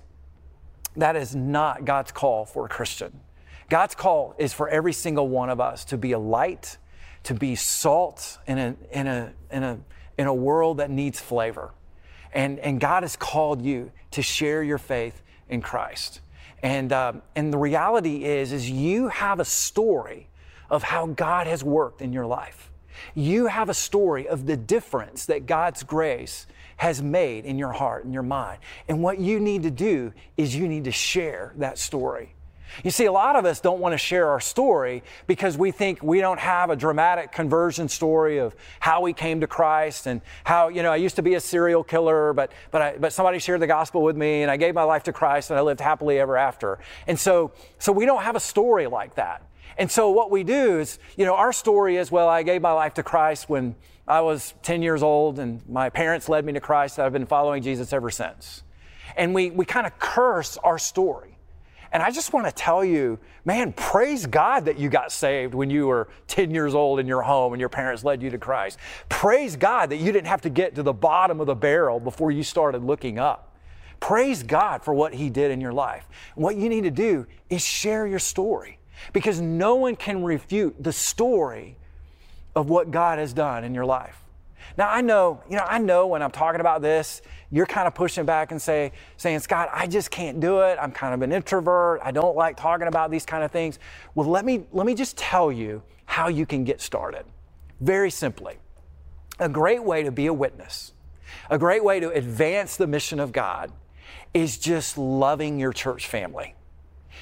that 0.95 1.15
is 1.15 1.35
not 1.35 1.85
God's 1.85 2.11
call 2.11 2.45
for 2.45 2.65
a 2.65 2.69
Christian. 2.69 3.19
God's 3.69 3.95
call 3.95 4.35
is 4.37 4.53
for 4.53 4.69
every 4.69 4.93
single 4.93 5.27
one 5.27 5.49
of 5.49 5.59
us 5.59 5.85
to 5.85 5.97
be 5.97 6.13
a 6.13 6.19
light, 6.19 6.77
to 7.23 7.33
be 7.33 7.55
salt 7.55 8.37
in 8.47 8.57
a, 8.57 8.75
in 8.91 9.07
a, 9.07 9.33
in 9.51 9.63
a, 9.63 9.79
in 10.17 10.27
a 10.27 10.33
world 10.33 10.77
that 10.77 10.89
needs 10.89 11.19
flavor. 11.19 11.73
And, 12.33 12.59
and 12.59 12.79
God 12.79 13.03
has 13.03 13.15
called 13.15 13.61
you 13.61 13.91
to 14.11 14.21
share 14.21 14.63
your 14.63 14.77
faith 14.77 15.21
in 15.49 15.61
Christ. 15.61 16.21
And, 16.63 16.91
um, 16.91 17.21
and 17.35 17.53
the 17.53 17.57
reality 17.57 18.23
is, 18.23 18.51
is 18.51 18.69
you 18.69 19.09
have 19.09 19.39
a 19.39 19.45
story 19.45 20.29
of 20.69 20.83
how 20.83 21.07
God 21.07 21.47
has 21.47 21.63
worked 21.63 22.01
in 22.01 22.13
your 22.13 22.25
life. 22.25 22.71
You 23.15 23.47
have 23.47 23.69
a 23.69 23.73
story 23.73 24.27
of 24.27 24.45
the 24.45 24.57
difference 24.57 25.25
that 25.25 25.45
God's 25.45 25.83
grace 25.83 26.47
has 26.77 27.01
made 27.01 27.45
in 27.45 27.57
your 27.57 27.71
heart 27.71 28.05
and 28.05 28.13
your 28.13 28.23
mind. 28.23 28.59
And 28.87 29.01
what 29.01 29.19
you 29.19 29.39
need 29.39 29.63
to 29.63 29.71
do 29.71 30.13
is 30.37 30.55
you 30.55 30.67
need 30.67 30.85
to 30.85 30.91
share 30.91 31.53
that 31.57 31.77
story. 31.77 32.35
You 32.83 32.91
see, 32.91 33.05
a 33.05 33.11
lot 33.11 33.35
of 33.35 33.45
us 33.45 33.59
don't 33.59 33.79
want 33.79 33.93
to 33.93 33.97
share 33.97 34.29
our 34.29 34.39
story 34.39 35.03
because 35.25 35.57
we 35.57 35.71
think 35.71 36.03
we 36.03 36.19
don't 36.19 36.39
have 36.39 36.69
a 36.69 36.75
dramatic 36.75 37.31
conversion 37.31 37.87
story 37.87 38.39
of 38.39 38.55
how 38.79 39.01
we 39.01 39.13
came 39.13 39.41
to 39.41 39.47
Christ 39.47 40.05
and 40.05 40.21
how, 40.43 40.67
you 40.67 40.83
know, 40.83 40.91
I 40.91 40.97
used 40.97 41.15
to 41.15 41.21
be 41.21 41.35
a 41.35 41.39
serial 41.39 41.83
killer, 41.83 42.33
but, 42.33 42.51
but, 42.71 42.81
I, 42.81 42.97
but 42.97 43.13
somebody 43.13 43.39
shared 43.39 43.61
the 43.61 43.67
gospel 43.67 44.03
with 44.03 44.15
me 44.15 44.41
and 44.41 44.51
I 44.51 44.57
gave 44.57 44.75
my 44.75 44.83
life 44.83 45.03
to 45.03 45.13
Christ 45.13 45.49
and 45.49 45.57
I 45.57 45.61
lived 45.61 45.79
happily 45.79 46.19
ever 46.19 46.37
after. 46.37 46.79
And 47.07 47.19
so, 47.19 47.51
so 47.79 47.91
we 47.91 48.05
don't 48.05 48.23
have 48.23 48.35
a 48.35 48.41
story 48.41 48.87
like 48.87 49.15
that. 49.15 49.46
And 49.77 49.91
so 49.91 50.09
what 50.09 50.31
we 50.31 50.43
do 50.43 50.79
is, 50.79 50.97
you 51.15 51.25
know, 51.25 51.35
our 51.35 51.53
story 51.53 51.97
is, 51.97 52.11
well, 52.11 52.27
I 52.27 52.43
gave 52.43 52.61
my 52.61 52.71
life 52.71 52.95
to 52.95 53.03
Christ 53.03 53.47
when 53.47 53.75
I 54.07 54.21
was 54.21 54.53
10 54.63 54.81
years 54.81 55.03
old 55.03 55.37
and 55.37 55.67
my 55.69 55.89
parents 55.89 56.27
led 56.27 56.45
me 56.45 56.53
to 56.53 56.59
Christ. 56.59 56.97
I've 56.97 57.13
been 57.13 57.27
following 57.27 57.61
Jesus 57.61 57.93
ever 57.93 58.09
since. 58.09 58.63
And 59.15 59.33
we, 59.33 59.51
we 59.51 59.65
kind 59.65 59.85
of 59.85 59.97
curse 59.99 60.57
our 60.57 60.79
story. 60.79 61.37
And 61.91 62.03
I 62.03 62.11
just 62.11 62.33
want 62.33 62.45
to 62.47 62.51
tell 62.51 62.83
you, 62.83 63.17
man, 63.45 63.71
praise 63.71 64.25
God 64.25 64.65
that 64.65 64.77
you 64.77 64.89
got 64.89 65.11
saved 65.11 65.53
when 65.53 65.69
you 65.69 65.87
were 65.87 66.09
10 66.27 66.51
years 66.51 66.75
old 66.75 66.99
in 66.99 67.07
your 67.07 67.21
home 67.21 67.53
and 67.53 67.59
your 67.59 67.69
parents 67.69 68.03
led 68.03 68.21
you 68.21 68.29
to 68.31 68.37
Christ. 68.37 68.77
Praise 69.09 69.55
God 69.55 69.91
that 69.91 69.97
you 69.97 70.11
didn't 70.11 70.27
have 70.27 70.41
to 70.41 70.49
get 70.49 70.75
to 70.75 70.83
the 70.83 70.93
bottom 70.93 71.39
of 71.39 71.47
the 71.47 71.55
barrel 71.55 71.99
before 71.99 72.31
you 72.31 72.43
started 72.43 72.83
looking 72.83 73.19
up. 73.19 73.55
Praise 73.99 74.43
God 74.43 74.83
for 74.83 74.93
what 74.93 75.13
He 75.13 75.29
did 75.29 75.49
in 75.49 75.61
your 75.61 75.73
life. 75.73 76.07
what 76.35 76.55
you 76.55 76.69
need 76.69 76.83
to 76.83 76.91
do 76.91 77.25
is 77.49 77.63
share 77.63 78.05
your 78.05 78.19
story 78.19 78.76
because 79.13 79.39
no 79.39 79.75
one 79.75 79.95
can 79.95 80.23
refute 80.23 80.75
the 80.81 80.91
story 80.91 81.77
of 82.55 82.69
what 82.69 82.91
God 82.91 83.19
has 83.19 83.33
done 83.33 83.63
in 83.63 83.73
your 83.73 83.85
life. 83.85 84.23
Now 84.77 84.89
I 84.89 85.01
know, 85.01 85.41
you 85.49 85.55
know, 85.55 85.65
I 85.67 85.77
know 85.77 86.07
when 86.07 86.21
I'm 86.21 86.31
talking 86.31 86.59
about 86.59 86.81
this, 86.81 87.21
you're 87.51 87.65
kind 87.65 87.87
of 87.87 87.95
pushing 87.95 88.25
back 88.25 88.51
and 88.51 88.61
say, 88.61 88.91
saying, 89.15 89.39
Scott, 89.39 89.69
I 89.71 89.87
just 89.87 90.11
can't 90.11 90.39
do 90.39 90.59
it. 90.61 90.77
I'm 90.81 90.91
kind 90.91 91.13
of 91.13 91.21
an 91.21 91.31
introvert. 91.31 92.01
I 92.03 92.11
don't 92.11 92.35
like 92.35 92.57
talking 92.57 92.87
about 92.87 93.09
these 93.09 93.25
kind 93.25 93.43
of 93.43 93.51
things. 93.51 93.79
Well, 94.15 94.27
let 94.27 94.43
me 94.43 94.65
let 94.71 94.85
me 94.85 94.95
just 94.95 95.17
tell 95.17 95.51
you 95.51 95.83
how 96.05 96.27
you 96.27 96.45
can 96.45 96.63
get 96.63 96.81
started. 96.81 97.25
Very 97.79 98.09
simply. 98.11 98.57
A 99.39 99.47
great 99.47 99.83
way 99.83 100.03
to 100.03 100.11
be 100.11 100.25
a 100.25 100.33
witness, 100.33 100.93
a 101.49 101.59
great 101.59 101.83
way 101.83 101.99
to 101.99 102.09
advance 102.09 102.75
the 102.75 102.87
mission 102.87 103.19
of 103.19 103.31
God 103.31 103.71
is 104.33 104.57
just 104.57 104.97
loving 104.97 105.59
your 105.59 105.71
church 105.71 106.07
family. 106.07 106.55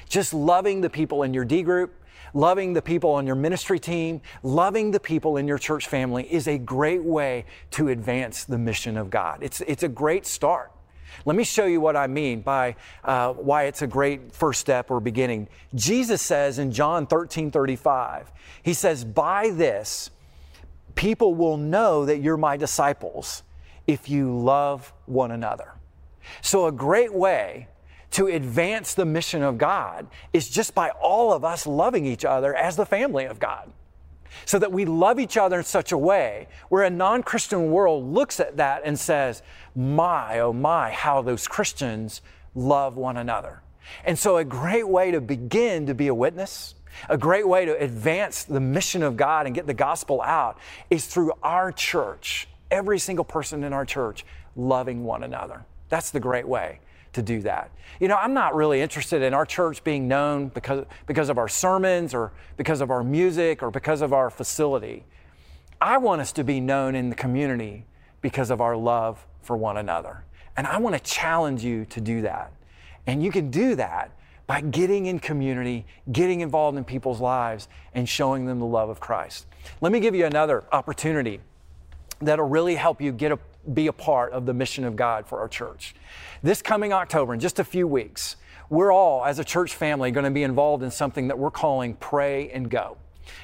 Just 0.10 0.34
loving 0.34 0.82
the 0.82 0.90
people 0.90 1.24
in 1.24 1.34
your 1.34 1.46
D 1.46 1.64
group, 1.64 1.94
loving 2.34 2.74
the 2.74 2.82
people 2.82 3.12
on 3.12 3.26
your 3.26 3.36
ministry 3.36 3.80
team, 3.80 4.22
loving 4.44 4.92
the 4.92 5.00
people 5.00 5.38
in 5.38 5.48
your 5.48 5.58
church 5.58 5.88
family 5.88 6.32
is 6.32 6.48
a 6.48 6.58
great 6.58 7.04
way 7.04 7.46
to 7.72 7.88
advance 7.88 8.44
the 8.44 8.58
mission 8.58 8.98
of 8.98 9.10
God. 9.10 9.40
It's, 9.42 9.62
it's 9.62 9.84
a 9.84 9.90
great 9.90 10.26
start. 10.26 10.72
Let 11.24 11.36
me 11.36 11.44
show 11.44 11.66
you 11.66 11.80
what 11.80 11.96
I 11.96 12.08
mean 12.08 12.42
by 12.42 12.76
uh, 13.04 13.34
why 13.34 13.64
it's 13.64 13.82
a 13.82 13.88
great 13.88 14.34
first 14.34 14.60
step 14.60 14.92
or 14.92 15.00
beginning. 15.00 15.48
Jesus 15.74 16.22
says 16.22 16.60
in 16.60 16.72
John 16.72 17.08
13 17.08 17.52
35, 17.52 18.32
He 18.64 18.74
says, 18.74 19.06
By 19.06 19.52
this, 19.52 20.10
people 20.96 21.34
will 21.34 21.58
know 21.58 22.06
that 22.06 22.22
you're 22.22 22.38
my 22.38 22.58
disciples 22.58 23.44
if 23.88 24.10
you 24.10 24.38
love 24.38 24.94
one 25.06 25.32
another. 25.32 25.74
So, 26.42 26.66
a 26.66 26.72
great 26.72 27.14
way 27.14 27.68
to 28.16 28.28
advance 28.28 28.94
the 28.94 29.04
mission 29.04 29.44
of 29.44 29.58
God 29.58 30.08
is 30.32 30.48
just 30.48 30.74
by 30.74 30.90
all 31.02 31.34
of 31.34 31.44
us 31.44 31.68
loving 31.68 32.06
each 32.06 32.24
other 32.24 32.56
as 32.56 32.78
the 32.78 32.86
family 32.86 33.26
of 33.26 33.40
God. 33.40 33.70
So 34.46 34.58
that 34.60 34.72
we 34.72 34.86
love 34.86 35.20
each 35.20 35.36
other 35.36 35.58
in 35.58 35.66
such 35.66 35.92
a 35.92 35.98
way 35.98 36.48
where 36.70 36.84
a 36.84 36.90
non 36.90 37.24
Christian 37.24 37.72
world 37.72 38.06
looks 38.06 38.40
at 38.40 38.56
that 38.56 38.84
and 38.86 38.98
says, 38.98 39.42
My, 39.76 40.40
oh 40.40 40.54
my, 40.54 40.92
how 40.92 41.22
those 41.24 41.46
Christians 41.46 42.22
love 42.54 42.96
one 42.96 43.18
another. 43.18 43.62
And 44.06 44.18
so, 44.18 44.38
a 44.38 44.46
great 44.46 44.88
way 44.88 45.12
to 45.12 45.20
begin 45.20 45.86
to 45.88 45.94
be 45.94 46.08
a 46.08 46.16
witness, 46.16 46.76
a 47.10 47.18
great 47.18 47.48
way 47.48 47.66
to 47.66 47.78
advance 47.78 48.46
the 48.46 48.62
mission 48.62 49.04
of 49.04 49.18
God 49.18 49.46
and 49.46 49.54
get 49.54 49.68
the 49.68 49.74
gospel 49.74 50.22
out 50.22 50.58
is 50.90 51.06
through 51.06 51.34
our 51.44 51.74
church, 51.74 52.48
every 52.72 52.98
single 53.00 53.26
person 53.26 53.64
in 53.66 53.74
our 53.74 53.86
church 53.86 54.26
loving 54.56 55.04
one 55.04 55.24
another. 55.24 55.66
That's 55.90 56.12
the 56.12 56.22
great 56.22 56.48
way 56.48 56.80
to 57.16 57.22
do 57.22 57.42
that. 57.42 57.72
You 58.00 58.08
know, 58.08 58.16
I'm 58.16 58.34
not 58.34 58.56
really 58.56 58.82
interested 58.82 59.22
in 59.22 59.34
our 59.34 59.46
church 59.46 59.84
being 59.84 60.08
known 60.08 60.50
because, 60.50 60.86
because 61.08 61.30
of 61.30 61.38
our 61.38 61.48
sermons 61.48 62.14
or 62.14 62.32
because 62.58 62.82
of 62.82 62.92
our 62.92 63.04
music 63.04 63.64
or 63.64 63.72
because 63.72 64.02
of 64.02 64.14
our 64.14 64.30
facility. 64.30 65.06
I 65.82 65.98
want 65.98 66.22
us 66.22 66.32
to 66.34 66.44
be 66.44 66.60
known 66.60 66.96
in 66.96 67.10
the 67.10 67.16
community 67.16 67.86
because 68.22 68.50
of 68.50 68.62
our 68.62 68.76
love 68.76 69.26
for 69.42 69.58
one 69.58 69.78
another. 69.78 70.24
And 70.58 70.68
I 70.68 70.78
want 70.78 70.96
to 70.96 71.02
challenge 71.02 71.64
you 71.64 71.86
to 71.86 72.02
do 72.02 72.22
that. 72.22 72.52
And 73.08 73.24
you 73.24 73.32
can 73.32 73.50
do 73.50 73.76
that 73.76 74.12
by 74.48 74.62
getting 74.62 75.06
in 75.08 75.20
community, 75.20 75.86
getting 76.12 76.42
involved 76.42 76.78
in 76.78 76.84
people's 76.84 77.20
lives, 77.20 77.68
and 77.94 78.08
showing 78.08 78.46
them 78.46 78.60
the 78.60 78.66
love 78.66 78.90
of 78.90 79.00
Christ. 79.00 79.48
Let 79.82 79.92
me 79.92 80.00
give 80.00 80.16
you 80.16 80.26
another 80.26 80.64
opportunity 80.72 81.40
that'll 82.22 82.48
really 82.48 82.76
help 82.76 83.02
you 83.02 83.12
get 83.12 83.32
a, 83.32 83.40
be 83.74 83.88
a 83.88 83.94
part 83.94 84.32
of 84.34 84.46
the 84.46 84.54
mission 84.54 84.84
of 84.84 84.96
God 84.96 85.28
for 85.28 85.40
our 85.40 85.48
church. 85.48 85.96
This 86.44 86.62
coming 86.62 86.94
October, 86.94 87.34
in 87.34 87.40
just 87.40 87.60
a 87.60 87.64
few 87.64 87.88
weeks, 87.88 88.36
we're 88.70 88.92
all, 88.92 89.26
as 89.26 89.40
a 89.40 89.44
church 89.44 89.76
family, 89.76 90.12
going 90.12 90.26
to 90.26 90.32
be 90.32 90.44
involved 90.44 90.84
in 90.84 90.92
something 90.92 91.28
that 91.28 91.38
we're 91.38 91.52
calling 91.52 91.96
Pray 91.96 92.50
and 92.50 92.70
Go. 92.70 92.98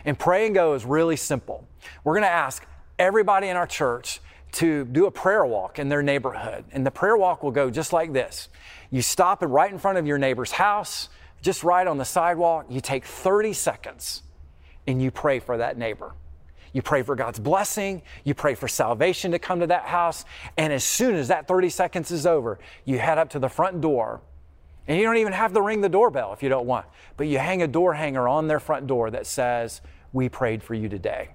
And 0.06 0.18
Pray 0.18 0.46
and 0.46 0.56
Go 0.56 0.74
is 0.74 0.86
really 0.86 1.16
simple. 1.16 1.68
We're 2.04 2.14
going 2.14 2.24
to 2.24 2.30
ask 2.30 2.66
everybody 2.98 3.48
in 3.48 3.56
our 3.56 3.68
church 3.68 4.20
to 4.54 4.86
do 4.86 5.06
a 5.06 5.12
prayer 5.12 5.46
walk 5.46 5.80
in 5.80 5.90
their 5.90 6.04
neighborhood. 6.04 6.66
And 6.72 6.86
the 6.86 6.92
prayer 6.92 7.16
walk 7.16 7.44
will 7.44 7.52
go 7.52 7.70
just 7.70 7.94
like 7.94 8.14
this 8.14 8.50
you 8.90 9.02
stop 9.02 9.42
it 9.42 9.48
right 9.48 9.72
in 9.72 9.80
front 9.80 9.98
of 9.98 10.06
your 10.06 10.18
neighbor's 10.18 10.52
house, 10.52 11.08
just 11.42 11.64
right 11.64 11.88
on 11.88 11.98
the 11.98 12.06
sidewalk. 12.06 12.66
You 12.70 12.82
take 12.82 13.06
30 13.06 13.54
seconds 13.54 14.24
and 14.86 15.02
you 15.02 15.12
pray 15.12 15.40
for 15.40 15.58
that 15.58 15.78
neighbor. 15.78 16.14
You 16.74 16.82
pray 16.82 17.04
for 17.04 17.16
God's 17.16 17.40
blessing. 17.40 18.02
You 18.24 18.34
pray 18.34 18.56
for 18.56 18.68
salvation 18.68 19.32
to 19.32 19.40
come 19.40 19.60
to 19.60 19.68
that 19.68 19.86
house. 19.86 20.26
And 20.58 20.72
as 20.72 20.84
soon 20.84 21.16
as 21.16 21.28
that 21.28 21.48
30 21.48 21.70
seconds 21.70 22.12
is 22.12 22.26
over, 22.26 22.60
you 22.86 23.00
head 23.00 23.18
up 23.18 23.30
to 23.32 23.40
the 23.40 23.50
front 23.50 23.82
door. 23.82 24.22
And 24.88 24.98
you 24.98 25.04
don't 25.06 25.18
even 25.18 25.34
have 25.34 25.54
to 25.54 25.62
ring 25.62 25.82
the 25.82 25.90
doorbell 25.90 26.34
if 26.34 26.42
you 26.42 26.50
don't 26.50 26.66
want, 26.66 26.86
but 27.16 27.28
you 27.28 27.38
hang 27.38 27.62
a 27.62 27.68
door 27.68 27.94
hanger 27.94 28.28
on 28.28 28.48
their 28.48 28.60
front 28.60 28.88
door 28.88 29.12
that 29.12 29.28
says, 29.28 29.82
We 30.12 30.28
prayed 30.28 30.64
for 30.64 30.74
you 30.74 30.90
today. 30.90 31.30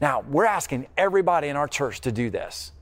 Now, 0.00 0.24
we're 0.28 0.46
asking 0.46 0.86
everybody 0.96 1.48
in 1.48 1.56
our 1.56 1.68
church 1.68 2.00
to 2.02 2.12
do 2.12 2.30
this. 2.30 2.72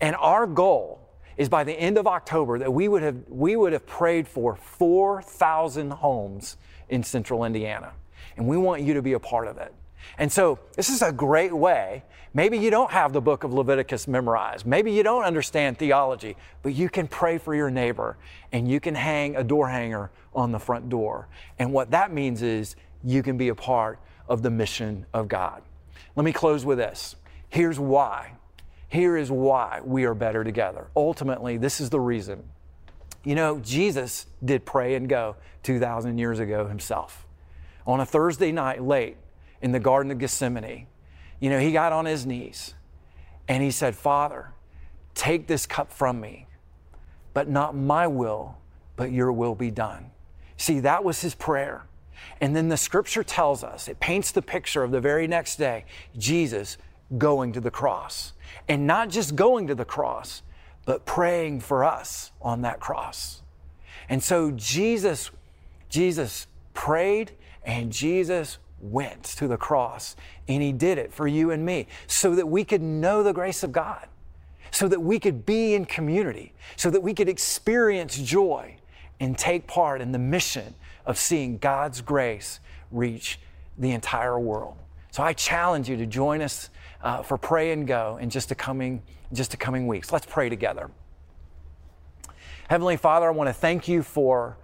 And 0.00 0.16
our 0.16 0.46
goal 0.46 1.00
is 1.36 1.48
by 1.48 1.64
the 1.64 1.72
end 1.72 1.98
of 1.98 2.06
October 2.06 2.58
that 2.58 2.72
we 2.72 2.88
would 2.88 3.02
have, 3.02 3.16
we 3.28 3.56
would 3.56 3.72
have 3.72 3.86
prayed 3.86 4.28
for 4.28 4.56
4,000 4.56 5.90
homes 5.90 6.56
in 6.88 7.02
central 7.02 7.44
Indiana. 7.44 7.92
And 8.36 8.46
we 8.46 8.56
want 8.56 8.82
you 8.82 8.94
to 8.94 9.02
be 9.02 9.14
a 9.14 9.20
part 9.20 9.48
of 9.48 9.58
it. 9.58 9.74
And 10.18 10.30
so 10.30 10.58
this 10.74 10.88
is 10.88 11.02
a 11.02 11.12
great 11.12 11.52
way. 11.52 12.04
Maybe 12.34 12.56
you 12.56 12.70
don't 12.70 12.90
have 12.90 13.12
the 13.12 13.20
book 13.20 13.44
of 13.44 13.52
Leviticus 13.52 14.08
memorized. 14.08 14.64
Maybe 14.64 14.92
you 14.92 15.02
don't 15.02 15.24
understand 15.24 15.78
theology, 15.78 16.36
but 16.62 16.74
you 16.74 16.88
can 16.88 17.06
pray 17.06 17.36
for 17.36 17.54
your 17.54 17.70
neighbor 17.70 18.16
and 18.52 18.70
you 18.70 18.80
can 18.80 18.94
hang 18.94 19.36
a 19.36 19.44
door 19.44 19.68
hanger 19.68 20.10
on 20.34 20.50
the 20.50 20.58
front 20.58 20.88
door. 20.88 21.28
And 21.58 21.72
what 21.72 21.90
that 21.90 22.12
means 22.12 22.42
is 22.42 22.74
you 23.04 23.22
can 23.22 23.36
be 23.36 23.48
a 23.48 23.54
part 23.54 23.98
of 24.28 24.42
the 24.42 24.50
mission 24.50 25.04
of 25.12 25.28
God. 25.28 25.62
Let 26.16 26.24
me 26.24 26.32
close 26.32 26.64
with 26.64 26.78
this. 26.78 27.16
Here's 27.50 27.78
why. 27.78 28.32
Here 28.88 29.16
is 29.16 29.30
why 29.30 29.80
we 29.84 30.04
are 30.04 30.14
better 30.14 30.42
together. 30.42 30.88
Ultimately, 30.96 31.58
this 31.58 31.80
is 31.80 31.90
the 31.90 32.00
reason. 32.00 32.42
You 33.24 33.34
know, 33.34 33.58
Jesus 33.60 34.26
did 34.44 34.64
pray 34.64 34.94
and 34.94 35.08
go 35.08 35.36
2,000 35.62 36.18
years 36.18 36.38
ago 36.38 36.66
himself. 36.66 37.26
On 37.86 38.00
a 38.00 38.06
Thursday 38.06 38.52
night 38.52 38.82
late, 38.82 39.16
in 39.62 39.72
the 39.72 39.80
Garden 39.80 40.12
of 40.12 40.18
Gethsemane, 40.18 40.86
you 41.40 41.50
know, 41.50 41.58
he 41.58 41.72
got 41.72 41.92
on 41.92 42.04
his 42.04 42.26
knees 42.26 42.74
and 43.48 43.62
he 43.62 43.70
said, 43.70 43.94
Father, 43.94 44.50
take 45.14 45.46
this 45.46 45.66
cup 45.66 45.92
from 45.92 46.20
me, 46.20 46.46
but 47.32 47.48
not 47.48 47.74
my 47.74 48.06
will, 48.06 48.58
but 48.96 49.10
your 49.10 49.32
will 49.32 49.54
be 49.54 49.70
done. 49.70 50.10
See, 50.56 50.80
that 50.80 51.02
was 51.02 51.22
his 51.22 51.34
prayer. 51.34 51.86
And 52.40 52.54
then 52.54 52.68
the 52.68 52.76
scripture 52.76 53.24
tells 53.24 53.64
us, 53.64 53.88
it 53.88 53.98
paints 53.98 54.30
the 54.30 54.42
picture 54.42 54.82
of 54.82 54.90
the 54.90 55.00
very 55.00 55.26
next 55.26 55.56
day, 55.56 55.84
Jesus 56.16 56.76
going 57.18 57.52
to 57.52 57.60
the 57.60 57.70
cross. 57.70 58.32
And 58.68 58.86
not 58.86 59.08
just 59.08 59.34
going 59.34 59.66
to 59.68 59.74
the 59.74 59.84
cross, 59.84 60.42
but 60.84 61.04
praying 61.04 61.60
for 61.60 61.84
us 61.84 62.32
on 62.40 62.62
that 62.62 62.80
cross. 62.80 63.42
And 64.08 64.22
so 64.22 64.50
Jesus, 64.52 65.30
Jesus 65.88 66.46
prayed 66.74 67.32
and 67.64 67.92
Jesus 67.92 68.58
went 68.82 69.22
to 69.22 69.46
the 69.46 69.56
cross 69.56 70.16
and 70.48 70.62
he 70.62 70.72
did 70.72 70.98
it 70.98 71.12
for 71.12 71.26
you 71.26 71.50
and 71.50 71.64
me 71.64 71.86
so 72.06 72.34
that 72.34 72.46
we 72.46 72.64
could 72.64 72.82
know 72.82 73.22
the 73.22 73.32
grace 73.32 73.62
of 73.62 73.72
God, 73.72 74.06
so 74.70 74.88
that 74.88 75.00
we 75.00 75.18
could 75.18 75.46
be 75.46 75.74
in 75.74 75.84
community, 75.84 76.52
so 76.76 76.90
that 76.90 77.00
we 77.00 77.14
could 77.14 77.28
experience 77.28 78.18
joy 78.18 78.76
and 79.20 79.38
take 79.38 79.66
part 79.66 80.00
in 80.00 80.12
the 80.12 80.18
mission 80.18 80.74
of 81.06 81.16
seeing 81.16 81.58
God's 81.58 82.00
grace 82.00 82.60
reach 82.90 83.38
the 83.78 83.92
entire 83.92 84.38
world. 84.38 84.76
So 85.10 85.22
I 85.22 85.32
challenge 85.32 85.88
you 85.88 85.96
to 85.96 86.06
join 86.06 86.42
us 86.42 86.70
uh, 87.02 87.22
for 87.22 87.38
Pray 87.38 87.72
and 87.72 87.86
Go 87.86 88.18
in 88.20 88.30
just 88.30 88.50
a 88.50 88.54
coming, 88.54 89.02
just 89.32 89.54
a 89.54 89.56
coming 89.56 89.86
weeks. 89.86 90.12
Let's 90.12 90.26
pray 90.26 90.48
together. 90.48 90.90
Heavenly 92.68 92.96
Father, 92.96 93.26
I 93.26 93.30
want 93.30 93.48
to 93.48 93.52
thank 93.52 93.88
you 93.88 94.02
for 94.02 94.56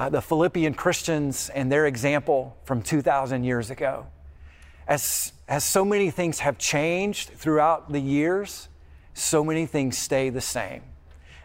uh, 0.00 0.08
the 0.08 0.22
Philippian 0.22 0.72
Christians 0.72 1.50
and 1.54 1.70
their 1.70 1.86
example 1.86 2.56
from 2.64 2.80
2,000 2.80 3.44
years 3.44 3.68
ago. 3.68 4.06
As, 4.88 5.34
as 5.46 5.62
so 5.62 5.84
many 5.84 6.10
things 6.10 6.38
have 6.38 6.56
changed 6.56 7.28
throughout 7.34 7.92
the 7.92 8.00
years, 8.00 8.70
so 9.12 9.44
many 9.44 9.66
things 9.66 9.98
stay 9.98 10.30
the 10.30 10.40
same. 10.40 10.80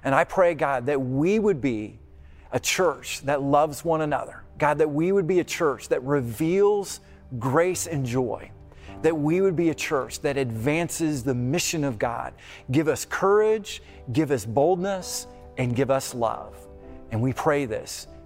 And 0.06 0.16
I 0.16 0.24
pray, 0.24 0.54
God, 0.54 0.86
that 0.86 1.02
we 1.02 1.38
would 1.38 1.60
be 1.60 2.00
a 2.54 2.58
church 2.58 3.24
that 3.24 3.42
loves 3.42 3.84
one 3.84 4.00
another. 4.00 4.42
God, 4.58 4.78
that 4.78 4.90
we 4.90 5.12
would 5.12 5.28
be 5.28 5.42
a 5.42 5.44
church 5.44 5.90
that 5.90 6.02
reveals 6.04 7.02
grace 7.38 7.88
and 7.88 8.06
joy. 8.06 8.52
That 9.02 9.18
we 9.18 9.42
would 9.42 9.58
be 9.58 9.68
a 9.68 9.76
church 9.76 10.22
that 10.22 10.38
advances 10.38 11.24
the 11.24 11.36
mission 11.36 11.84
of 11.84 12.00
God. 12.00 12.34
Give 12.72 12.88
us 12.88 13.04
courage, 13.04 13.84
give 14.14 14.32
us 14.32 14.46
boldness, 14.46 15.28
and 15.58 15.76
give 15.76 15.92
us 15.92 16.16
love. 16.16 16.56
And 17.12 17.22
we 17.22 17.34
pray 17.34 17.66
this 17.66 18.08